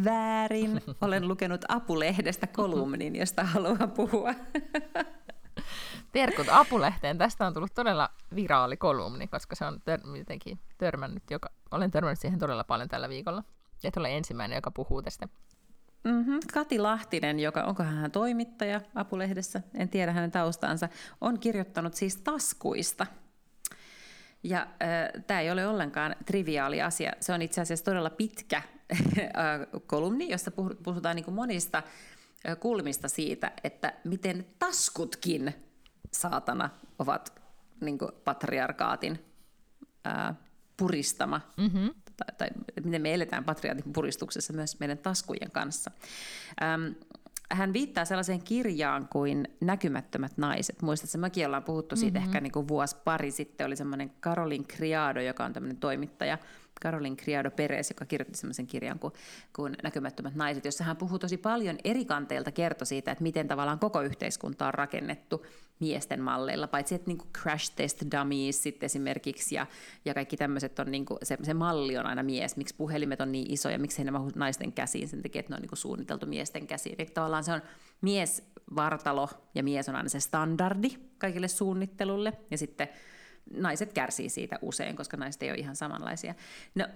Väärin. 0.04 0.82
Olen 1.02 1.28
lukenut 1.28 1.66
Apulehdestä 1.68 2.48
kolumnin, 2.48 3.16
josta 3.16 3.44
haluan 3.44 3.92
puhua. 3.92 4.34
Terkut 6.12 6.48
Apulehteen. 6.52 7.18
Tästä 7.18 7.48
on 7.48 7.54
tullut 7.54 7.74
todella 7.74 8.10
viraali 8.36 8.78
kolumni, 8.78 9.28
koska 9.28 9.56
se 9.56 9.66
on 9.66 9.74
tör- 9.74 10.18
jotenkin 10.18 10.60
törmännyt, 10.78 11.32
joka... 11.32 11.50
olen 11.72 11.92
törmännyt 11.92 12.20
siihen 12.20 12.40
todella 12.40 12.64
paljon 12.64 12.90
tällä 12.90 13.10
viikolla. 13.10 13.44
Et 13.84 13.98
ole 13.98 14.18
ensimmäinen, 14.18 14.56
joka 14.56 14.72
puhuu 14.72 15.02
tästä. 15.02 15.28
Mm-hmm. 16.04 16.40
Kati 16.54 16.80
Lahtinen, 16.80 17.40
joka 17.40 17.64
onko 17.64 17.84
hän 17.84 18.12
toimittaja 18.12 18.82
Apulehdessä, 18.96 19.62
en 19.74 19.90
tiedä 19.90 20.12
hänen 20.12 20.32
taustansa, 20.32 20.90
on 21.22 21.40
kirjoittanut 21.40 21.94
siis 21.94 22.18
taskuista. 22.18 23.08
Ja 24.44 24.62
äh, 24.62 25.24
tämä 25.28 25.42
ei 25.42 25.52
ole 25.52 25.68
ollenkaan 25.68 26.16
triviaali 26.26 26.82
asia. 26.82 27.12
Se 27.20 27.34
on 27.34 27.42
itse 27.42 27.62
asiassa 27.62 27.86
todella 27.86 28.10
pitkä 28.10 28.62
kolumni, 29.88 30.30
jossa 30.30 30.52
puhutaan 30.84 31.16
niin 31.16 31.34
monista 31.34 31.84
kulmista 32.60 33.08
siitä, 33.08 33.52
että 33.64 33.94
miten 34.04 34.46
taskutkin 34.60 35.54
saatana 36.12 36.70
ovat 37.00 37.42
niin 37.82 37.98
patriarkaatin 38.24 39.26
ää, 40.06 40.36
puristama, 40.78 41.42
mm-hmm. 41.58 41.90
Tai, 42.18 42.36
tai 42.38 42.48
miten 42.84 43.02
me 43.02 43.14
eletään 43.14 43.44
patriarkaatin 43.44 43.94
puristuksessa 43.94 44.54
myös 44.54 44.80
meidän 44.80 44.98
taskujen 44.98 45.52
kanssa. 45.52 45.92
Ähm, 46.64 46.82
hän 47.52 47.74
viittaa 47.74 48.06
sellaiseen 48.06 48.42
kirjaan 48.44 49.08
kuin 49.08 49.48
Näkymättömät 49.62 50.38
naiset. 50.38 50.82
Muistatko, 50.82 51.18
mekin 51.18 51.46
ollaan 51.46 51.64
puhuttu 51.64 51.96
siitä 51.96 52.20
mm-hmm. 52.20 52.30
ehkä 52.30 52.42
niin 52.42 52.52
kuin 52.52 52.68
vuosi 52.68 52.96
pari 53.04 53.32
sitten. 53.32 53.68
Oli 53.68 53.76
semmoinen 53.76 54.12
Karolin 54.20 54.68
Criado, 54.68 55.22
joka 55.22 55.46
on 55.46 55.54
tämmöinen 55.54 55.78
toimittaja, 55.78 56.38
Karolin 56.82 57.18
Criado 57.18 57.52
Perez, 57.52 57.90
joka 57.90 58.06
kirjoitti 58.06 58.38
semmoisen 58.38 58.68
kirjan 58.68 59.00
kuin, 59.00 59.14
kuin 59.56 59.78
Näkymättömät 59.84 60.36
naiset, 60.36 60.66
jossa 60.66 60.84
hän 60.84 60.98
puhuu 60.98 61.20
tosi 61.20 61.38
paljon 61.38 61.78
eri 61.84 62.06
kanteilta, 62.06 62.52
kertoi 62.52 62.86
siitä, 62.86 63.12
että 63.12 63.24
miten 63.24 63.48
tavallaan 63.48 63.80
koko 63.80 64.02
yhteiskunta 64.02 64.68
on 64.68 64.74
rakennettu 64.74 65.46
miesten 65.80 66.22
malleilla, 66.22 66.68
paitsi 66.68 66.96
että 66.96 67.08
niin 67.08 67.18
crash 67.42 67.76
test 67.76 68.04
dummies 68.12 68.64
sitten 68.64 68.86
esimerkiksi 68.86 69.56
ja, 69.56 69.68
ja 70.06 70.14
kaikki 70.14 70.38
tämmöiset 70.38 70.80
on, 70.80 70.92
niin 70.92 71.06
kuin, 71.06 71.18
se, 71.24 71.38
se 71.44 71.54
malli 71.54 71.98
on 71.98 72.06
aina 72.06 72.24
mies, 72.24 72.58
miksi 72.58 72.76
puhelimet 72.76 73.22
on 73.22 73.32
niin 73.32 73.52
isoja, 73.54 73.80
miksi 73.80 74.04
ne 74.04 74.12
mahu 74.12 74.32
naisten 74.36 74.74
käsiin 74.74 75.08
sen 75.08 75.22
takia, 75.22 75.40
että 75.40 75.52
ne 75.52 75.56
on 75.56 75.62
niin 75.62 75.70
kuin 75.70 75.80
suunniteltu 75.80 76.26
miesten 76.26 76.68
käsiin. 76.68 76.96
Eli 77.00 77.08
tavallaan 77.08 77.44
se 77.44 77.52
on 77.52 77.62
mies 78.02 78.44
vartalo 78.76 79.30
ja 79.56 79.64
mies 79.64 79.90
on 79.90 79.96
aina 79.96 80.10
se 80.10 80.20
standardi 80.20 80.90
kaikille 81.18 81.48
suunnittelulle 81.48 82.34
ja 82.52 82.58
sitten 82.58 82.88
naiset 83.54 83.94
kärsii 83.94 84.30
siitä 84.30 84.60
usein, 84.62 84.96
koska 84.96 85.18
naiset 85.18 85.44
ei 85.44 85.50
ole 85.50 85.58
ihan 85.58 85.76
samanlaisia. 85.76 86.36
No, 86.76 86.88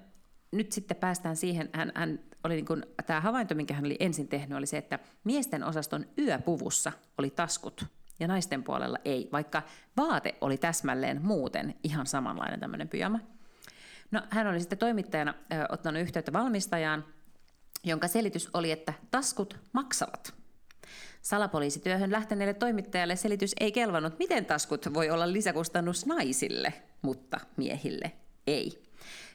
nyt 0.52 0.72
sitten 0.72 0.98
päästään 0.98 1.36
siihen, 1.36 1.70
hän, 1.74 1.92
hän 1.96 2.20
oli 2.44 2.56
niin 2.56 2.66
kuin, 2.66 2.86
tämä 3.06 3.22
havainto, 3.22 3.56
minkä 3.56 3.74
hän 3.74 3.86
oli 3.86 3.98
ensin 4.00 4.28
tehnyt, 4.28 4.58
oli 4.58 4.66
se, 4.68 4.78
että 4.78 5.00
miesten 5.24 5.64
osaston 5.64 6.06
yöpuvussa 6.18 6.92
oli 7.18 7.30
taskut 7.30 7.86
ja 8.20 8.28
naisten 8.28 8.64
puolella 8.64 8.98
ei, 9.06 9.30
vaikka 9.32 9.64
vaate 9.98 10.36
oli 10.42 10.58
täsmälleen 10.58 11.22
muuten 11.22 11.76
ihan 11.84 12.08
samanlainen 12.08 12.60
tämmöinen 12.60 12.90
pyjama. 12.90 13.20
No, 14.12 14.22
hän 14.30 14.48
oli 14.48 14.60
sitten 14.60 14.78
toimittajana 14.78 15.34
ö, 15.54 15.66
ottanut 15.70 16.02
yhteyttä 16.02 16.34
valmistajaan, 16.34 17.06
jonka 17.84 18.08
selitys 18.08 18.50
oli, 18.54 18.72
että 18.72 18.94
taskut 19.12 19.60
maksavat. 19.74 20.41
Salapoliisityöhön 21.22 22.12
lähteneelle 22.12 22.54
toimittajalle 22.54 23.16
selitys 23.16 23.52
ei 23.60 23.72
kelvannut, 23.72 24.20
miten 24.20 24.46
taskut 24.46 24.94
voi 24.94 25.10
olla 25.10 25.34
lisäkustannus 25.34 26.06
naisille, 26.06 26.74
mutta 27.02 27.40
miehille 27.58 28.12
ei. 28.48 28.84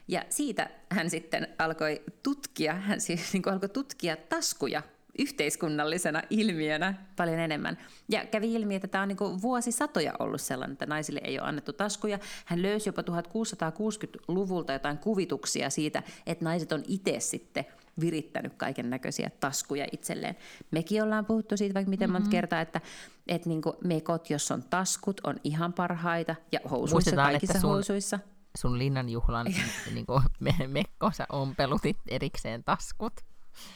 Ja 0.07 0.25
siitä 0.29 0.69
hän 0.89 1.09
sitten 1.09 1.47
alkoi 1.59 2.01
tutkia, 2.23 2.73
hän 2.73 3.01
siis 3.01 3.33
niin 3.33 3.49
alkoi 3.49 3.69
tutkia 3.69 4.17
taskuja 4.17 4.81
yhteiskunnallisena 5.19 6.21
ilmiönä 6.29 6.93
paljon 7.15 7.39
enemmän. 7.39 7.77
Ja 8.09 8.25
kävi 8.25 8.53
ilmi, 8.53 8.75
että 8.75 8.87
tämä 8.87 9.01
on 9.01 9.07
niin 9.07 9.41
vuosisatoja 9.41 10.13
ollut 10.19 10.41
sellainen, 10.41 10.73
että 10.73 10.85
naisille 10.85 11.21
ei 11.23 11.39
ole 11.39 11.47
annettu 11.47 11.73
taskuja. 11.73 12.19
Hän 12.45 12.61
löysi 12.61 12.89
jopa 12.89 13.01
1660-luvulta 13.01 14.73
jotain 14.73 14.97
kuvituksia 14.97 15.69
siitä, 15.69 16.03
että 16.25 16.45
naiset 16.45 16.71
on 16.71 16.83
itse 16.87 17.19
sitten 17.19 17.65
virittänyt 17.99 18.53
kaiken 18.53 18.89
näköisiä 18.89 19.29
taskuja 19.39 19.87
itselleen. 19.91 20.35
Mekin 20.71 21.03
ollaan 21.03 21.25
puhuttu 21.25 21.57
siitä 21.57 21.73
vaikka 21.73 21.89
miten 21.89 22.09
mm-hmm. 22.09 22.21
monta 22.21 22.29
kertaa, 22.29 22.61
että, 22.61 22.81
että 23.27 23.49
niin 23.49 23.61
mekot, 23.83 24.29
jos 24.29 24.51
on 24.51 24.63
taskut, 24.63 25.21
on 25.23 25.35
ihan 25.43 25.73
parhaita. 25.73 26.35
Ja 26.51 26.59
housuissa, 26.69 26.95
Muistetaan, 26.95 27.31
kaikissa 27.31 27.59
sun, 27.59 27.69
housuissa. 27.69 28.19
Sun 28.57 28.79
linnanjuhlan 28.79 29.45
niin 29.93 30.05
me, 30.39 30.53
mekkosa 30.67 31.25
ompelutit 31.29 31.97
erikseen 32.07 32.63
taskut. 32.63 33.13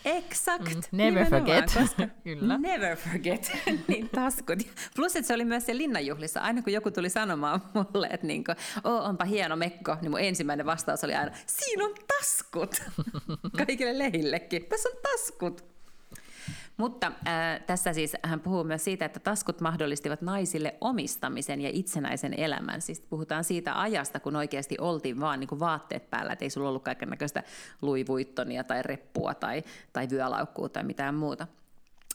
Exakt. 0.06 0.92
Mm, 0.92 0.98
never 0.98 1.26
forget. 1.30 1.74
Koska, 1.74 2.08
Kyllä. 2.24 2.58
Never 2.58 2.98
forget. 2.98 3.52
niin 3.88 4.10
taskut. 4.10 4.60
Plus, 4.96 5.16
että 5.16 5.28
se 5.28 5.34
oli 5.34 5.46
myös 5.46 5.66
se 5.66 5.78
linnanjuhlissa. 5.78 6.40
Aina 6.40 6.62
kun 6.62 6.74
joku 6.74 6.92
tuli 6.92 7.10
sanomaan 7.10 7.62
mulle, 7.74 8.08
että 8.12 8.28
niin 8.28 8.44
kuin, 8.44 8.56
oh, 8.84 9.06
onpa 9.06 9.26
hieno 9.26 9.56
mekko, 9.56 9.98
niin 10.02 10.12
mun 10.12 10.20
ensimmäinen 10.20 10.66
vastaus 10.66 11.04
oli 11.04 11.16
aina, 11.16 11.32
siinä 11.46 11.86
on 11.86 11.96
taskut. 12.18 12.76
Kaikille 13.58 13.98
lehillekin. 13.98 14.66
Tässä 14.66 14.90
on 14.90 14.96
taskut. 15.12 15.71
Mutta 16.82 17.08
äh, 17.08 17.62
tässä 17.68 17.94
siis 17.94 18.18
hän 18.24 18.40
puhuu 18.40 18.64
myös 18.64 18.84
siitä, 18.84 19.06
että 19.06 19.20
taskut 19.20 19.62
mahdollistivat 19.62 20.22
naisille 20.22 20.76
omistamisen 20.82 21.62
ja 21.62 21.70
itsenäisen 21.74 22.34
elämän. 22.34 22.82
Siis 22.82 23.02
puhutaan 23.02 23.44
siitä 23.44 23.82
ajasta, 23.82 24.20
kun 24.20 24.36
oikeasti 24.36 24.76
oltiin 24.80 25.20
vaan 25.20 25.40
niin 25.40 25.48
kuin 25.48 25.60
vaatteet 25.60 26.10
päällä, 26.10 26.34
että 26.34 26.46
ei 26.46 26.50
sulla 26.50 26.70
ollut 26.70 26.86
näköistä 27.06 27.44
luivuittonia 27.82 28.64
tai 28.64 28.82
reppua 28.82 29.34
tai, 29.34 29.64
tai 29.94 30.08
vyölaukkua 30.10 30.70
tai 30.70 30.84
mitään 30.84 31.16
muuta. 31.16 31.48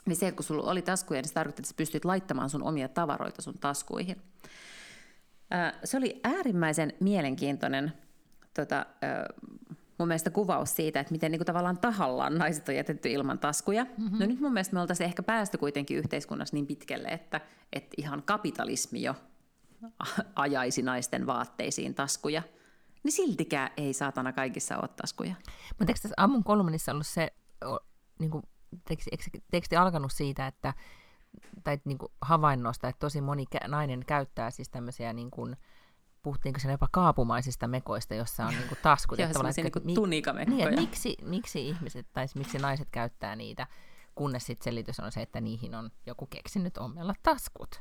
Niin 0.07 0.17
se, 0.17 0.33
kun 0.33 0.45
sulla 0.45 0.71
oli 0.71 0.83
taskuja, 0.83 1.21
niin 1.21 1.29
se 1.29 1.35
tarkoitti, 1.35 1.61
että 1.61 1.69
sä 1.69 1.77
pystyt 1.77 2.05
laittamaan 2.05 2.51
sun 2.51 2.63
omia 2.63 2.89
tavaroita 2.89 3.43
sun 3.43 3.59
taskuihin. 3.61 4.23
Äh, 5.55 5.73
se 5.85 5.97
oli 5.97 6.21
äärimmäisen 6.25 6.93
mielenkiintoinen 7.01 7.93
tota, 8.55 8.79
äh, 8.79 9.57
mun 9.99 10.09
mielestä 10.09 10.31
kuvaus 10.31 10.77
siitä, 10.77 11.01
että 11.01 11.13
miten 11.13 11.33
niin 11.33 11.39
kuin 11.39 11.47
tavallaan 11.47 11.79
tahallaan 11.79 12.39
naiset 12.39 12.69
on 12.69 12.75
jätetty 12.75 13.11
ilman 13.11 13.39
taskuja. 13.39 13.85
Mm-hmm. 13.85 14.19
No 14.19 14.27
nyt 14.27 14.41
mun 14.41 14.53
mielestä 14.53 14.75
me 14.75 14.81
oltaisiin 14.81 15.05
ehkä 15.05 15.23
päästy 15.23 15.59
kuitenkin 15.59 15.99
yhteiskunnassa 15.99 16.57
niin 16.57 16.67
pitkälle, 16.67 17.09
että, 17.09 17.41
että 17.73 17.95
ihan 17.97 18.23
kapitalismi 18.23 19.03
jo 19.03 19.15
ajaisi 20.35 20.83
naisten 20.83 21.27
vaatteisiin 21.27 21.95
taskuja. 21.95 22.43
Niin 23.05 23.13
siltikään 23.13 23.71
ei 23.77 23.93
saatana 23.93 24.33
kaikissa 24.33 24.79
ole 24.79 24.89
taskuja. 24.89 25.35
Mutta 25.79 25.91
eikö 25.91 26.01
tässä 26.03 26.15
aamun 26.17 26.45
kolumnissa 26.45 26.93
ollut 26.93 27.07
se 27.07 27.33
niin 28.19 28.31
kuin, 28.31 28.43
teksti, 28.89 29.11
teksti 29.51 29.77
alkanut 29.77 30.13
siitä, 30.13 30.47
että 30.47 30.75
tai 31.65 31.79
niin 31.85 31.99
kuin 31.99 32.13
havainnosta, 32.21 32.89
että 32.89 33.01
tosi 33.01 33.21
moni 33.21 33.45
nainen 33.69 34.05
käyttää 34.07 34.51
siis 34.51 34.69
tämmöisiä 34.69 35.13
niin 35.13 35.31
kuin, 35.31 35.57
puhuttiinko 36.27 36.61
siinä 36.61 36.73
jopa 36.73 36.89
kaapumaisista 36.91 37.69
mekoista, 37.69 38.15
jossa 38.15 38.47
on 38.47 38.55
niinku 38.55 38.75
taskut. 38.83 39.19
Joo, 39.21 39.33
semmoisia 39.33 39.65
niinku 39.65 39.81
tunikamekkoja. 39.95 40.71
Niin, 40.71 40.81
miksi, 40.81 41.17
miksi 41.23 41.69
ihmiset 41.69 42.07
tai 42.13 42.27
miksi 42.35 42.59
naiset 42.59 42.89
käyttää 42.91 43.37
niitä, 43.37 43.67
kunnes 44.15 44.47
sitten 44.47 44.65
selitys 44.65 45.01
on 45.01 45.13
se, 45.13 45.23
että 45.23 45.41
niihin 45.41 45.75
on 45.75 45.91
joku 46.07 46.27
keksinyt 46.27 46.79
omella 46.79 47.15
taskut. 47.23 47.81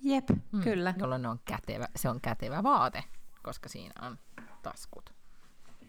Jep, 0.00 0.28
mm, 0.52 0.60
kyllä. 0.60 0.94
Jolloin 0.98 1.26
on 1.26 1.40
kätevä, 1.44 1.88
se 1.96 2.08
on 2.08 2.20
kätevä 2.20 2.62
vaate, 2.62 3.04
koska 3.42 3.68
siinä 3.68 4.06
on 4.06 4.18
taskut. 4.62 5.14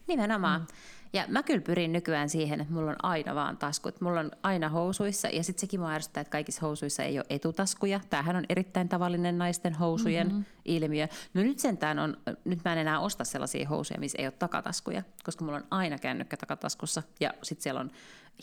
Nimenomaan. 0.08 0.62
Mm. 0.62 0.68
Ja 1.14 1.26
mä 1.28 1.44
kyllä 1.44 1.62
pyrin 1.62 1.92
nykyään 1.92 2.30
siihen, 2.30 2.62
että 2.62 2.74
mulla 2.74 2.92
on 2.92 2.96
aina 3.04 3.36
vaan 3.36 3.58
taskut. 3.58 4.02
Mulla 4.02 4.20
on 4.20 4.32
aina 4.44 4.70
housuissa, 4.70 5.28
ja 5.28 5.44
sitten 5.44 5.62
sekin 5.62 5.80
mua 5.80 5.92
ärsyttää, 5.92 6.22
että 6.22 6.32
kaikissa 6.32 6.62
housuissa 6.62 7.04
ei 7.04 7.20
ole 7.20 7.26
etutaskuja. 7.30 8.00
Tämähän 8.10 8.36
on 8.36 8.46
erittäin 8.50 8.90
tavallinen 8.90 9.38
naisten 9.38 9.74
housujen 9.74 10.28
mm-hmm. 10.28 10.46
ilmiö. 10.66 11.08
No 11.34 11.42
nyt 11.42 11.60
sentään 11.60 12.00
on, 12.00 12.18
nyt 12.46 12.60
mä 12.66 12.74
en 12.74 12.80
enää 12.80 13.00
osta 13.00 13.24
sellaisia 13.24 13.68
housuja, 13.68 14.00
missä 14.00 14.18
ei 14.18 14.26
ole 14.26 14.34
takataskuja, 14.40 15.04
koska 15.24 15.46
mulla 15.46 15.58
on 15.58 15.68
aina 15.72 15.98
kännykkä 15.98 16.38
takataskussa, 16.38 17.04
ja 17.20 17.34
sitten 17.44 17.64
siellä 17.64 17.82
on 17.82 17.92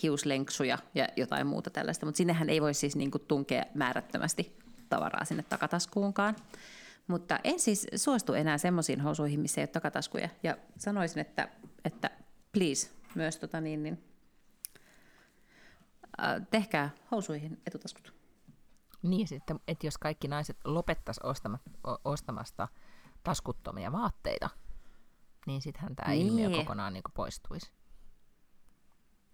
hiuslenksuja 0.03 0.79
ja 0.95 1.09
jotain 1.17 1.47
muuta 1.47 1.71
tällaista. 1.71 2.07
Mutta 2.07 2.17
sinnehän 2.17 2.51
ei 2.51 2.63
voi 2.63 2.75
siis 2.75 2.97
niinku 2.97 3.19
tunkea 3.19 3.65
määrättömästi 3.75 4.59
tavaraa 4.89 5.25
sinne 5.25 5.43
takataskuunkaan. 5.49 6.37
Mutta 7.07 7.39
en 7.45 7.61
siis 7.61 7.87
suostu 7.97 8.33
enää 8.33 8.59
semmoisiin 8.59 9.01
housuihin, 9.01 9.41
missä 9.41 9.61
ei 9.61 9.63
ole 9.63 9.69
takataskuja. 9.69 10.29
Ja 10.43 10.57
sanoisin, 10.79 11.19
että, 11.19 11.49
että 11.85 12.11
please, 12.53 12.91
myös 13.15 13.37
tota 13.37 13.61
niin, 13.61 13.83
niin, 13.83 14.05
äh, 16.23 16.47
tehkää 16.51 16.91
housuihin 17.11 17.63
etutaskut. 17.67 18.15
Niin, 19.03 19.29
sitten, 19.29 19.61
että 19.69 19.87
jos 19.87 19.99
kaikki 19.99 20.29
naiset 20.29 20.57
lopettaisiin 20.65 21.27
ostamasta 22.05 22.69
taskuttomia 23.23 23.93
vaatteita, 23.93 24.51
niin 25.47 25.63
sittenhän 25.63 25.97
tämä 25.97 26.11
niin. 26.11 26.27
ilmiö 26.27 26.51
kokonaan 26.51 26.93
niin 26.93 27.03
poistuisi. 27.15 27.73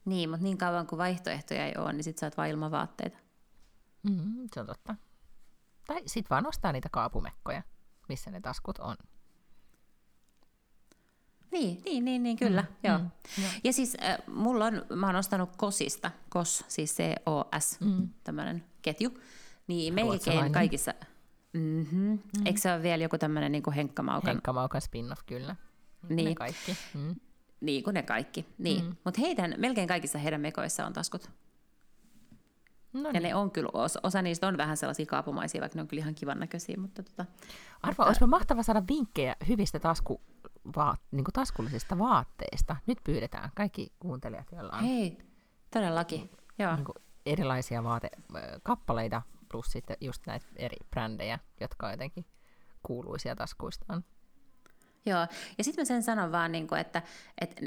Niin, 0.05 0.31
mutta 0.31 0.45
niin 0.45 0.59
kauan 0.59 0.87
kuin 0.87 0.99
vaihtoehtoja 0.99 1.67
ei 1.67 1.75
ole, 1.77 1.93
niin 1.93 2.05
sitten 2.05 2.21
saat 2.21 2.37
vain 2.37 2.51
ilman 2.51 2.71
vaatteita. 2.71 3.19
Mm, 4.03 4.49
se 4.55 4.61
on 4.61 4.67
totta. 4.67 4.95
Tai 5.87 6.03
sitten 6.07 6.31
vaan 6.31 6.47
ostaa 6.47 6.73
niitä 6.73 6.89
kaapumekkoja, 6.93 7.63
missä 8.09 8.31
ne 8.31 8.41
taskut 8.41 8.79
on. 8.79 8.97
Niin, 11.53 11.83
niin, 11.85 12.05
niin, 12.05 12.23
niin 12.23 12.37
kyllä. 12.37 12.63
Mm, 12.63 12.91
joo. 12.91 12.99
Mm, 12.99 13.11
joo. 13.39 13.51
Ja 13.65 13.73
siis 13.73 13.97
äh, 14.03 14.19
mulla 14.27 14.65
on, 14.65 14.87
mä 14.95 15.07
oon 15.07 15.17
ostanut 15.17 15.57
Kosista, 15.57 16.11
Kos, 16.29 16.65
siis 16.69 16.97
C-O-S, 16.97 17.81
mm. 17.81 18.09
tämmöinen 18.25 18.65
ketju. 18.83 19.19
Niin 19.67 19.95
melkein 19.95 20.53
kaikissa... 20.53 20.95
Mm-hmm. 21.53 22.11
Mm. 22.11 22.47
Eikö 22.47 22.61
se 22.61 22.73
ole 22.73 22.83
vielä 22.83 23.03
joku 23.03 23.19
tämmöinen 23.19 23.53
niin 23.53 23.73
Henkkamaukan? 23.77 24.29
Henkkamaukan 24.29 24.81
spin-off, 24.81 25.23
kyllä. 25.27 25.57
Niin. 26.09 26.29
Ne 26.29 26.35
kaikki. 26.35 26.77
Mm. 26.95 27.15
Niin 27.61 27.85
kuin 27.85 27.95
ne 27.95 28.03
kaikki. 28.03 28.47
Niin. 28.59 28.85
Mm. 28.85 28.97
Mutta 29.05 29.21
heidän, 29.21 29.55
melkein 29.59 29.89
kaikissa 29.89 30.19
heidän 30.19 30.41
mekoissa 30.41 30.87
on 30.87 30.93
taskut. 30.93 31.31
No 32.93 33.03
niin. 33.03 33.15
Ja 33.15 33.21
ne 33.21 33.35
on 33.35 33.51
kyllä, 33.51 33.69
osa, 33.73 34.01
osa 34.03 34.23
niistä 34.23 34.49
on 34.49 34.57
vähän 34.57 34.77
sellaisia 34.77 35.07
kaapumaisia, 35.07 35.61
vaikka 35.61 35.77
ne 35.77 35.83
on 35.83 35.89
kyllä 35.89 36.01
ihan 36.01 36.15
kivan 36.15 36.41
näköisiä. 36.41 36.77
Mutta 36.79 37.03
tota, 37.03 37.25
Arva, 37.83 37.91
että... 37.91 38.05
olisi 38.05 38.27
mahtava 38.27 38.63
saada 38.63 38.83
vinkkejä 38.89 39.37
hyvistä 39.49 39.79
tasku, 39.79 40.21
vaat, 40.77 41.01
niin 41.11 41.25
taskullisista 41.33 41.99
vaatteista. 41.99 42.77
Nyt 42.87 42.99
pyydetään 43.05 43.51
kaikki 43.55 43.93
kuuntelijat, 44.01 44.53
joilla 44.53 44.77
on 44.77 44.85
Hei, 44.85 45.19
todellakin. 45.71 46.31
Joo. 46.59 46.77
Niin 46.77 46.87
erilaisia 47.27 47.85
vaatekappaleita 47.85 49.23
plus 49.51 49.67
sitten 49.67 49.97
just 50.01 50.27
näitä 50.27 50.47
eri 50.57 50.77
brändejä, 50.91 51.39
jotka 51.61 51.87
on 51.87 51.93
jotenkin 51.93 52.25
kuuluisia 52.83 53.37
taskuistaan. 53.37 54.05
Joo, 55.07 55.27
ja 55.59 55.65
sitten 55.65 55.83
mä 55.83 55.85
sen 55.85 56.03
sanon 56.03 56.33
vaan, 56.33 56.53
niin 56.53 56.69
kuin, 56.69 56.81
että, 56.81 57.03
että 57.41 57.63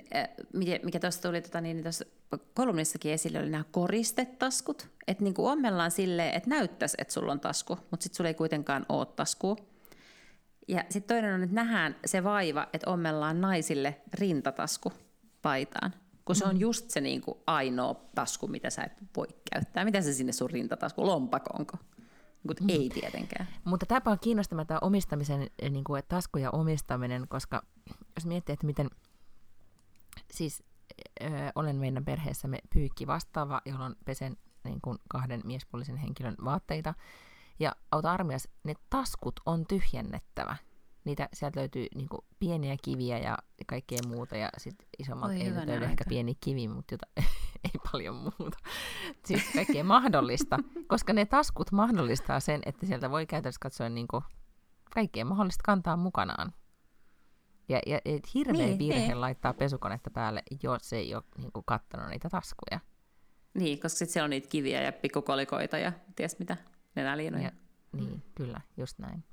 mikä 0.84 1.00
tuossa 1.00 1.22
tuli 1.22 1.42
tota, 1.42 1.62
niin, 1.62 1.84
tuossa 1.84 2.06
kolumnissakin 2.54 3.12
esille, 3.12 3.40
oli 3.40 3.50
nämä 3.50 3.64
koristetaskut. 3.72 4.88
Että 5.08 5.24
niin 5.24 5.34
ommellaan 5.38 5.92
silleen, 5.92 6.34
että 6.34 6.50
näyttäisi, 6.50 6.98
että 7.00 7.14
sulla 7.14 7.32
on 7.32 7.40
tasku, 7.40 7.76
mutta 7.76 8.04
sitten 8.04 8.18
sulla 8.18 8.28
ei 8.28 8.34
kuitenkaan 8.34 8.86
ole 8.90 9.06
taskua. 9.06 9.56
Ja 10.70 10.84
sitten 10.90 11.16
toinen 11.16 11.36
on, 11.36 11.44
että 11.44 11.56
nähdään 11.56 11.96
se 12.06 12.24
vaiva, 12.24 12.68
että 12.74 12.90
ommellaan 12.90 13.42
naisille 13.42 14.02
rintatasku 14.14 14.94
paitaan. 15.42 15.94
Kun 16.26 16.36
se 16.36 16.46
on 16.46 16.56
mm. 16.56 16.62
just 16.62 16.90
se 16.90 17.02
niin 17.02 17.22
kuin 17.22 17.38
ainoa 17.48 17.96
tasku, 18.16 18.48
mitä 18.48 18.70
sä 18.70 18.84
et 18.84 18.92
voi 19.18 19.28
käyttää. 19.54 19.86
Mitä 19.86 20.02
se 20.02 20.14
sinne 20.14 20.32
sun 20.32 20.50
rintatasku, 20.50 21.06
lompakonko? 21.06 21.78
Mutta 22.44 22.64
mm. 22.64 22.70
ei 22.70 22.90
tietenkään. 22.90 23.48
Mutta 23.64 23.86
tämä 23.86 24.02
on 24.06 24.20
kiinnostava 24.22 24.66
tämä 24.66 24.80
omistamisen, 24.82 25.50
niin 25.70 25.84
kuin, 25.84 26.04
taskuja 26.08 26.52
omistaminen, 26.52 27.28
koska 27.28 27.62
jos 28.16 28.26
miettii, 28.26 28.54
että 28.54 28.66
miten, 28.66 28.90
siis 30.32 30.64
äh, 31.24 31.32
olen 31.56 31.76
meidän 31.76 32.06
perheessämme 32.06 32.60
pyykki 32.74 33.08
vastaava, 33.08 33.62
jolloin 33.66 33.96
pesen 34.06 34.38
niin 34.64 34.82
kuin 34.82 34.98
kahden 35.10 35.42
miespuolisen 35.44 35.98
henkilön 35.98 36.36
vaatteita, 36.46 36.94
ja 37.60 37.76
auta 37.92 38.12
armias, 38.12 38.48
ne 38.64 38.74
taskut 38.90 39.40
on 39.46 39.66
tyhjennettävä. 39.68 40.56
Niitä, 41.06 41.30
sieltä 41.34 41.60
löytyy 41.60 41.88
niin 41.96 42.10
kuin, 42.10 42.22
pieniä 42.40 42.76
kiviä 42.82 43.20
ja 43.20 43.38
kaikkea 43.68 44.00
muuta, 44.08 44.38
ja 44.38 44.50
sitten 44.58 44.88
isommat 45.00 45.32
ei 45.32 45.56
löydy 45.56 45.86
ehkä 45.86 46.04
pieni 46.10 46.36
kivi, 46.36 46.68
mutta 46.68 46.94
jota, 46.94 47.08
ei 47.66 47.80
paljon 47.92 48.16
muuta. 48.16 48.58
Siis 49.26 49.44
kaikkea 49.54 49.84
mahdollista, 49.84 50.60
koska 50.88 51.14
ne 51.14 51.26
taskut 51.26 51.72
mahdollistaa 51.72 52.40
sen, 52.40 52.62
että 52.66 52.86
sieltä 52.86 53.12
voi 53.12 53.26
käytännössä 53.26 53.60
katsoa 53.62 53.90
niin 53.90 54.08
kuin, 54.08 54.24
kaikkea 54.94 55.26
mahdollista 55.26 55.64
kantaa 55.66 55.98
mukanaan. 55.98 56.54
Ja, 57.70 57.80
ja 57.86 58.02
et 58.06 58.34
hirveä 58.34 58.66
niin, 58.66 58.80
virhe 58.80 59.00
niin. 59.00 59.22
laittaa 59.22 59.54
pesukonetta 59.54 60.10
päälle, 60.10 60.44
jos 60.64 60.94
ei 60.94 61.16
ole 61.16 61.24
niin 61.38 61.52
kuin, 61.52 61.64
kattanut 61.66 62.10
niitä 62.10 62.30
taskuja. 62.30 62.80
Niin, 63.54 63.80
koska 63.80 63.98
sitten 63.98 64.14
siellä 64.14 64.26
on 64.26 64.30
niitä 64.30 64.48
kiviä 64.50 64.82
ja 64.82 64.92
pikkukolikoita 64.92 65.78
ja 65.78 65.92
ties 66.16 66.40
mitä 66.40 66.58
nenäliinoja. 66.96 67.44
Ja, 67.44 67.52
niin, 67.92 68.24
kyllä, 68.36 68.62
just 68.78 69.00
näin. 69.00 69.24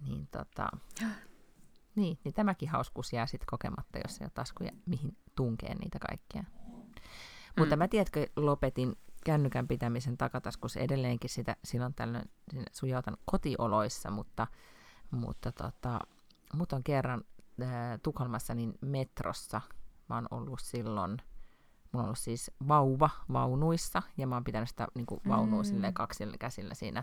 Niin, 0.00 0.28
tota, 0.30 0.68
niin, 1.96 2.18
niin 2.24 2.34
tämäkin 2.34 2.68
hauskuus 2.68 3.12
jää 3.12 3.26
sitten 3.26 3.46
kokematta, 3.50 3.98
jos 3.98 4.20
ei 4.20 4.24
ole 4.24 4.30
taskuja, 4.34 4.72
mihin 4.86 5.16
tunkee 5.36 5.74
niitä 5.74 5.98
kaikkia. 5.98 6.42
Mm. 6.42 6.82
Mutta 7.58 7.76
mä 7.76 7.88
tiedätkö, 7.88 8.26
lopetin 8.36 8.96
kännykän 9.24 9.68
pitämisen 9.68 10.16
takataskussa 10.16 10.80
edelleenkin 10.80 11.30
sitä 11.30 11.56
silloin 11.64 11.94
tällöin 11.94 12.28
sujautan 12.72 13.16
kotioloissa, 13.24 14.10
mutta, 14.10 14.46
mutta 15.10 15.52
tota, 15.52 16.00
mut 16.54 16.72
on 16.72 16.84
kerran 16.84 17.24
äh, 17.62 17.68
Tukholmassa 18.02 18.54
niin 18.54 18.74
metrossa, 18.80 19.60
mä 20.08 20.14
oon 20.14 20.26
ollut 20.30 20.60
silloin 20.62 21.16
mulla 21.96 22.02
on 22.02 22.08
ollut 22.08 22.18
siis 22.18 22.50
vauva 22.68 23.10
vaunuissa, 23.32 24.02
ja 24.16 24.26
mä 24.26 24.36
oon 24.36 24.44
pitänyt 24.44 24.68
sitä 24.68 24.86
niin 24.94 25.06
kuin 25.06 25.20
vaunua 25.28 25.62
mm. 25.62 25.64
silleen 25.64 25.94
kaksilla 25.94 26.36
käsillä 26.38 26.74
siinä 26.74 27.02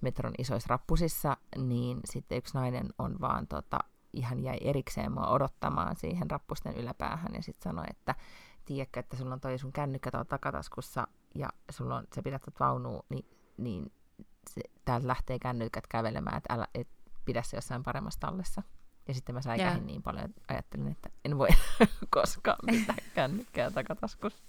metron 0.00 0.32
isoissa 0.38 0.66
rappusissa, 0.70 1.36
niin 1.56 2.00
sitten 2.04 2.38
yksi 2.38 2.54
nainen 2.54 2.88
on 2.98 3.16
vaan 3.20 3.46
tota, 3.46 3.78
ihan 4.12 4.42
jäi 4.42 4.58
erikseen 4.60 5.12
mua 5.12 5.26
odottamaan 5.26 5.96
siihen 5.96 6.30
rappusten 6.30 6.76
yläpäähän 6.76 7.34
ja 7.34 7.42
sitten 7.42 7.70
sanoi, 7.70 7.84
että 7.90 8.14
tiedätkö, 8.64 9.00
että 9.00 9.16
sulla 9.16 9.34
on 9.34 9.40
toi 9.40 9.58
sun 9.58 9.72
kännykkä 9.72 10.10
tuolla 10.10 10.24
takataskussa 10.24 11.08
ja 11.34 11.48
sulla 11.70 11.96
on, 11.96 12.04
sä 12.14 12.22
pidät 12.22 12.42
vaunua, 12.60 13.02
niin, 13.08 13.26
niin 13.56 13.92
se, 14.50 14.60
täältä 14.84 15.08
lähtee 15.08 15.38
kännykät 15.38 15.86
kävelemään, 15.86 16.36
että 16.36 16.54
älä, 16.54 16.66
et 16.74 16.88
pidä 17.24 17.42
se 17.42 17.56
jossain 17.56 17.82
paremmassa 17.82 18.20
tallessa. 18.20 18.62
Ja 19.10 19.14
sitten 19.14 19.34
mä 19.34 19.42
säikähin 19.42 19.72
yeah. 19.72 19.86
niin 19.86 20.02
paljon, 20.02 20.24
että 20.24 20.42
ajattelin, 20.48 20.88
että 20.88 21.10
en 21.24 21.38
voi 21.38 21.48
koskaan 22.16 22.58
pitää 22.66 22.94
kännykkää 23.14 23.70
takataskussa. 23.70 24.44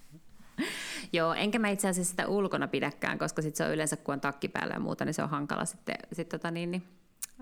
Joo, 1.14 1.34
enkä 1.34 1.60
mä 1.60 1.70
itse 1.70 1.90
asiassa 1.90 2.12
sitä 2.12 2.28
ulkona 2.28 2.68
pidäkään, 2.68 3.20
koska 3.20 3.42
sit 3.42 3.56
se 3.56 3.66
on 3.66 3.72
yleensä, 3.72 3.98
kun 3.98 4.14
on 4.14 4.22
takki 4.22 4.48
päällä 4.48 4.74
ja 4.74 4.80
muuta, 4.80 5.06
niin 5.06 5.14
se 5.14 5.24
on 5.24 5.30
hankala 5.30 5.66
sitten 5.66 5.96
sit 6.14 6.30
tota 6.30 6.52
niin, 6.52 6.72
niin, 6.72 6.84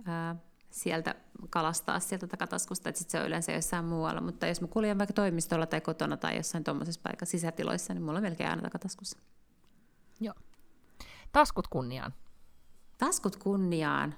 ää, 0.05 0.35
sieltä 0.69 1.15
kalastaa 1.49 1.99
sieltä 1.99 2.27
takataskusta, 2.27 2.89
että 2.89 2.99
sit 2.99 3.09
se 3.09 3.19
on 3.19 3.27
yleensä 3.27 3.51
jossain 3.51 3.85
muualla. 3.85 4.21
Mutta 4.21 4.47
jos 4.47 4.61
mä 4.61 4.67
kuljen 4.67 4.97
vaikka 4.97 5.13
toimistolla 5.13 5.65
tai 5.65 5.81
kotona 5.81 6.17
tai 6.17 6.37
jossain 6.37 6.63
tuommoisessa 6.63 7.01
paikassa 7.03 7.31
sisätiloissa, 7.31 7.93
niin 7.93 8.03
mulla 8.03 8.17
on 8.17 8.23
melkein 8.23 8.49
aina 8.49 8.61
takataskussa. 8.61 9.17
Joo. 10.19 10.35
Taskut 11.31 11.67
kunniaan. 11.67 12.13
Taskut 12.97 13.35
kunniaan. 13.35 14.15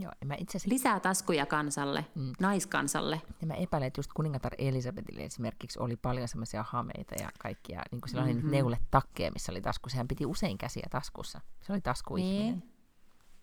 Joo, 0.00 0.12
mä 0.24 0.34
itse 0.38 0.58
asiassa... 0.58 0.74
Lisää 0.74 1.00
taskuja 1.00 1.46
kansalle, 1.46 2.06
mm. 2.14 2.32
naiskansalle. 2.40 3.22
Ja 3.40 3.46
mä 3.46 3.54
epäilen, 3.54 3.86
että 3.86 3.98
just 3.98 4.10
kuningatar 4.12 4.52
Elisabetille 4.58 5.24
esimerkiksi 5.24 5.78
oli 5.78 5.96
paljon 5.96 6.28
semmoisia 6.28 6.64
hameita 6.68 7.14
ja 7.22 7.30
kaikkia, 7.38 7.82
niin 7.90 8.00
kuin 8.00 8.22
oli 8.22 8.34
mm-hmm. 8.34 8.50
neuletakkeja, 8.50 9.32
missä 9.32 9.52
oli 9.52 9.60
tasku. 9.60 9.88
Sehän 9.88 10.08
piti 10.08 10.26
usein 10.26 10.58
käsiä 10.58 10.86
taskussa. 10.90 11.40
Se 11.62 11.72
oli 11.72 11.80
taskuihminen. 11.80 12.42
Niin. 12.42 12.72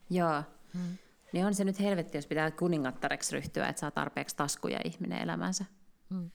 Joo. 0.10 0.44
Mm. 0.74 0.98
Niin 1.34 1.46
on 1.46 1.54
se 1.54 1.64
nyt 1.64 1.80
helvetti, 1.80 2.18
jos 2.18 2.28
pitää 2.28 2.52
kuningattareksi 2.52 3.36
ryhtyä, 3.36 3.68
että 3.68 3.80
saa 3.80 3.92
tarpeeksi 3.92 4.36
taskuja 4.36 4.80
ihminen 4.86 5.22
elämänsä. 5.22 5.66
Mm. 6.10 6.32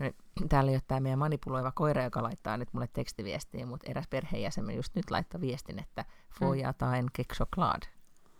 No, 0.00 0.10
täällä 0.48 0.70
ei 0.70 0.76
ole 0.76 0.82
tämä 0.86 1.00
meidän 1.00 1.18
manipuloiva 1.18 1.72
koira, 1.72 2.04
joka 2.04 2.22
laittaa 2.22 2.56
nyt 2.56 2.68
mulle 2.72 2.88
tekstiviestiä, 2.92 3.66
mutta 3.66 3.90
eräs 3.90 4.08
perheenjäsen 4.10 4.76
just 4.76 4.94
nyt 4.94 5.10
laittoi 5.10 5.40
viestin, 5.40 5.78
että 5.78 6.04
får 6.40 6.56
jag 6.56 6.76
ta 6.78 6.96
en 6.96 7.06
kexoklad? 7.12 7.82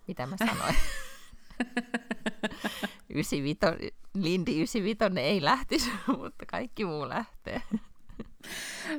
Mitä 0.07 0.27
mä 0.27 0.37
sanoin? 0.37 0.75
95, 3.15 3.95
Lindi 4.15 4.57
95 4.57 5.21
ei 5.21 5.45
lähtisi, 5.45 5.91
mutta 6.19 6.47
kaikki 6.47 6.85
muu 6.85 7.09
lähtee. 7.09 7.63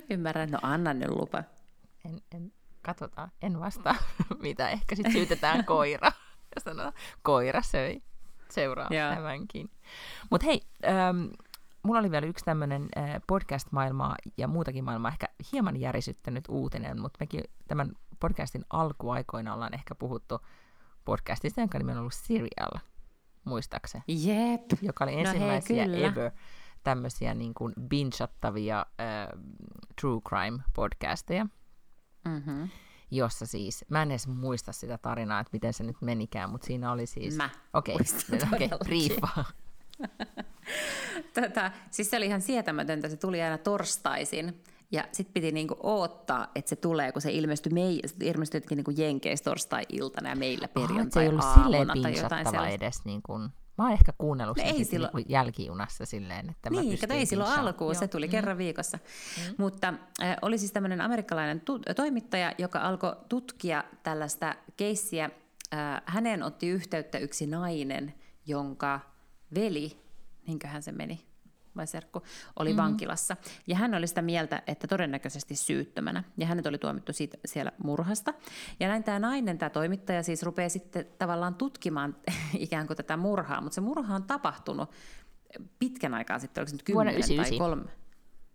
Ymmärrän, 0.09 0.51
no 0.51 0.59
anna 0.61 0.93
nyt 0.93 1.09
lupa. 1.09 1.43
En, 2.05 2.21
en, 2.31 2.53
katsotaan, 2.81 3.31
en 3.41 3.59
vastaa, 3.59 3.95
mitä 4.39 4.69
ehkä 4.69 4.95
sitten 4.95 5.13
syytetään 5.13 5.65
koira. 5.65 6.11
Ja 6.55 6.61
sanotaan, 6.61 6.93
koira 7.21 7.61
söi. 7.61 8.01
Seuraa 8.49 8.87
Joo. 8.91 9.15
tämänkin. 9.15 9.69
Mutta 10.29 10.45
hei, 10.45 10.61
ähm, 10.85 11.25
mulla 11.83 11.99
oli 11.99 12.11
vielä 12.11 12.27
yksi 12.27 12.45
tämmöinen 12.45 12.89
äh, 12.97 13.21
podcast-maailmaa 13.27 14.15
ja 14.37 14.47
muutakin 14.47 14.83
maailmaa 14.83 15.11
ehkä 15.11 15.27
hieman 15.51 15.77
järisyttänyt 15.77 16.43
uutinen, 16.49 17.01
mutta 17.01 17.17
mekin 17.19 17.43
tämän 17.67 17.91
podcastin 18.19 18.65
alkuaikoina 18.69 19.53
ollaan 19.53 19.73
ehkä 19.73 19.95
puhuttu 19.95 20.39
podcastista, 21.05 21.61
jonka 21.61 21.77
nimi 21.77 21.91
on 21.91 21.97
ollut 21.97 22.13
Serial, 22.13 22.79
muistaakseni. 23.43 24.03
Jep. 24.07 24.61
Joka 24.81 25.03
oli 25.03 25.19
ensimmäisiä 25.19 25.85
no 25.85 25.93
hei, 25.93 26.03
ever 26.03 26.31
tämmöisiä 26.83 27.33
niin 27.33 27.53
kuin 27.53 27.73
bingeattavia 27.89 28.79
äh, 28.79 29.27
true 30.01 30.21
crime 30.29 30.63
podcasteja. 30.75 31.45
Mm-hmm. 32.25 32.69
Jossa 33.11 33.45
siis, 33.45 33.85
mä 33.89 34.01
en 34.01 34.11
edes 34.11 34.27
muista 34.27 34.71
sitä 34.71 34.97
tarinaa, 34.97 35.39
että 35.39 35.49
miten 35.53 35.73
se 35.73 35.83
nyt 35.83 36.01
menikään, 36.01 36.49
mutta 36.49 36.67
siinä 36.67 36.91
oli 36.91 37.05
siis... 37.05 37.35
Mä 37.35 37.49
Okei, 37.73 37.95
okay, 37.95 38.65
okay, 38.65 38.77
briefaa. 38.85 39.45
Tätä, 41.33 41.71
siis 41.91 42.09
se 42.09 42.17
oli 42.17 42.25
ihan 42.25 42.41
sietämätöntä, 42.41 43.09
se 43.09 43.17
tuli 43.17 43.41
aina 43.41 43.57
torstaisin. 43.57 44.63
Ja 44.95 45.03
sitten 45.11 45.33
piti 45.33 45.51
niinku 45.51 45.75
odottaa, 45.83 46.47
että 46.55 46.69
se 46.69 46.75
tulee, 46.75 47.11
kun 47.11 47.21
se 47.21 47.31
ilmestyi, 47.31 47.73
mei, 47.73 47.99
ilmestyi 48.23 48.57
jotenkin 48.57 48.75
niinku 48.75 48.91
Jenkeissä 48.91 49.43
torstai-iltana 49.43 50.29
ja 50.29 50.35
meillä 50.35 50.67
perjantai-aamuna 50.67 51.93
tai 52.01 52.17
jotain 52.17 52.45
sellaista. 52.45 52.69
edes 52.69 53.05
niin 53.05 53.21
kuin... 53.21 53.41
Mä 53.77 53.83
oon 53.83 53.93
ehkä 53.93 54.13
kuunnellut 54.17 54.57
no 54.57 54.63
sitä 54.63 54.83
silloin... 54.83 55.11
niin 55.15 55.25
jälkijunassa 55.29 56.05
silleen, 56.05 56.49
että 56.49 56.69
Niin, 56.69 56.91
mä 56.91 56.97
kato, 56.97 57.13
ei 57.13 57.25
silloin 57.25 57.59
alkuun, 57.59 57.93
Joo. 57.93 57.99
se 57.99 58.07
tuli 58.07 58.27
mm. 58.27 58.31
kerran 58.31 58.57
viikossa. 58.57 58.97
Mm. 58.97 59.55
Mutta 59.57 59.93
äh, 60.21 60.37
oli 60.41 60.57
siis 60.57 60.71
tämmöinen 60.71 61.01
amerikkalainen 61.01 61.61
tu- 61.61 61.81
toimittaja, 61.95 62.53
joka 62.57 62.79
alkoi 62.79 63.15
tutkia 63.29 63.83
tällaista 64.03 64.55
keissiä. 64.77 65.29
Äh, 65.73 66.01
häneen 66.05 66.43
otti 66.43 66.67
yhteyttä 66.67 67.17
yksi 67.17 67.47
nainen, 67.47 68.13
jonka 68.45 68.99
veli, 69.55 69.99
niinköhän 70.47 70.83
se 70.83 70.91
meni, 70.91 71.25
vai 71.77 71.87
serkku, 71.87 72.21
oli 72.59 72.69
mm-hmm. 72.69 72.83
vankilassa. 72.83 73.37
Ja 73.67 73.75
hän 73.75 73.95
oli 73.95 74.07
sitä 74.07 74.21
mieltä, 74.21 74.61
että 74.67 74.87
todennäköisesti 74.87 75.55
syyttömänä. 75.55 76.23
Ja 76.37 76.47
hänet 76.47 76.65
oli 76.65 76.77
tuomittu 76.77 77.13
siitä, 77.13 77.37
siellä 77.45 77.71
murhasta. 77.83 78.33
Ja 78.79 78.87
näin 78.87 79.03
tämä 79.03 79.19
nainen, 79.19 79.57
tämä 79.57 79.69
toimittaja 79.69 80.23
siis 80.23 80.43
rupeaa 80.43 80.69
sitten 80.69 81.05
tavallaan 81.17 81.55
tutkimaan 81.55 82.15
ikään 82.57 82.87
kuin 82.87 82.97
tätä 82.97 83.17
murhaa. 83.17 83.61
Mutta 83.61 83.75
se 83.75 83.81
murha 83.81 84.15
on 84.15 84.23
tapahtunut 84.23 84.89
pitkän 85.79 86.13
aikaa 86.13 86.39
sitten, 86.39 86.61
oliko 86.61 86.69
se 86.69 86.75
nyt 86.75 86.83
kymmenen 86.83 87.15
tai 87.37 87.57
kolme. 87.57 87.91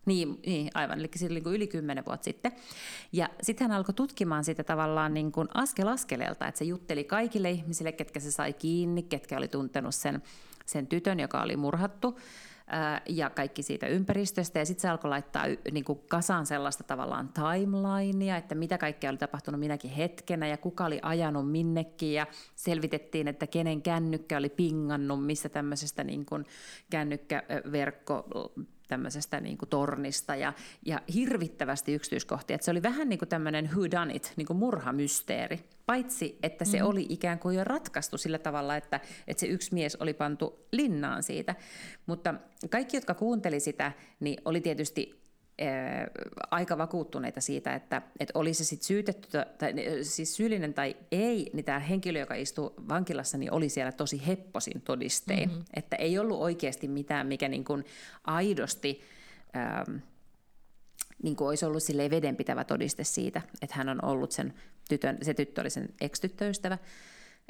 Niin, 0.06 0.40
niin, 0.46 0.70
aivan, 0.74 0.98
eli 0.98 1.10
niin 1.28 1.42
kuin 1.42 1.54
yli 1.54 1.66
kymmenen 1.66 2.04
vuotta 2.06 2.24
sitten. 2.24 2.52
Ja 3.12 3.28
sitten 3.42 3.68
hän 3.68 3.76
alkoi 3.76 3.94
tutkimaan 3.94 4.44
sitä 4.44 4.64
tavallaan 4.64 5.14
niin 5.14 5.32
kuin 5.32 5.48
askel 5.54 5.88
askeleelta, 5.88 6.46
että 6.46 6.58
se 6.58 6.64
jutteli 6.64 7.04
kaikille 7.04 7.50
ihmisille, 7.50 7.92
ketkä 7.92 8.20
se 8.20 8.30
sai 8.30 8.52
kiinni, 8.52 9.02
ketkä 9.02 9.36
oli 9.36 9.48
tuntenut 9.48 9.94
sen, 9.94 10.22
sen 10.66 10.86
tytön, 10.86 11.20
joka 11.20 11.42
oli 11.42 11.56
murhattu 11.56 12.18
ja 13.08 13.30
kaikki 13.30 13.62
siitä 13.62 13.86
ympäristöstä. 13.86 14.58
Ja 14.58 14.66
sitten 14.66 14.82
se 14.82 14.88
alkoi 14.88 15.08
laittaa 15.08 15.44
niin 15.72 15.84
kuin 15.84 16.00
kasaan 16.08 16.46
sellaista 16.46 16.84
tavallaan 16.84 17.30
timelinea, 17.32 18.36
että 18.36 18.54
mitä 18.54 18.78
kaikkea 18.78 19.10
oli 19.10 19.18
tapahtunut 19.18 19.60
minäkin 19.60 19.90
hetkenä 19.90 20.48
ja 20.48 20.56
kuka 20.56 20.84
oli 20.84 20.98
ajanut 21.02 21.50
minnekin. 21.50 22.12
Ja 22.12 22.26
selvitettiin, 22.54 23.28
että 23.28 23.46
kenen 23.46 23.82
kännykkä 23.82 24.36
oli 24.36 24.48
pingannut, 24.48 25.26
missä 25.26 25.48
tämmöisestä 25.48 26.04
niin 26.04 26.26
kuin 26.26 26.44
kännykkäverkko 26.90 28.24
tämmöisestä 28.90 29.40
niin 29.40 29.58
kuin 29.58 29.68
tornista 29.68 30.36
ja, 30.36 30.52
ja 30.86 31.00
hirvittävästi 31.14 31.94
yksityiskohtia. 31.94 32.54
Että 32.54 32.64
se 32.64 32.70
oli 32.70 32.82
vähän 32.82 33.08
niin 33.08 33.18
kuin 33.18 33.28
tämmöinen 33.28 33.70
who 33.72 33.90
done 33.90 34.14
it, 34.14 34.32
niin 34.36 34.46
kuin 34.46 34.56
murhamysteeri. 34.56 35.60
Paitsi, 35.86 36.38
että 36.42 36.64
se 36.64 36.78
mm. 36.78 36.86
oli 36.86 37.06
ikään 37.08 37.38
kuin 37.38 37.56
jo 37.56 37.64
ratkaistu 37.64 38.18
sillä 38.18 38.38
tavalla, 38.38 38.76
että, 38.76 39.00
että 39.28 39.40
se 39.40 39.46
yksi 39.46 39.74
mies 39.74 39.96
oli 39.96 40.14
pantu 40.14 40.66
linnaan 40.72 41.22
siitä. 41.22 41.54
Mutta 42.06 42.34
kaikki, 42.70 42.96
jotka 42.96 43.14
kuunteli 43.14 43.60
sitä, 43.60 43.92
niin 44.20 44.38
oli 44.44 44.60
tietysti 44.60 45.19
aika 46.50 46.78
vakuuttuneita 46.78 47.40
siitä, 47.40 47.74
että, 47.74 48.02
että 48.20 48.38
oli 48.38 48.54
se 48.54 48.64
sitten 48.64 48.86
syytetty, 48.86 49.28
tai 49.58 49.74
siis 50.02 50.36
syyllinen 50.36 50.74
tai 50.74 50.96
ei, 51.12 51.50
niin 51.52 51.64
tämä 51.64 51.78
henkilö, 51.78 52.18
joka 52.18 52.34
istuu 52.34 52.74
vankilassa, 52.88 53.38
niin 53.38 53.52
oli 53.52 53.68
siellä 53.68 53.92
tosi 53.92 54.26
hepposin 54.26 54.80
todistein. 54.80 55.48
Mm-hmm. 55.48 55.64
Että 55.74 55.96
ei 55.96 56.18
ollut 56.18 56.40
oikeasti 56.40 56.88
mitään, 56.88 57.26
mikä 57.26 57.48
niin 57.48 57.64
kuin 57.64 57.84
aidosti... 58.24 59.00
Ähm, 59.56 59.96
niin 61.22 61.36
kuin 61.36 61.48
olisi 61.48 61.64
ollut 61.64 61.82
vedenpitävä 62.10 62.64
todiste 62.64 63.04
siitä, 63.04 63.42
että 63.62 63.76
hän 63.76 63.88
on 63.88 64.04
ollut 64.04 64.32
sen 64.32 64.54
tytön, 64.88 65.18
se 65.22 65.34
tyttö 65.34 65.60
oli 65.60 65.70
sen 65.70 65.88
ex-tyttöystävä, 66.00 66.78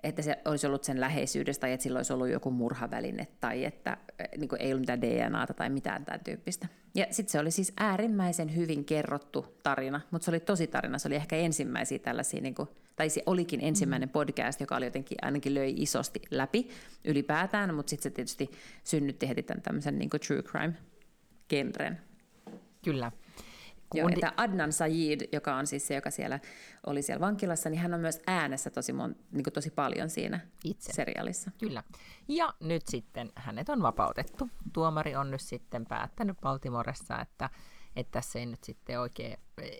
että 0.02 0.22
se 0.22 0.38
olisi 0.44 0.66
ollut 0.66 0.84
sen 0.84 1.00
läheisyydestä 1.00 1.60
tai 1.60 1.72
että 1.72 1.82
sillä 1.82 1.98
olisi 1.98 2.12
ollut 2.12 2.28
joku 2.28 2.50
murhaväline 2.50 3.26
tai 3.40 3.64
että 3.64 3.96
niin 4.36 4.48
kuin 4.48 4.62
ei 4.62 4.72
ollut 4.72 4.80
mitään 4.80 5.02
DNAta 5.02 5.54
tai 5.54 5.70
mitään 5.70 6.04
tämän 6.04 6.20
tyyppistä. 6.24 6.68
Ja 6.94 7.06
sitten 7.10 7.32
se 7.32 7.38
oli 7.38 7.50
siis 7.50 7.72
äärimmäisen 7.76 8.56
hyvin 8.56 8.84
kerrottu 8.84 9.46
tarina, 9.62 10.00
mutta 10.10 10.24
se 10.24 10.30
oli 10.30 10.40
tosi 10.40 10.66
tarina. 10.66 10.98
Se 10.98 11.08
oli 11.08 11.16
ehkä 11.16 11.36
ensimmäisiä 11.36 11.98
tällaisia, 11.98 12.40
niin 12.40 12.54
kuin, 12.54 12.68
tai 12.96 13.08
se 13.08 13.22
olikin 13.26 13.60
ensimmäinen 13.62 14.08
mm. 14.08 14.12
podcast, 14.12 14.60
joka 14.60 14.76
oli 14.76 14.84
jotenkin 14.84 15.18
ainakin 15.22 15.54
löi 15.54 15.74
isosti 15.76 16.22
läpi 16.30 16.68
ylipäätään, 17.04 17.74
mutta 17.74 17.90
sitten 17.90 18.02
se 18.02 18.10
tietysti 18.10 18.50
synnytti 18.84 19.28
heti 19.28 19.42
tämän 19.42 19.62
tämmöisen 19.62 19.98
niin 19.98 20.10
kuin 20.10 20.20
true 20.20 20.42
crime-genren. 20.42 21.98
Kyllä. 22.84 23.12
Joo, 23.94 24.08
että 24.08 24.32
Adnan 24.36 24.72
Sayid, 24.72 25.20
joka 25.32 25.56
on 25.56 25.66
siis 25.66 25.86
se, 25.86 25.94
joka 25.94 26.10
siellä 26.10 26.40
oli 26.86 27.02
siellä 27.02 27.20
vankilassa, 27.20 27.70
niin 27.70 27.80
hän 27.80 27.94
on 27.94 28.00
myös 28.00 28.20
äänessä 28.26 28.70
tosi, 28.70 28.92
mon, 28.92 29.16
niin 29.32 29.44
kuin 29.44 29.54
tosi 29.54 29.70
paljon 29.70 30.10
siinä 30.10 30.40
Itse. 30.64 30.92
seriaalissa. 30.92 31.50
Kyllä. 31.58 31.82
Ja 32.28 32.54
nyt 32.60 32.82
sitten 32.88 33.32
hänet 33.36 33.68
on 33.68 33.82
vapautettu. 33.82 34.48
Tuomari 34.72 35.16
on 35.16 35.30
nyt 35.30 35.40
sitten 35.40 35.86
päättänyt 35.86 36.40
Baltimoressa, 36.40 37.20
että, 37.20 37.50
että 37.96 38.10
tässä 38.10 38.38
ei 38.38 38.46
nyt 38.46 38.64
sitten 38.64 39.00
oikein, 39.00 39.36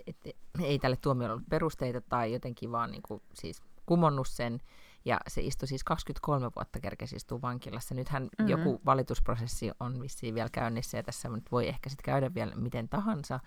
että 0.06 0.30
ei 0.62 0.78
tälle 0.78 0.96
tuomiolle 0.96 1.32
ollut 1.32 1.48
perusteita 1.48 2.00
tai 2.00 2.32
jotenkin 2.32 2.72
vaan 2.72 2.90
niin 2.90 3.02
kuin, 3.02 3.22
siis 3.34 3.62
kumonnut 3.86 4.28
sen. 4.28 4.60
Ja 5.04 5.20
se 5.28 5.40
istui 5.40 5.68
siis 5.68 5.84
23 5.84 6.50
vuotta 6.56 6.80
kerkesi 6.80 7.16
istua 7.16 7.42
vankilassa. 7.42 7.94
Nythän 7.94 8.22
mm-hmm. 8.22 8.48
joku 8.48 8.80
valitusprosessi 8.86 9.70
on 9.80 10.00
vissiin 10.00 10.34
vielä 10.34 10.48
käynnissä 10.52 10.96
ja 10.96 11.02
tässä 11.02 11.28
nyt 11.28 11.52
voi 11.52 11.68
ehkä 11.68 11.90
sitten 11.90 12.04
käydä 12.04 12.34
vielä 12.34 12.54
miten 12.56 12.88
tahansa, 12.88 13.40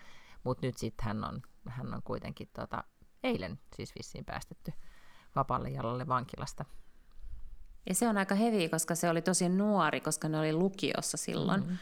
mutta 0.43 0.65
nyt 0.65 0.77
sitten 0.77 1.05
hän 1.05 1.23
on, 1.23 1.41
hän 1.69 1.93
on 1.93 2.03
kuitenkin 2.03 2.49
tota, 2.53 2.83
eilen 3.23 3.59
siis 3.75 3.95
vissiin 3.95 4.25
päästetty 4.25 4.73
vapaalle 5.35 5.69
jalalle 5.69 6.07
vankilasta. 6.07 6.65
Ja 7.89 7.95
se 7.95 8.07
on 8.07 8.17
aika 8.17 8.35
hevi, 8.35 8.69
koska 8.69 8.95
se 8.95 9.09
oli 9.09 9.21
tosi 9.21 9.49
nuori, 9.49 10.01
koska 10.01 10.29
ne 10.29 10.39
oli 10.39 10.53
lukiossa 10.53 11.17
silloin. 11.17 11.61
Mm-hmm 11.61 11.77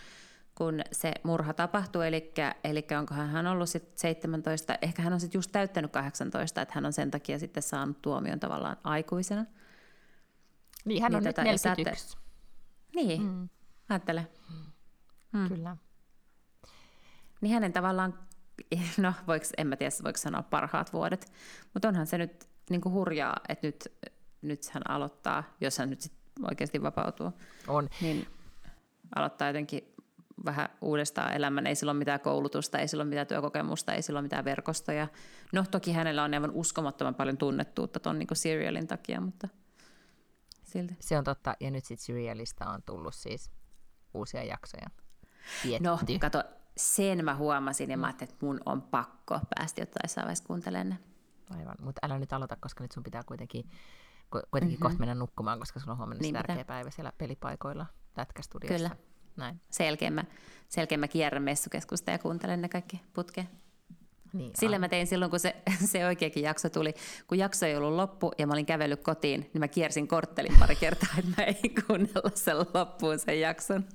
kun 0.56 0.82
se 0.92 1.14
murha 1.24 1.54
tapahtui, 1.54 2.08
eli, 2.08 2.34
eli 2.64 2.88
onkohan 3.00 3.30
hän 3.30 3.48
ollut 3.48 3.70
sitten 3.70 4.00
17, 4.00 4.78
ehkä 4.82 5.02
hän 5.02 5.14
on 5.14 5.20
sitten 5.20 5.40
just 5.40 5.52
täyttänyt 5.52 5.92
18, 5.92 6.62
että 6.62 6.76
hän 6.76 6.86
on 6.86 6.94
sen 6.94 7.12
takia 7.12 7.40
sitten 7.40 7.64
saanut 7.64 8.02
tuomion 8.02 8.40
tavallaan 8.40 8.78
aikuisena. 8.84 9.46
Niin, 10.86 11.04
hän 11.04 11.16
on 11.16 11.20
niin, 11.20 11.28
nyt 11.28 11.36
tota, 11.36 11.44
41. 11.44 12.08
Saatte... 12.08 12.22
Niin, 12.96 13.22
mm. 13.22 13.50
ajattele. 13.90 14.28
Mm. 15.34 15.48
Kyllä. 15.48 15.78
Niin 17.42 17.54
hänen 17.54 17.74
tavallaan, 17.74 18.20
no 18.98 19.14
voiko, 19.28 19.46
en 19.58 19.68
mä 19.68 19.76
tiedä, 19.76 19.92
voiko 20.04 20.18
sanoa 20.18 20.44
parhaat 20.44 20.94
vuodet, 20.94 21.32
mutta 21.74 21.88
onhan 21.88 22.08
se 22.08 22.18
nyt 22.18 22.50
niin 22.70 22.82
kuin 22.82 22.94
hurjaa, 22.94 23.38
että 23.50 23.68
nyt, 23.68 23.88
nyt 24.42 24.70
hän 24.70 24.90
aloittaa, 24.90 25.44
jos 25.62 25.78
hän 25.78 25.90
nyt 25.90 26.02
sit 26.02 26.14
oikeasti 26.50 26.84
vapautuu. 26.84 27.32
On. 27.68 27.90
Niin 28.02 28.28
aloittaa 29.16 29.48
jotenkin 29.48 29.94
vähän 30.46 30.70
uudestaan 30.82 31.34
elämän. 31.34 31.68
Ei 31.68 31.76
sillä 31.76 31.92
ole 31.92 31.98
mitään 31.98 32.20
koulutusta, 32.20 32.80
ei 32.80 32.88
sillä 32.88 33.02
ole 33.02 33.10
mitään 33.10 33.28
työkokemusta, 33.28 33.94
ei 33.94 34.02
sillä 34.02 34.18
ole 34.18 34.24
mitään 34.24 34.46
verkostoja. 34.46 35.08
No 35.54 35.66
toki 35.72 35.92
hänellä 35.92 36.24
on 36.24 36.34
aivan 36.34 36.52
uskomattoman 36.52 37.16
paljon 37.16 37.38
tunnettuutta 37.38 38.00
tuon 38.00 38.20
niin 38.20 38.28
serialin 38.34 38.88
takia, 38.88 39.22
mutta 39.22 39.48
silti. 40.64 40.96
Se 41.00 41.18
on 41.18 41.24
totta, 41.24 41.56
ja 41.60 41.72
nyt 41.72 41.86
sitten 41.86 42.06
serialista 42.06 42.70
on 42.70 42.84
tullut 42.86 43.16
siis 43.16 43.52
uusia 44.14 44.44
jaksoja. 44.44 44.88
Tietty. 45.64 45.88
No, 45.88 46.00
kato, 46.20 46.44
sen 46.78 47.26
mä 47.26 47.36
huomasin 47.36 47.92
ja 47.92 47.98
mä 47.98 48.08
ajattelin, 48.08 48.34
että 48.34 48.46
mun 48.46 48.60
on 48.66 48.82
pakko 48.82 49.40
päästä 49.56 49.82
jotain 49.82 50.10
vaiheessa 50.18 50.46
kuuntelemaan. 50.46 51.00
Aivan, 51.50 51.76
mutta 51.82 52.00
älä 52.04 52.20
nyt 52.20 52.34
aloita, 52.34 52.56
koska 52.56 52.84
nyt 52.84 52.92
sun 52.92 53.04
pitää 53.04 53.24
kuitenkin, 53.24 53.70
kuitenkin 54.30 54.62
mm-hmm. 54.62 54.82
kohta 54.82 55.00
mennä 55.00 55.16
nukkumaan, 55.16 55.60
koska 55.60 55.80
sulla 55.80 55.92
on 55.92 55.98
huomenna 55.98 56.22
niin 56.22 56.36
tärkeä 56.36 56.66
päivä 56.66 56.92
siellä 56.92 57.14
pelipaikoilla 57.18 57.86
lätkästudiossa. 58.18 58.90
Kyllä. 58.90 58.96
Näin. 59.38 59.62
Sen 59.72 59.86
jälkeen 59.86 60.14
mä, 60.14 60.24
sen 60.70 60.82
jälkeen 60.82 61.00
mä 61.00 61.08
kierrän 61.08 61.44
messukeskusta 61.44 62.12
ja 62.12 62.20
kuuntelen 62.20 62.62
ne 62.62 62.70
kaikki 62.70 63.02
putkeen. 63.14 63.50
Niin, 64.34 64.52
Sillä 64.56 64.80
mä 64.80 64.90
tein 64.90 65.08
silloin, 65.08 65.32
kun 65.32 65.40
se, 65.40 65.56
se 65.92 66.06
oikeakin 66.06 66.44
jakso 66.44 66.70
tuli. 66.70 66.94
Kun 67.28 67.38
jakso 67.38 67.66
ei 67.66 67.76
ollut 67.76 67.94
loppu 67.94 68.32
ja 68.38 68.48
mä 68.48 68.54
olin 68.54 68.66
kävellyt 68.66 69.02
kotiin, 69.04 69.42
niin 69.42 69.60
mä 69.60 69.68
kiersin 69.68 70.08
korttelin 70.08 70.56
pari 70.60 70.76
kertaa, 70.76 71.10
että 71.20 71.32
mä 71.38 71.44
ei 71.44 71.74
kuunnella 71.88 72.32
sen 72.36 72.56
loppuun 72.74 73.20
sen 73.20 73.40
jakson. 73.40 73.86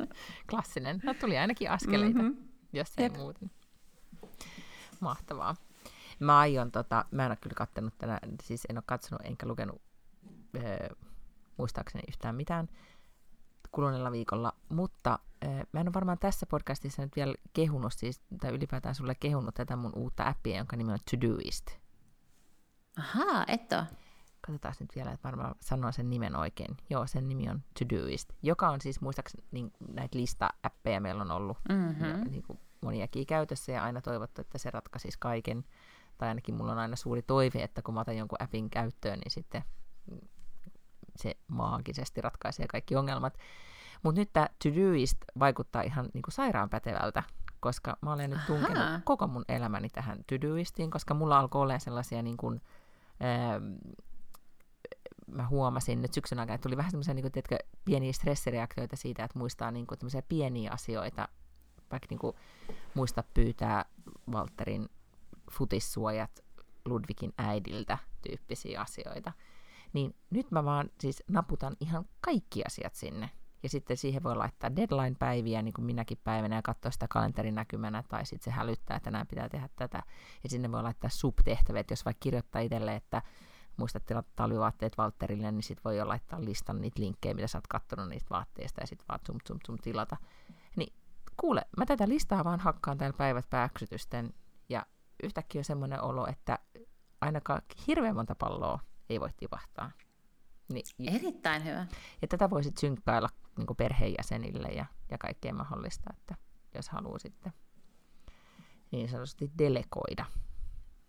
Klassinen. 0.51 1.01
No 1.05 1.15
tuli 1.15 1.39
ainakin 1.39 1.71
askeleita, 1.71 2.19
mm-hmm. 2.19 2.46
Jos 2.73 2.93
ei 2.97 3.05
Jep. 3.05 3.17
muuten. 3.17 3.51
Mahtavaa. 5.01 5.57
Mä 6.19 6.39
aion, 6.39 6.73
tota, 6.73 7.05
mä 7.11 7.25
en 7.25 7.31
ole 7.31 7.37
kyllä 7.37 7.55
kattonut 7.55 7.99
tänä, 7.99 8.21
siis 8.43 8.65
en 8.69 8.77
ole 8.77 8.83
katsonut 8.87 9.27
enkä 9.27 9.47
lukenut 9.47 9.83
öö, 10.57 10.89
muistaakseni 11.57 12.05
yhtään 12.09 12.35
mitään 12.35 12.69
kuluneella 13.73 14.13
viikolla, 14.13 14.53
mutta 14.69 15.19
äh, 15.45 15.67
mä 15.73 15.81
en 15.81 15.89
ole 15.89 15.95
varmaan 15.95 16.19
tässä 16.19 16.47
podcastissa 16.47 17.03
nyt 17.03 17.17
vielä 17.17 17.35
kehunut 17.53 17.93
siis, 17.93 18.21
tai 18.41 18.51
ylipäätään 18.51 18.95
sulle 18.95 19.15
kehunut 19.15 19.55
tätä 19.55 19.77
mun 19.77 19.93
uutta 19.97 20.29
appia, 20.29 20.57
jonka 20.57 20.77
nimi 20.77 20.93
on 20.93 20.99
Todoist. 21.11 21.67
Ahaa, 22.99 23.45
et 23.49 23.73
ole. 23.73 23.87
Katsotaan 24.47 24.75
nyt 24.81 24.97
vielä, 24.97 25.11
että 25.11 25.29
varmaan 25.29 25.55
sanoa 25.61 25.93
sen 25.93 26.11
nimen 26.11 26.37
oikein. 26.37 26.77
Joo, 26.91 27.07
sen 27.07 27.29
nimi 27.29 27.49
on 27.51 27.63
Todoist, 27.79 28.33
joka 28.43 28.69
on 28.69 28.81
siis 28.81 29.01
muistaakseni 29.01 29.45
niin, 29.51 29.73
näitä 29.93 30.19
lista-appeja 30.19 31.01
meillä 31.01 31.23
on 31.23 31.31
ollut 31.31 31.59
mm-hmm. 31.69 32.31
niin 32.31 32.43
kuin 32.43 32.59
moniakin 32.81 33.27
käytössä 33.27 33.73
ja 33.73 33.85
aina 33.85 34.01
toivottu, 34.01 34.41
että 34.41 34.59
se 34.59 34.71
ratkaisisi 34.71 35.19
kaiken. 35.21 35.65
Tai 36.19 36.29
ainakin 36.29 36.55
mulla 36.55 36.73
on 36.73 36.79
aina 36.79 36.97
suuri 36.97 37.23
toive, 37.23 37.63
että 37.63 37.83
kun 37.83 37.95
mä 37.95 38.01
otan 38.01 38.17
jonkun 38.17 38.43
appin 38.43 38.71
käyttöön, 38.71 39.19
niin 39.19 39.31
sitten 39.31 39.63
se 41.17 41.37
maagisesti 41.49 42.21
ratkaisee 42.21 42.67
kaikki 42.67 42.97
ongelmat. 42.97 43.39
Mutta 44.03 44.21
nyt 44.21 44.33
tämä 44.33 44.49
Todoist 44.63 45.19
vaikuttaa 45.39 45.83
ihan 45.83 46.09
niinku 46.15 46.31
sairaan 46.31 46.71
pätevältä, 46.71 47.23
koska 47.61 47.97
mä 48.01 48.13
olen 48.13 48.31
nyt 48.31 48.47
tunkenut 48.47 48.77
Aha. 48.77 49.01
koko 49.05 49.27
mun 49.27 49.45
elämäni 49.49 49.89
tähän 49.89 50.19
Todoistiin, 50.27 50.91
koska 50.91 51.15
mulla 51.15 51.39
alkoi 51.39 51.63
olla 51.63 51.79
sellaisia 51.79 52.23
niin 52.23 52.37
kuin, 52.37 52.61
ää, 53.21 53.61
mä 55.27 55.49
huomasin 55.49 56.03
nyt 56.03 56.15
syksyn 56.15 56.39
aikana, 56.39 56.55
että 56.55 56.63
tuli 56.63 56.77
vähän 56.77 56.91
semmoisia 56.91 57.15
niin 57.15 57.33
pieniä 57.85 58.13
stressireaktioita 58.13 58.97
siitä, 58.97 59.25
että 59.25 59.39
muistaa 59.39 59.71
niin 59.71 59.87
kuin, 59.87 59.99
pieniä 60.29 60.71
asioita, 60.71 61.29
vaikka 61.91 62.07
niin 62.11 62.19
kuin, 62.19 62.37
muista 62.95 63.25
pyytää 63.35 63.85
Walterin 64.31 64.89
futissuojat 65.51 66.45
Ludvikin 66.85 67.33
äidiltä 67.39 67.99
tyyppisiä 68.23 68.81
asioita 68.81 69.33
niin 69.97 70.15
nyt 70.31 70.51
mä 70.51 70.65
vaan 70.65 70.91
siis 71.01 71.23
naputan 71.29 71.77
ihan 71.81 72.05
kaikki 72.21 72.63
asiat 72.67 72.95
sinne. 72.95 73.31
Ja 73.63 73.69
sitten 73.69 73.97
siihen 73.97 74.23
voi 74.23 74.37
laittaa 74.37 74.77
deadline-päiviä, 74.77 75.63
niin 75.63 75.75
kuin 75.75 75.85
minäkin 75.85 76.19
päivänä, 76.25 76.57
ja 76.57 76.63
katsoa 76.63 76.91
sitä 76.91 77.07
kalenterin 77.09 77.55
näkymänä, 77.55 78.03
tai 78.09 78.27
sitten 78.27 78.45
se 78.45 78.51
hälyttää, 78.51 78.97
että 78.97 79.05
tänään 79.05 79.27
pitää 79.27 79.49
tehdä 79.49 79.69
tätä. 79.77 80.03
Ja 80.43 80.49
sinne 80.49 80.73
voi 80.73 80.83
laittaa 80.83 81.11
subtehtäviä, 81.11 81.81
että 81.81 81.93
jos 81.93 82.05
vaikka 82.05 82.21
kirjoittaa 82.21 82.63
itselle, 82.63 82.95
että 82.95 83.23
muistat 83.77 84.07
tilata 84.07 84.29
talvivaatteet 84.37 84.99
Valterille, 84.99 85.53
niin 85.53 85.63
sitten 85.63 85.85
voi 85.85 85.97
jo 85.97 86.09
laittaa 86.09 86.45
listan 86.45 86.81
niitä 86.81 87.01
linkkejä, 87.01 87.35
mitä 87.35 87.47
sä 87.47 87.59
oot 87.59 87.67
kattonut 87.67 88.09
niistä 88.09 88.31
vaatteista, 88.31 88.81
ja 88.81 88.87
sitten 88.87 89.09
vaan 89.09 89.21
zum, 89.27 89.39
zum, 89.47 89.59
zum 89.67 89.79
tilata. 89.83 90.17
Niin 90.77 90.93
kuule, 91.37 91.63
mä 91.77 91.87
tätä 91.87 92.09
listaa 92.09 92.45
vaan 92.45 92.61
hakkaan 92.61 92.99
täällä 92.99 93.17
päivät 93.17 93.51
pääksytysten, 93.51 94.35
ja 94.69 94.87
yhtäkkiä 95.23 95.61
on 95.61 95.65
semmoinen 95.65 96.03
olo, 96.03 96.27
että 96.27 96.59
ainakaan 97.21 97.63
hirveän 97.87 98.15
monta 98.15 98.35
palloa 98.35 98.81
ei 99.11 99.21
voi 99.21 99.31
tipahtaa. 99.37 99.91
Niin, 100.69 100.85
Erittäin 101.15 101.65
hyvä. 101.65 101.87
Ja 102.23 102.29
tätä 102.29 102.51
voisit 102.51 102.79
synkkailla 102.79 103.29
niin 103.57 103.77
perheenjäsenille 103.77 104.69
ja, 104.69 104.87
ja 105.11 105.19
kaikkea 105.19 105.55
mahdollista, 105.55 106.11
että 106.19 106.35
jos 106.75 106.89
haluaa 106.89 107.19
sitten 107.19 107.53
niin 108.91 109.09
sanotusti 109.09 109.51
delegoida. 109.59 110.25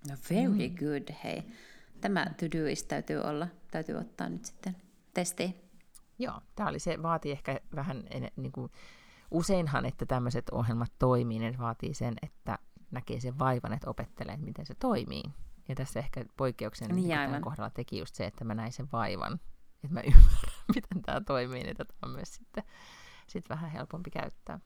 No 0.10 0.16
very 0.30 0.70
mm. 0.70 0.76
good, 0.76 1.16
hei. 1.24 1.44
Tämä 2.02 2.26
to-doist 2.26 2.88
täytyy 2.88 3.22
olla, 3.22 3.48
täytyy 3.72 3.96
ottaa 3.96 4.30
nyt 4.30 4.46
sitten 4.46 4.76
testiin. 5.14 5.56
Joo, 6.20 6.42
tämä 6.56 6.70
oli 6.70 6.80
se, 6.80 7.04
vaatii 7.04 7.32
ehkä 7.32 7.60
vähän, 7.76 8.04
niin 8.36 8.52
kuin, 8.52 8.72
useinhan, 9.32 9.86
että 9.86 10.06
tämmöiset 10.06 10.50
ohjelmat 10.50 10.92
toimii, 11.00 11.40
ne 11.40 11.56
vaatii 11.60 11.94
sen, 11.94 12.14
että 12.22 12.60
näkee 12.92 13.20
sen 13.20 13.40
vaivan, 13.40 13.74
että 13.74 13.90
opettelee, 13.90 14.38
miten 14.38 14.66
se 14.66 14.76
toimii. 14.76 15.24
Ja 15.68 15.76
tässä 15.76 16.00
ehkä 16.00 16.26
poikkeuksen 16.38 16.96
niin 16.96 17.10
tämän 17.10 17.42
kohdalla 17.42 17.70
teki 17.70 18.00
just 18.00 18.16
se, 18.16 18.26
että 18.26 18.46
mä 18.46 18.54
näin 18.54 18.72
sen 18.72 18.88
vaivan, 18.92 19.40
että 19.84 19.94
mä 19.94 20.02
ymmärrän, 20.12 20.64
miten 20.76 21.02
tämä 21.02 21.22
toimii, 21.22 21.64
niin 21.64 21.78
tätä 21.78 21.94
on 22.02 22.10
myös 22.12 22.36
sitten 22.36 22.64
sit 23.28 23.50
vähän 23.50 23.72
helpompi 23.72 24.12
käyttää. 24.12 24.60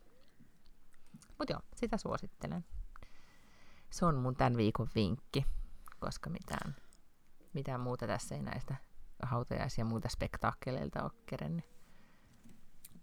Mutta 1.38 1.54
joo, 1.54 1.62
sitä 1.76 1.98
suosittelen. 1.98 2.66
Se 3.90 4.06
on 4.06 4.16
mun 4.16 4.36
tämän 4.36 4.58
viikon 4.58 4.88
vinkki, 4.96 5.46
koska 6.00 6.30
mitään, 6.30 6.76
mitään 7.54 7.80
muuta 7.80 8.08
tässä 8.08 8.36
ei 8.36 8.42
näistä 8.42 8.76
hautajaisia 9.24 9.82
ja 9.82 9.86
muuta 9.86 10.10
spektaakkeleilta 10.10 11.04
ole 11.04 11.12
kerennyt. 11.26 11.66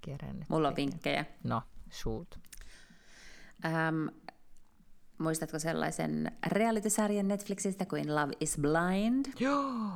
kerennyt 0.01 0.49
Mulla 0.49 0.69
on 0.69 0.77
vinkkejä. 0.77 1.25
No, 1.45 1.63
shoot. 1.91 2.39
Ähm, 3.65 4.07
Muistatko 5.19 5.59
sellaisen 5.59 6.33
reality-sarjan 6.47 7.29
Netflixistä 7.29 7.87
kuin 7.87 8.15
Love 8.15 8.33
is 8.41 8.59
Blind? 8.61 9.27
Joo! 9.39 9.91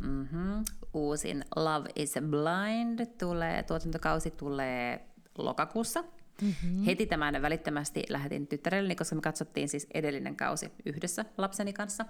Mm-hmm. 0.00 0.64
Uusin 0.94 1.44
Love 1.56 1.88
is 1.94 2.14
Blind 2.30 3.06
tulee, 3.18 3.62
tuotantokausi 3.62 4.30
tulee 4.30 5.08
lokakuussa. 5.38 6.04
Mm-hmm. 6.42 6.84
Heti 6.84 7.06
tämän 7.06 7.42
välittömästi 7.42 8.02
lähetin 8.08 8.46
tyttärelleni, 8.46 8.94
koska 8.94 9.14
me 9.14 9.20
katsottiin 9.20 9.68
siis 9.68 9.86
edellinen 9.94 10.36
kausi 10.36 10.72
yhdessä 10.84 11.24
lapseni 11.38 11.72
kanssa. 11.72 12.04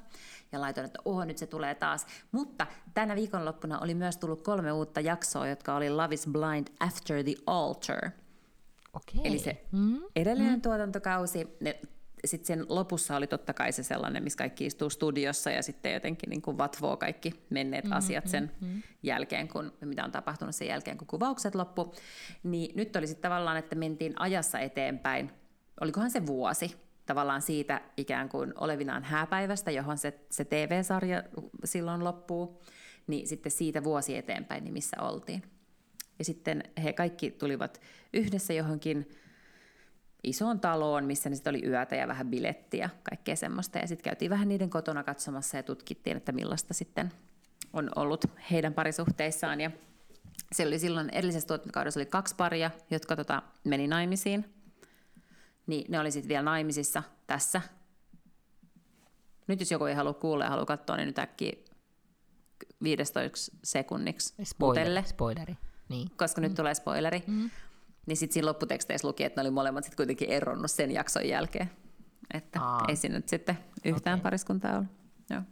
Ja 0.53 0.61
laitoin, 0.61 0.85
että 0.85 0.99
oho, 1.05 1.24
nyt 1.24 1.39
se 1.39 1.47
tulee 1.47 1.74
taas. 1.74 2.07
Mutta 2.33 2.66
tänä 2.95 3.16
viikonloppuna 3.16 3.79
oli 3.79 3.95
myös 3.95 4.16
tullut 4.16 4.43
kolme 4.43 4.72
uutta 4.72 5.01
jaksoa, 5.01 5.49
jotka 5.49 5.77
oli 5.77 5.91
Love 5.91 6.14
is 6.14 6.27
Blind 6.27 6.66
After 6.81 7.24
the 7.24 7.35
Altar. 7.47 8.11
Okay. 8.93 9.20
Eli 9.24 9.39
se 9.39 9.64
mm-hmm. 9.72 10.01
edellinen 10.16 10.51
mm-hmm. 10.51 10.62
tuotantokausi, 10.62 11.57
ne 11.61 11.81
sitten 12.27 12.47
sen 12.47 12.66
lopussa 12.68 13.16
oli 13.16 13.27
totta 13.27 13.55
kai 13.55 13.72
se 13.72 13.83
sellainen, 13.83 14.22
missä 14.22 14.37
kaikki 14.37 14.66
istuu 14.66 14.91
studiossa 14.91 15.51
ja 15.51 15.62
sitten 15.62 15.93
jotenkin 15.93 16.31
niin 16.31 16.43
kuin 16.43 16.59
vatvoo 16.59 16.97
kaikki 16.97 17.33
menneet 17.51 17.85
mm-hmm, 17.85 17.97
asiat 17.97 18.29
sen 18.29 18.53
mm-hmm. 18.61 18.83
jälkeen, 19.03 19.49
kun, 19.49 19.72
mitä 19.85 20.05
on 20.05 20.12
tapahtunut 20.12 20.55
sen 20.55 20.68
jälkeen, 20.68 20.99
kun 20.99 21.07
kuvaukset 21.07 21.55
loppu. 21.55 21.95
Niin 22.43 22.77
nyt 22.77 22.97
oli 22.97 23.07
sitten 23.07 23.31
tavallaan, 23.31 23.57
että 23.57 23.74
mentiin 23.74 24.20
ajassa 24.20 24.59
eteenpäin, 24.59 25.31
olikohan 25.81 26.11
se 26.11 26.27
vuosi, 26.27 26.77
tavallaan 27.07 27.43
siitä 27.43 27.81
ikään 27.97 28.29
kuin 28.29 28.53
olevinaan 28.57 29.05
hääpäivästä, 29.05 29.70
johon 29.70 29.99
se, 29.99 30.20
se 30.31 30.45
TV-sarja 30.45 31.22
silloin 31.64 32.05
loppuu, 32.05 32.62
niin 33.07 33.27
sitten 33.27 33.53
siitä 33.53 33.85
vuosi 33.85 34.16
eteenpäin, 34.16 34.64
niin 34.64 34.72
missä 34.72 34.97
oltiin. 35.01 35.43
Ja 36.18 36.24
sitten 36.24 36.64
he 36.83 36.93
kaikki 36.93 37.31
tulivat 37.31 37.81
yhdessä 38.12 38.53
johonkin 38.53 39.09
isoon 40.27 40.61
taloon, 40.61 41.05
missä 41.05 41.31
ne 41.31 41.35
sitten 41.37 41.51
oli 41.51 41.66
yötä 41.66 41.97
ja 41.97 42.09
vähän 42.09 42.27
bilettiä, 42.31 42.91
kaikkea 43.03 43.37
semmoista. 43.37 43.79
Ja 43.79 43.87
sitten 43.87 44.05
käytiin 44.05 44.31
vähän 44.31 44.49
niiden 44.49 44.70
kotona 44.70 45.03
katsomassa 45.03 45.57
ja 45.57 45.62
tutkittiin, 45.62 46.16
että 46.16 46.33
millaista 46.33 46.74
sitten 46.74 47.12
on 47.72 47.91
ollut 47.97 48.24
heidän 48.51 48.74
parisuhteissaan. 48.74 49.61
Ja 49.61 49.70
se 50.53 50.66
oli 50.66 50.79
silloin 50.79 51.11
edellisessä 51.11 51.47
tuotantokaudessa 51.47 52.01
oli 52.01 52.07
kaksi 52.07 52.35
paria, 52.35 52.70
jotka 52.91 53.16
tota, 53.16 53.43
meni 53.64 53.89
naimisiin. 53.89 54.53
Niin 55.66 55.85
ne 55.89 56.01
oli 56.01 56.11
sitten 56.11 56.29
vielä 56.29 56.43
naimisissa 56.43 57.03
tässä. 57.27 57.61
Nyt 59.47 59.61
jos 59.61 59.70
joku 59.70 59.85
ei 59.85 59.95
halua 59.95 60.14
kuulla 60.14 60.45
ja 60.45 60.51
haluaa 60.51 60.66
katsoa, 60.66 60.97
niin 60.97 61.07
nyt 61.07 61.18
äkkiä 61.18 61.53
15 62.83 63.53
sekunniksi 63.64 64.35
Spoiler, 64.45 65.03
spoileri. 65.05 65.57
Niin. 65.89 66.11
koska 66.16 66.41
nyt 66.41 66.55
tulee 66.55 66.74
spoileri. 66.74 67.22
Mm. 67.27 67.51
Niin 68.07 68.16
sitten 68.16 68.34
siinä 68.34 68.46
lopputeksteissä 68.46 69.09
luki, 69.09 69.24
että 69.24 69.40
ne 69.40 69.46
oli 69.46 69.54
molemmat 69.54 69.84
sitten 69.84 69.96
kuitenkin 69.96 70.28
eronnut 70.30 70.70
sen 70.70 70.90
jakson 70.90 71.28
jälkeen. 71.28 71.70
Että 72.34 72.61
Aa. 72.61 72.84
ei 72.88 72.96
siinä 72.96 73.16
nyt 73.16 73.28
sitten 73.28 73.59
yhtään 73.84 74.14
Okei. 74.14 74.22
pariskuntaa 74.22 74.74
ollut. 74.74 74.90
Joo. 75.30 75.42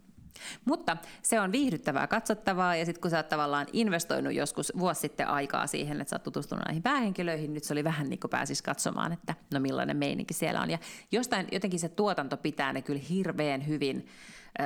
Mutta 0.65 0.97
se 1.21 1.39
on 1.39 1.51
viihdyttävää, 1.51 2.07
katsottavaa, 2.07 2.75
ja 2.75 2.85
sitten 2.85 3.01
kun 3.01 3.11
sä 3.11 3.17
oot 3.17 3.29
tavallaan 3.29 3.67
investoinut 3.73 4.33
joskus 4.33 4.73
vuosi 4.79 5.01
sitten 5.01 5.27
aikaa 5.27 5.67
siihen, 5.67 6.01
että 6.01 6.09
sä 6.09 6.15
oot 6.15 6.23
tutustunut 6.23 6.65
näihin 6.65 6.83
päähenkilöihin, 6.83 7.53
nyt 7.53 7.63
se 7.63 7.73
oli 7.73 7.83
vähän 7.83 8.09
niin 8.09 8.19
kuin 8.19 8.31
pääsis 8.31 8.61
katsomaan, 8.61 9.13
että 9.13 9.35
no 9.53 9.59
millainen 9.59 9.97
meininki 9.97 10.33
siellä 10.33 10.61
on. 10.61 10.69
Ja 10.69 10.77
jostain 11.11 11.47
jotenkin 11.51 11.79
se 11.79 11.89
tuotanto 11.89 12.37
pitää 12.37 12.73
ne 12.73 12.81
kyllä 12.81 13.01
hirveän 13.09 13.67
hyvin. 13.67 14.07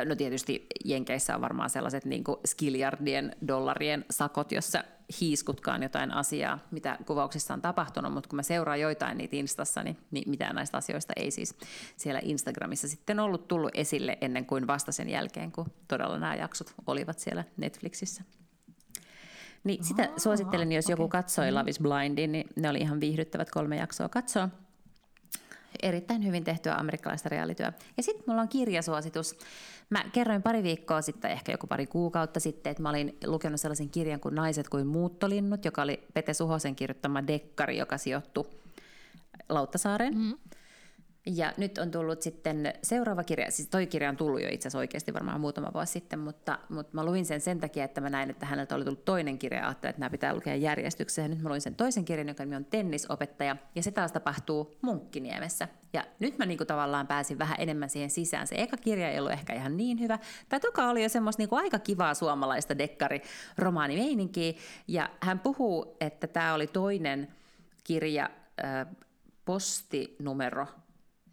No 0.05 0.15
tietysti 0.15 0.67
Jenkeissä 0.85 1.35
on 1.35 1.41
varmaan 1.41 1.69
sellaiset 1.69 2.05
niin 2.05 2.23
kuin 2.23 2.37
skiljardien 2.45 3.35
dollarien 3.47 4.05
sakot, 4.11 4.51
jossa 4.51 4.83
hiiskutkaan 5.21 5.83
jotain 5.83 6.13
asiaa, 6.13 6.59
mitä 6.71 6.97
kuvauksissa 7.05 7.53
on 7.53 7.61
tapahtunut, 7.61 8.13
mutta 8.13 8.29
kun 8.29 8.35
mä 8.35 8.43
seuraan 8.43 8.79
joitain 8.79 9.17
niitä 9.17 9.35
Instassa, 9.35 9.83
niin, 9.83 9.97
niin 10.11 10.29
mitään 10.29 10.55
näistä 10.55 10.77
asioista 10.77 11.13
ei 11.15 11.31
siis 11.31 11.55
siellä 11.97 12.19
Instagramissa 12.23 12.87
sitten 12.87 13.19
ollut 13.19 13.47
tullut 13.47 13.71
esille 13.73 14.17
ennen 14.21 14.45
kuin 14.45 14.67
vasta 14.67 14.91
sen 14.91 15.09
jälkeen, 15.09 15.51
kun 15.51 15.71
todella 15.87 16.19
nämä 16.19 16.35
jaksot 16.35 16.73
olivat 16.87 17.19
siellä 17.19 17.43
Netflixissä. 17.57 18.23
Niin 19.63 19.83
sitä 19.83 20.09
suosittelen, 20.17 20.71
jos 20.71 20.89
joku 20.89 21.07
katsoi 21.07 21.51
Love 21.51 21.69
is 21.69 21.79
Blindin, 21.79 22.31
niin 22.31 22.47
ne 22.55 22.69
oli 22.69 22.77
ihan 22.77 22.99
viihdyttävät 22.99 23.51
kolme 23.51 23.77
jaksoa 23.77 24.09
katsoa. 24.09 24.49
Erittäin 25.83 26.25
hyvin 26.25 26.43
tehtyä 26.43 26.75
amerikkalaista 26.75 27.29
reaalityöä. 27.29 27.73
Ja 27.97 28.03
sitten 28.03 28.23
mulla 28.27 28.41
on 28.41 28.47
kirjasuositus. 28.49 29.37
Mä 29.89 30.03
kerroin 30.13 30.41
pari 30.41 30.63
viikkoa 30.63 31.01
sitten, 31.01 31.31
ehkä 31.31 31.51
joku 31.51 31.67
pari 31.67 31.87
kuukautta 31.87 32.39
sitten, 32.39 32.71
että 32.71 32.83
mä 32.83 32.89
olin 32.89 33.17
lukenut 33.25 33.61
sellaisen 33.61 33.89
kirjan 33.89 34.19
kuin 34.19 34.35
Naiset 34.35 34.69
kuin 34.69 34.87
muuttolinnut, 34.87 35.65
joka 35.65 35.81
oli 35.81 36.03
Pete 36.13 36.33
Suhosen 36.33 36.75
kirjoittama 36.75 37.27
dekkari, 37.27 37.77
joka 37.77 37.97
sijoittui 37.97 38.49
Lauttasaareen. 39.49 40.17
Mm. 40.17 40.37
Ja 41.35 41.53
nyt 41.57 41.77
on 41.77 41.91
tullut 41.91 42.21
sitten 42.21 42.73
seuraava 42.83 43.23
kirja, 43.23 43.51
siis 43.51 43.69
toi 43.69 43.87
kirja 43.87 44.09
on 44.09 44.17
tullut 44.17 44.41
jo 44.41 44.47
itse 44.51 44.67
asiassa 44.67 44.77
oikeasti 44.77 45.13
varmaan 45.13 45.41
muutama 45.41 45.71
vuosi 45.73 45.91
sitten, 45.91 46.19
mutta, 46.19 46.59
mutta 46.69 46.95
mä 46.95 47.05
luin 47.05 47.25
sen 47.25 47.41
sen 47.41 47.59
takia, 47.59 47.83
että 47.83 48.01
mä 48.01 48.09
näin, 48.09 48.29
että 48.29 48.45
häneltä 48.45 48.75
oli 48.75 48.83
tullut 48.83 49.05
toinen 49.05 49.39
kirja 49.39 49.59
ja 49.59 49.67
ajattelin, 49.67 49.89
että 49.89 49.99
nämä 49.99 50.09
pitää 50.09 50.33
lukea 50.33 50.55
järjestykseen. 50.55 51.31
Nyt 51.31 51.41
mä 51.41 51.49
luin 51.49 51.61
sen 51.61 51.75
toisen 51.75 52.05
kirjan, 52.05 52.27
joka 52.27 52.43
nimi 52.43 52.55
on 52.55 52.65
Tennisopettaja, 52.65 53.55
ja 53.75 53.83
se 53.83 53.91
taas 53.91 54.11
tapahtuu 54.11 54.77
Munkkiniemessä. 54.81 55.67
Ja 55.93 56.05
nyt 56.19 56.37
mä 56.37 56.45
niinku 56.45 56.65
tavallaan 56.65 57.07
pääsin 57.07 57.39
vähän 57.39 57.57
enemmän 57.59 57.89
siihen 57.89 58.09
sisään. 58.09 58.47
Se 58.47 58.55
eka 58.57 58.77
kirja 58.77 59.09
ei 59.09 59.19
ollut 59.19 59.31
ehkä 59.31 59.53
ihan 59.53 59.77
niin 59.77 59.99
hyvä. 59.99 60.19
Tämä 60.49 60.59
toka 60.59 60.89
oli 60.89 61.03
jo 61.03 61.09
semmoista 61.09 61.41
niinku 61.41 61.55
aika 61.55 61.79
kivaa 61.79 62.13
suomalaista 62.13 62.77
dekkari-romaanimeininkiä, 62.77 64.53
ja 64.87 65.09
hän 65.21 65.39
puhuu, 65.39 65.97
että 66.01 66.27
tämä 66.27 66.53
oli 66.53 66.67
toinen 66.67 67.27
kirja 67.83 68.29
äh, 68.63 68.87
postinumero 69.45 70.67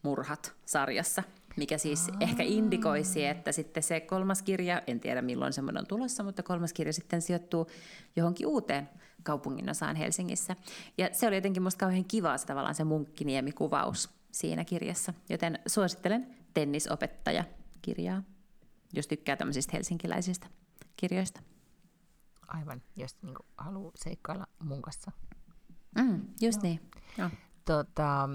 murhat 0.06 0.54
sarjassa, 0.64 1.22
mikä 1.56 1.78
siis 1.78 2.08
Aa. 2.08 2.16
ehkä 2.20 2.42
indikoisi, 2.42 3.26
että 3.26 3.52
sitten 3.52 3.82
se 3.82 4.00
kolmas 4.00 4.42
kirja, 4.42 4.82
en 4.86 5.00
tiedä 5.00 5.22
milloin 5.22 5.52
semmoinen 5.52 5.80
on 5.80 5.86
tulossa, 5.86 6.22
mutta 6.22 6.42
kolmas 6.42 6.72
kirja 6.72 6.92
sitten 6.92 7.22
sijoittuu 7.22 7.66
johonkin 8.16 8.46
uuteen 8.46 8.88
kaupunginosaan 9.22 9.96
Helsingissä. 9.96 10.56
Ja 10.98 11.08
se 11.12 11.26
oli 11.26 11.34
jotenkin 11.34 11.62
musta 11.62 11.78
kauhean 11.78 12.04
kivaa 12.04 12.38
se 12.38 12.46
tavallaan 12.46 12.74
se 12.74 12.84
munkkiniemi-kuvaus 12.84 14.10
siinä 14.32 14.64
kirjassa, 14.64 15.14
joten 15.28 15.58
suosittelen 15.66 16.26
tennisopettaja-kirjaa, 16.54 18.22
jos 18.92 19.06
tykkää 19.06 19.36
tämmöisistä 19.36 19.72
helsinkiläisistä 19.72 20.46
kirjoista. 20.96 21.40
Aivan, 22.48 22.82
jos 22.96 23.16
niinku 23.22 23.44
haluaa 23.58 23.92
seikkailla 23.94 24.46
mun 24.62 24.82
kanssa. 24.82 25.12
Mm, 25.98 26.20
just 26.40 26.62
niin. 26.62 26.80
Joo. 27.18 27.30
Tota, 27.64 28.28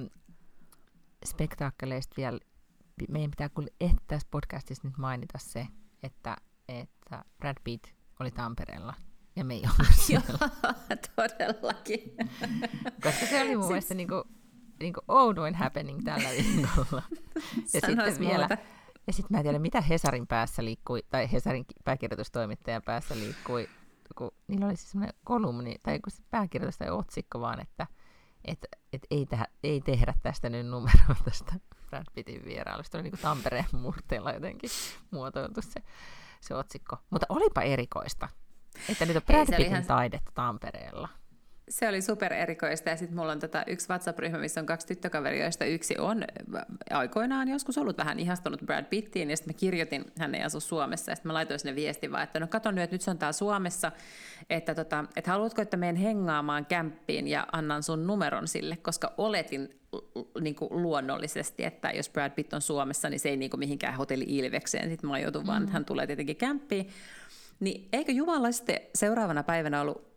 spektaakkeleista 1.25 2.13
vielä, 2.17 2.39
meidän 3.09 3.31
pitää 3.31 3.49
kyllä 3.49 3.69
ehti 3.81 4.03
tässä 4.07 4.27
podcastissa 4.31 4.87
nyt 4.87 4.97
mainita 4.97 5.37
se, 5.37 5.67
että, 6.03 6.37
että 6.69 7.25
Brad 7.37 7.57
Pitt 7.63 7.85
oli 8.19 8.31
Tampereella 8.31 8.93
ja 9.35 9.45
me 9.45 9.53
ei 9.53 9.63
ollut 9.63 9.95
siellä. 9.95 10.49
Todellakin. 11.15 12.15
Koska 13.03 13.25
se 13.25 13.41
oli 13.41 13.57
mun 13.57 13.67
mielestä 13.67 13.93
niinku, 13.93 14.23
niinku 14.79 15.01
oudoin 15.07 15.55
happening 15.55 16.03
tällä 16.03 16.29
viikolla. 16.55 17.03
Ja 17.73 17.81
sitten 17.85 18.19
vielä, 18.19 18.47
muuta. 18.47 18.57
ja 19.07 19.13
sitten 19.13 19.27
mä 19.29 19.37
en 19.37 19.43
tiedä, 19.43 19.59
mitä 19.59 19.81
Hesarin 19.81 20.27
päässä 20.27 20.65
liikkui, 20.65 21.03
tai 21.09 21.31
Hesarin 21.31 21.65
ki- 21.65 21.75
pääkirjoitustoimittajan 21.83 22.81
päässä 22.85 23.15
liikkui, 23.15 23.69
kun 24.17 24.31
niillä 24.47 24.65
oli 24.65 24.75
siis 24.75 24.91
semmoinen 24.91 25.15
kolumni, 25.23 25.75
tai 25.83 25.99
kun 25.99 26.11
se 26.11 26.23
pääkirjoitus 26.29 26.77
tai 26.77 26.89
otsikko 26.89 27.39
vaan, 27.39 27.61
että 27.61 27.87
et, 28.45 28.65
et 28.93 29.01
ei, 29.11 29.25
tehdä, 29.25 29.45
ei 29.63 29.81
tehdä 29.81 30.13
tästä 30.23 30.49
nyt 30.49 30.67
numeroa 30.67 31.15
tästä 31.25 31.53
Brad 31.89 32.05
Pittin 32.13 32.45
vierailusta. 32.45 32.97
Oli 32.97 33.03
niin 33.03 33.11
kuin 33.11 33.21
Tampereen 33.21 33.65
murteella 33.71 34.31
jotenkin 34.31 34.69
muotoiltu 35.11 35.61
se, 35.61 35.83
se 36.41 36.55
otsikko. 36.55 36.97
Mutta 37.09 37.25
olipa 37.29 37.61
erikoista, 37.61 38.29
että 38.89 39.05
nyt 39.05 39.15
on 39.15 39.21
Brad 39.21 39.45
Pittin 39.45 39.65
ihan- 39.65 39.85
taidetta 39.85 40.31
Tampereella. 40.35 41.09
Se 41.71 41.89
oli 41.89 42.01
super 42.01 42.33
erikoista. 42.33 42.89
Ja 42.89 42.97
sitten 42.97 43.17
mulla 43.17 43.31
on 43.31 43.39
tota 43.39 43.63
yksi 43.67 43.89
WhatsApp-ryhmä, 43.89 44.37
missä 44.37 44.59
on 44.59 44.65
kaksi 44.65 44.87
tyttökaveria, 44.87 45.43
joista 45.43 45.65
yksi 45.65 45.97
on 45.97 46.23
äh, 46.23 46.61
aikoinaan 46.89 47.47
joskus 47.47 47.77
ollut 47.77 47.97
vähän 47.97 48.19
ihastunut 48.19 48.61
Brad 48.65 48.85
Pittiin. 48.85 49.29
Ja 49.29 49.37
sitten 49.37 49.53
mä 49.53 49.59
kirjoitin, 49.59 50.05
hän 50.19 50.35
ei 50.35 50.43
asu 50.43 50.59
Suomessa. 50.59 51.11
Ja 51.11 51.15
sitten 51.15 51.29
mä 51.29 51.33
laitoin 51.33 51.59
sinne 51.59 51.75
viestin 51.75 52.11
vaan, 52.11 52.23
että 52.23 52.39
no 52.39 52.47
kato 52.47 52.71
nyt, 52.71 52.83
että 52.83 52.93
nyt 52.93 53.01
se 53.01 53.11
on 53.11 53.17
tää 53.17 53.31
Suomessa, 53.31 53.91
että, 54.49 54.75
tota, 54.75 55.05
että 55.15 55.31
haluatko, 55.31 55.61
että 55.61 55.77
menen 55.77 55.95
hengaamaan 55.95 56.65
kämppiin 56.65 57.27
ja 57.27 57.47
annan 57.51 57.83
sun 57.83 58.07
numeron 58.07 58.47
sille, 58.47 58.77
koska 58.77 59.13
oletin 59.17 59.79
niin 60.41 60.55
kuin 60.55 60.81
luonnollisesti, 60.81 61.63
että 61.63 61.91
jos 61.91 62.09
Brad 62.09 62.31
Pitt 62.31 62.53
on 62.53 62.61
Suomessa, 62.61 63.09
niin 63.09 63.19
se 63.19 63.29
ei 63.29 63.37
niin 63.37 63.51
kuin 63.51 63.59
mihinkään 63.59 63.95
hotelli 63.95 64.25
Ilvekseen. 64.27 64.89
Sitten 64.89 65.09
majoitu, 65.09 65.47
vaan 65.47 65.61
että 65.63 65.73
hän 65.73 65.85
tulee 65.85 66.07
tietenkin 66.07 66.35
kämppiin. 66.35 66.89
Niin 67.59 67.87
eikö 67.93 68.11
Jumala 68.11 68.51
sitten 68.51 68.79
seuraavana 68.95 69.43
päivänä 69.43 69.81
ollut 69.81 70.10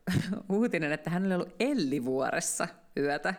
uutinen, 0.48 0.92
että 0.92 1.11
hän 1.11 1.26
oli 1.26 1.34
ollut 1.34 1.55
Ellivuoressa 1.61 2.68
yötä. 2.96 3.34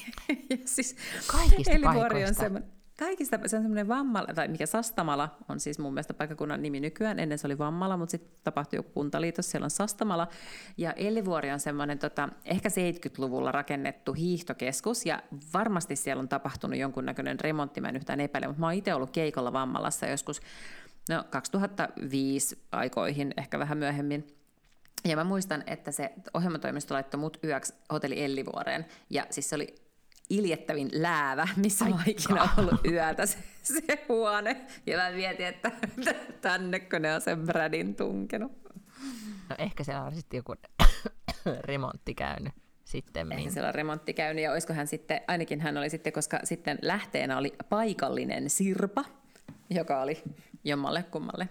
ja 0.50 0.56
siis 0.64 0.96
Kaikista 1.26 1.70
Ellivuori 1.70 2.24
on 2.24 2.34
semmoinen, 2.34 2.70
kaikista, 2.98 3.36
se 3.46 3.56
on 3.56 3.62
semmoinen 3.62 3.88
Vammala, 3.88 4.34
tai 4.34 4.48
mikä 4.48 4.66
Sastamala 4.66 5.36
on 5.48 5.60
siis 5.60 5.78
mun 5.78 5.94
mielestä 5.94 6.14
paikkakunnan 6.14 6.62
nimi 6.62 6.80
nykyään, 6.80 7.18
ennen 7.18 7.38
se 7.38 7.46
oli 7.46 7.58
Vammala, 7.58 7.96
mutta 7.96 8.10
sitten 8.10 8.32
tapahtui 8.44 8.76
joku 8.76 8.90
kuntaliitos, 8.90 9.50
siellä 9.50 9.64
on 9.64 9.70
Sastamala, 9.70 10.28
ja 10.76 10.92
Ellivuori 10.92 11.50
on 11.50 11.60
semmoinen 11.60 11.98
tota, 11.98 12.28
ehkä 12.44 12.68
70-luvulla 12.68 13.52
rakennettu 13.52 14.12
hiihtokeskus, 14.12 15.06
ja 15.06 15.22
varmasti 15.54 15.96
siellä 15.96 16.20
on 16.20 16.28
tapahtunut 16.28 16.78
jonkunnäköinen 16.78 17.40
remontti, 17.40 17.80
mä 17.80 17.88
en 17.88 17.96
yhtään 17.96 18.20
epäile, 18.20 18.46
mutta 18.46 18.60
mä 18.60 18.66
oon 18.66 18.74
itse 18.74 18.94
ollut 18.94 19.10
keikolla 19.10 19.52
Vammalassa 19.52 20.06
joskus, 20.06 20.40
no 21.08 21.24
2005 21.30 22.58
aikoihin, 22.72 23.34
ehkä 23.36 23.58
vähän 23.58 23.78
myöhemmin, 23.78 24.39
ja 25.04 25.16
mä 25.16 25.24
muistan, 25.24 25.64
että 25.66 25.92
se 25.92 26.12
ohjelmatoimisto 26.34 26.94
laittoi 26.94 27.20
mut 27.20 27.38
yöksi 27.44 27.74
hotelli 27.92 28.24
Ellivuoreen. 28.24 28.86
Ja 29.10 29.26
siis 29.30 29.50
se 29.50 29.56
oli 29.56 29.74
iljettävin 30.30 30.90
läävä, 30.92 31.48
missä 31.56 31.84
mä 31.84 32.02
ikinä 32.06 32.48
ollut 32.58 32.86
yötä 32.86 33.26
se, 33.26 33.38
se 33.62 34.04
huone. 34.08 34.66
Ja 34.86 34.96
mä 34.96 35.10
mietin, 35.10 35.46
että 35.46 35.72
tännekö 36.40 36.98
ne 36.98 37.14
on 37.14 37.20
sen 37.20 37.46
Bradin 37.46 37.94
tunkenut. 37.94 38.52
No 39.48 39.56
ehkä 39.58 39.84
siellä 39.84 40.02
on 40.02 40.14
sitten 40.14 40.38
joku 40.38 40.54
remontti 41.68 42.14
käynyt 42.14 42.52
sitten. 42.84 43.32
Eihän 43.32 43.52
siellä 43.52 43.68
on 43.68 43.74
remontti 43.74 44.14
käynyt 44.14 44.44
ja 44.44 44.52
olisiko 44.52 44.72
hän 44.72 44.86
sitten, 44.86 45.20
ainakin 45.28 45.60
hän 45.60 45.76
oli 45.76 45.90
sitten, 45.90 46.12
koska 46.12 46.40
sitten 46.44 46.78
lähteenä 46.82 47.38
oli 47.38 47.52
paikallinen 47.68 48.50
Sirpa, 48.50 49.04
joka 49.70 50.00
oli 50.00 50.22
jommalle 50.64 51.02
kummalle 51.02 51.48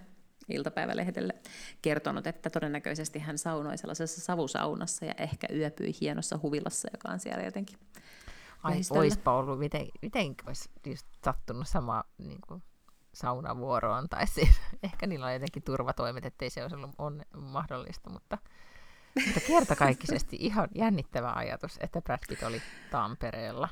iltapäivälehdelle 0.52 1.34
kertonut, 1.82 2.26
että 2.26 2.50
todennäköisesti 2.50 3.18
hän 3.18 3.38
saunoi 3.38 3.78
sellaisessa 3.78 4.20
savusaunassa 4.20 5.04
ja 5.04 5.14
ehkä 5.18 5.46
yöpyi 5.54 5.92
hienossa 6.00 6.38
huvilassa, 6.42 6.88
joka 6.92 7.08
on 7.08 7.20
siellä 7.20 7.44
jotenkin 7.44 7.78
Ai, 8.62 8.70
lähistöllä. 8.70 9.00
oispa 9.00 9.36
ollut, 9.36 9.58
miten, 9.58 9.86
miten 10.02 10.34
olisi 10.46 10.70
just 10.86 11.06
sattunut 11.24 11.68
sama 11.68 12.04
niin 12.18 12.40
kuin 12.48 12.62
saunavuoroon, 13.14 14.08
tai 14.08 14.26
siis 14.26 14.60
ehkä 14.82 15.06
niillä 15.06 15.26
on 15.26 15.32
jotenkin 15.32 15.62
turvatoimet, 15.62 16.26
ettei 16.26 16.50
se 16.50 16.62
olisi 16.62 16.76
ollut 16.76 16.90
on 16.98 17.22
mahdollista, 17.36 18.10
mutta, 18.10 18.38
mutta 19.26 19.40
kertakaikkisesti 19.46 20.36
ihan 20.40 20.68
jännittävä 20.74 21.32
ajatus, 21.32 21.78
että 21.80 22.02
Brad 22.02 22.20
Pitt 22.28 22.42
oli 22.42 22.62
Tampereella. 22.90 23.68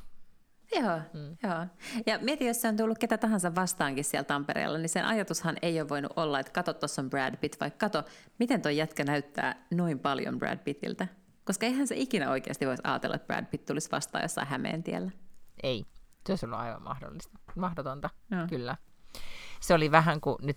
Joo, 0.75 1.01
mm. 1.15 1.37
joo. 1.43 1.67
Ja 2.07 2.19
mieti, 2.19 2.45
jos 2.45 2.61
se 2.61 2.69
on 2.69 2.77
tullut 2.77 2.99
ketä 2.99 3.19
tahansa 3.19 3.55
vastaankin 3.55 4.05
siellä 4.05 4.25
Tampereella, 4.25 4.79
niin 4.79 4.89
sen 4.89 5.05
ajatushan 5.05 5.57
ei 5.63 5.81
ole 5.81 5.89
voinut 5.89 6.13
olla, 6.17 6.41
että 6.41 6.53
kato, 6.53 6.75
tuossa 6.75 7.03
on 7.03 7.11
Brad 7.11 7.37
Pitt, 7.37 7.61
vai 7.61 7.71
kato, 7.71 8.05
miten 8.39 8.63
tuo 8.63 8.71
jätkä 8.71 9.05
näyttää 9.05 9.67
noin 9.71 9.99
paljon 9.99 10.39
Brad 10.39 10.59
Pittiltä. 10.59 11.09
Koska 11.45 11.67
eihän 11.67 11.87
se 11.87 11.95
ikinä 11.97 12.31
oikeasti 12.31 12.67
voisi 12.67 12.83
ajatella, 12.87 13.17
että 13.17 13.27
Brad 13.27 13.47
Pitt 13.47 13.67
tulisi 13.67 13.91
vastaan 13.91 14.25
jossain 14.25 14.47
Hämeen 14.47 14.83
tiellä. 14.83 15.11
Ei, 15.63 15.85
se 16.27 16.33
olisi 16.33 16.47
ollut 16.47 16.59
aivan 16.59 16.83
mahdollista. 16.83 17.39
Mahdotonta, 17.57 18.11
no. 18.31 18.47
kyllä. 18.49 18.77
Se 19.61 19.75
oli 19.75 19.91
vähän 19.91 20.21
kuin, 20.21 20.37
nyt 20.43 20.57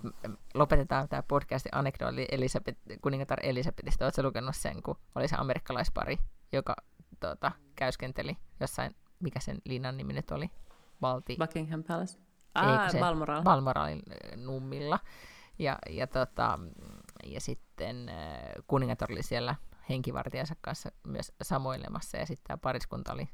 lopetetaan 0.54 1.10
tämä 1.10 1.24
podcast 1.24 1.66
anekdooli 1.72 2.26
Elisabeth, 2.32 2.80
kuningatar 3.02 3.40
Elisabetista. 3.44 4.06
Oletko 4.06 4.24
lukenut 4.24 4.56
sen, 4.56 4.84
kun 4.84 4.96
oli 5.16 5.28
se 5.28 5.36
amerikkalaispari, 5.40 6.18
joka 6.52 6.76
tuota, 7.20 7.52
käyskenteli 7.76 8.38
jossain, 8.60 8.96
mikä 9.22 9.40
sen 9.40 9.58
linnan 9.66 9.98
nimi 9.98 10.14
nyt 10.14 10.32
oli? 10.32 10.50
Valti. 11.02 11.38
Buckingham 11.40 11.84
Palace. 11.84 12.20
Ah, 12.56 12.92
Balmoral. 13.00 13.44
Balmoralin 13.44 14.02
nummilla. 14.36 15.00
Ja, 15.60 15.78
ja, 15.90 16.08
tota, 16.08 16.60
ja 17.26 17.42
sitten 17.42 18.12
kuningatar 18.68 19.12
oli 19.12 19.24
siellä 19.24 19.56
henkivartijansa 19.90 20.56
kanssa 20.62 20.92
myös 21.08 21.32
samoilemassa, 21.42 22.18
ja 22.18 22.26
sitten 22.26 22.44
tämä 22.48 22.58
pariskunta 22.58 23.14
oli 23.14 23.30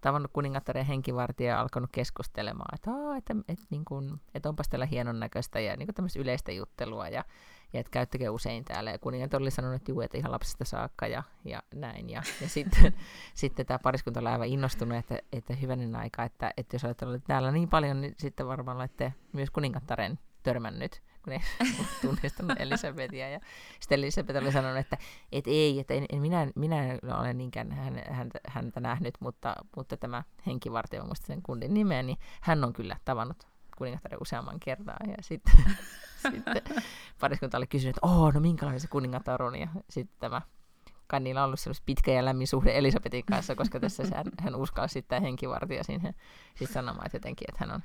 tavannut 0.00 0.30
kuningattaren 0.32 0.86
henkivartija 0.86 1.50
ja 1.50 1.60
alkanut 1.60 1.90
keskustelemaan, 1.92 2.74
että, 2.74 2.90
että, 3.18 3.34
että, 3.48 3.64
niin 3.70 3.84
kuin, 3.84 4.20
että 4.34 4.48
onpas 4.48 4.68
tällä 4.68 4.86
hienon 4.86 5.20
näköistä 5.20 5.60
ja 5.60 5.76
niin 5.76 5.94
tämmöistä 5.94 6.20
yleistä 6.20 6.52
juttelua 6.52 7.08
ja, 7.08 7.24
ja 7.72 7.80
että 7.80 7.90
käyttäkö 7.90 8.30
usein 8.30 8.64
täällä. 8.64 8.90
Ja 8.90 8.98
kuningatar 8.98 9.42
oli 9.42 9.50
sanonut, 9.50 9.76
että 9.76 9.90
juu, 9.90 10.00
että 10.00 10.18
ihan 10.18 10.32
lapsesta 10.32 10.64
saakka 10.64 11.06
ja, 11.06 11.22
ja 11.44 11.62
näin. 11.74 12.10
Ja, 12.10 12.22
ja 12.40 12.48
sitten, 12.58 12.94
sitten 13.34 13.66
tämä 13.66 13.78
pariskunta 13.78 14.20
oli 14.20 14.28
aivan 14.28 14.48
innostunut, 14.48 14.98
että, 14.98 15.18
että 15.32 15.54
hyvänen 15.54 15.96
aika, 15.96 16.24
että, 16.24 16.50
että 16.56 16.74
jos 16.74 16.84
olette 16.84 17.06
olleet 17.06 17.24
täällä 17.24 17.52
niin 17.52 17.68
paljon, 17.68 18.00
niin 18.00 18.14
sitten 18.18 18.46
varmaan 18.46 18.76
olette 18.76 19.14
myös 19.32 19.50
kuningattaren 19.50 20.18
törmännyt 20.42 21.02
kun 21.24 21.32
ei 21.32 21.40
tunnistanut 22.02 22.60
Elisabetia. 22.60 23.28
Ja 23.28 23.40
sitten 23.80 23.98
Elisabeth 23.98 24.38
oli 24.38 24.52
sanonut, 24.52 24.78
että 24.78 24.98
et 25.32 25.44
ei, 25.46 25.80
että 25.80 25.94
en, 25.94 26.06
en 26.12 26.20
minä, 26.20 26.48
minä 26.54 26.92
en 26.92 27.14
ole 27.18 27.34
niinkään 27.34 27.72
hän, 27.72 28.02
häntä, 28.10 28.38
häntä 28.48 28.80
nähnyt, 28.80 29.14
mutta, 29.20 29.56
mutta 29.76 29.96
tämä 29.96 30.22
henkivartija, 30.46 31.04
muista 31.04 31.26
sen 31.26 31.42
kundin 31.42 31.74
nimeä, 31.74 32.02
niin 32.02 32.18
hän 32.40 32.64
on 32.64 32.72
kyllä 32.72 32.96
tavannut 33.04 33.46
kuningattaren 33.78 34.18
useamman 34.22 34.60
kertaa. 34.60 34.96
Ja 35.06 35.16
sitten, 35.20 35.54
sitten 36.22 36.62
pariskunta 37.20 37.56
oli 37.56 37.66
kysynyt, 37.66 37.96
että 37.96 38.06
oh, 38.06 38.34
no 38.34 38.40
minkälainen 38.40 38.80
se 38.80 38.88
kuningatar 38.88 39.42
on. 39.42 39.56
Ja 39.56 39.68
sitten 39.90 40.16
tämä 40.18 40.42
kai 41.06 41.20
niillä 41.20 41.40
on 41.40 41.46
ollut 41.46 41.82
pitkä 41.86 42.12
ja 42.12 42.24
lämmin 42.24 42.46
suhde 42.46 42.78
Elisabetin 42.78 43.24
kanssa, 43.24 43.54
koska 43.54 43.80
tässä 43.80 44.02
hän, 44.14 44.26
hän 44.40 44.54
uskalsi 44.54 44.92
sitten 44.92 45.22
henkivartija 45.22 45.84
siihen 45.84 46.14
sit 46.54 46.70
sanomaan, 46.70 47.06
että 47.06 47.16
jotenkin, 47.16 47.46
että 47.50 47.64
hän 47.64 47.74
on 47.74 47.82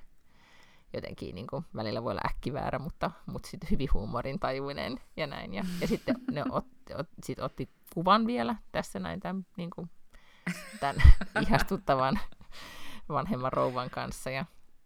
jotenkin 0.94 1.36
niin 1.36 1.48
kuin, 1.48 1.66
välillä 1.76 2.04
voi 2.04 2.12
olla 2.12 2.22
äkkiväärä, 2.26 2.80
mutta, 2.80 3.12
mutta 3.26 3.50
sitten 3.50 3.70
hyvin 3.70 3.90
huumorin 3.94 4.40
tajuinen 4.40 5.00
ja 5.18 5.28
näin. 5.28 5.54
Ja, 5.54 5.66
ja 5.82 5.88
sitten 5.88 6.16
ne 6.32 6.44
ot, 6.50 6.66
ot, 6.98 7.08
sit 7.24 7.40
otti 7.40 7.70
kuvan 7.94 8.28
vielä 8.28 8.56
tässä 8.72 9.00
näin 9.00 9.20
tämän, 9.20 9.46
niin 9.58 9.70
kuin, 9.70 9.90
tämän 10.80 10.96
ihastuttavan 11.42 12.20
vanhemman 13.10 13.54
rouvan 13.54 13.90
kanssa. 13.90 14.30
Ja, 14.30 14.46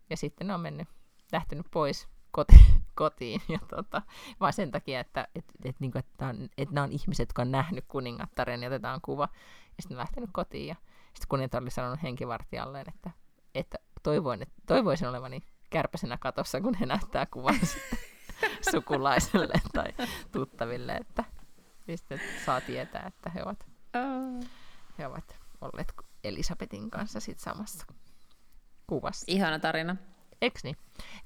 ja 0.10 0.18
sitten 0.18 0.48
ne 0.48 0.54
on 0.54 0.62
mennyt, 0.62 0.88
lähtenyt 1.32 1.66
pois 1.72 2.08
koti, 2.32 2.56
kotiin. 2.96 3.42
Ja 3.50 3.60
tota, 3.70 4.02
vaan 4.40 4.54
sen 4.54 4.72
takia, 4.72 5.00
että 5.00 5.28
et, 5.36 5.46
et, 5.66 5.76
niin 5.80 5.92
kuin, 5.92 6.00
että, 6.00 6.28
on, 6.28 6.50
että 6.58 6.76
nämä 6.76 6.84
on 6.86 6.92
ihmiset, 6.92 7.30
jotka 7.30 7.42
on 7.42 7.52
nähnyt 7.52 7.86
kuningattaren 7.88 8.64
ja 8.64 8.68
otetaan 8.68 9.02
kuva. 9.02 9.30
Ja 9.78 9.84
sitten 9.84 9.98
lähtenyt 9.98 10.30
kotiin. 10.34 10.68
Ja 10.68 10.76
sitten 11.06 11.28
kuningatar 11.30 11.62
oli 11.62 11.72
sanonut 11.72 12.04
henkivartijalleen, 12.04 12.86
että, 12.90 13.12
että 13.56 13.78
toivoin, 14.04 14.42
että 14.42 14.56
toivoisin 14.66 15.08
olevani 15.08 15.42
kärpäsenä 15.70 16.18
katossa, 16.18 16.62
kun 16.62 16.74
he 16.74 16.86
näyttää 16.86 17.26
kuvan 17.26 17.60
sukulaiselle 18.72 19.54
tai 19.74 19.94
tuttaville, 20.32 20.94
että 20.94 21.24
mistä 21.88 22.20
saa 22.46 22.62
tietää, 22.62 23.04
että 23.08 23.30
he 23.30 23.44
ovat, 23.44 23.66
he 24.98 25.08
ovat 25.08 25.40
olleet 25.62 25.94
Elisabetin 26.24 26.90
kanssa 26.90 27.20
sit 27.20 27.40
samassa 27.40 27.86
kuvassa. 28.88 29.26
Ihana 29.28 29.60
tarina. 29.60 29.96
Eks 30.42 30.64
niin? 30.64 30.78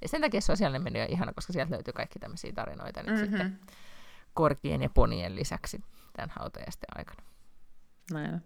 Ja 0.01 0.07
sen 0.07 0.21
takia 0.21 0.41
sosiaalinen 0.41 0.83
media 0.83 1.03
on 1.03 1.09
ihana, 1.09 1.33
koska 1.33 1.53
sieltä 1.53 1.71
löytyy 1.71 1.93
kaikki 1.93 2.19
tämmöisiä 2.19 2.51
tarinoita 2.53 3.03
nyt 3.03 3.11
mm-hmm. 3.11 3.25
sitten 3.25 3.59
korkien 4.33 4.81
ja 4.81 4.89
ponien 4.89 5.35
lisäksi 5.35 5.83
tämän 6.13 6.33
hautajaisten 6.39 6.97
aikana. 6.97 7.23
Näin. 8.11 8.41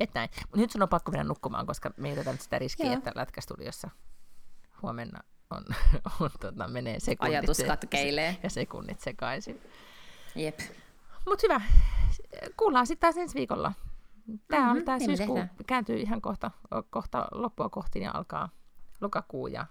Et 0.00 0.14
näin. 0.14 0.28
Mut 0.48 0.56
nyt 0.56 0.70
sun 0.70 0.82
on 0.82 0.88
pakko 0.88 1.12
mennä 1.12 1.24
nukkumaan, 1.24 1.66
koska 1.66 1.90
me 1.96 2.10
ei 2.10 2.16
sitä 2.38 2.58
riskiä, 2.58 2.86
Joo. 2.86 2.96
että 2.96 3.12
lätkästudiossa 3.14 3.90
huomenna 4.82 5.20
on, 5.50 5.64
on 6.20 6.30
tota, 6.40 6.68
menee 6.68 7.00
sekunnit. 7.00 7.34
Ajatus 7.34 7.62
katkeilee. 7.66 8.36
Ja 8.42 8.50
sekunnit 8.50 9.00
sekaisin. 9.00 9.60
Jep. 10.34 10.58
Mutta 11.26 11.42
hyvä. 11.42 11.60
Kuullaan 12.56 12.86
sitten 12.86 13.00
taas 13.00 13.16
ensi 13.16 13.34
viikolla. 13.34 13.72
Tämä 14.48 14.62
mm-hmm, 14.62 14.78
on 14.78 14.84
tämä 14.84 14.98
niin 14.98 15.16
syyskuu 15.16 15.44
kääntyy 15.66 15.96
ihan 15.96 16.20
kohta, 16.20 16.50
kohta 16.90 17.28
loppua 17.32 17.68
kohti 17.68 18.00
ja 18.00 18.10
alkaa 18.14 18.48
lokakuu 19.00 19.46
ja 19.46 19.66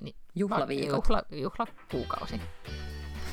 niin, 0.00 0.16
Juhlaviikot. 0.34 1.04
Juhla, 1.08 1.22
juhlakuukausi. 1.30 2.40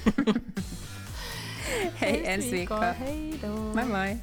hei, 2.02 2.28
ensi 2.34 2.52
viikkoa. 2.52 2.94
Hei, 2.94 3.40
moi 3.74 3.86
moi. 3.86 4.18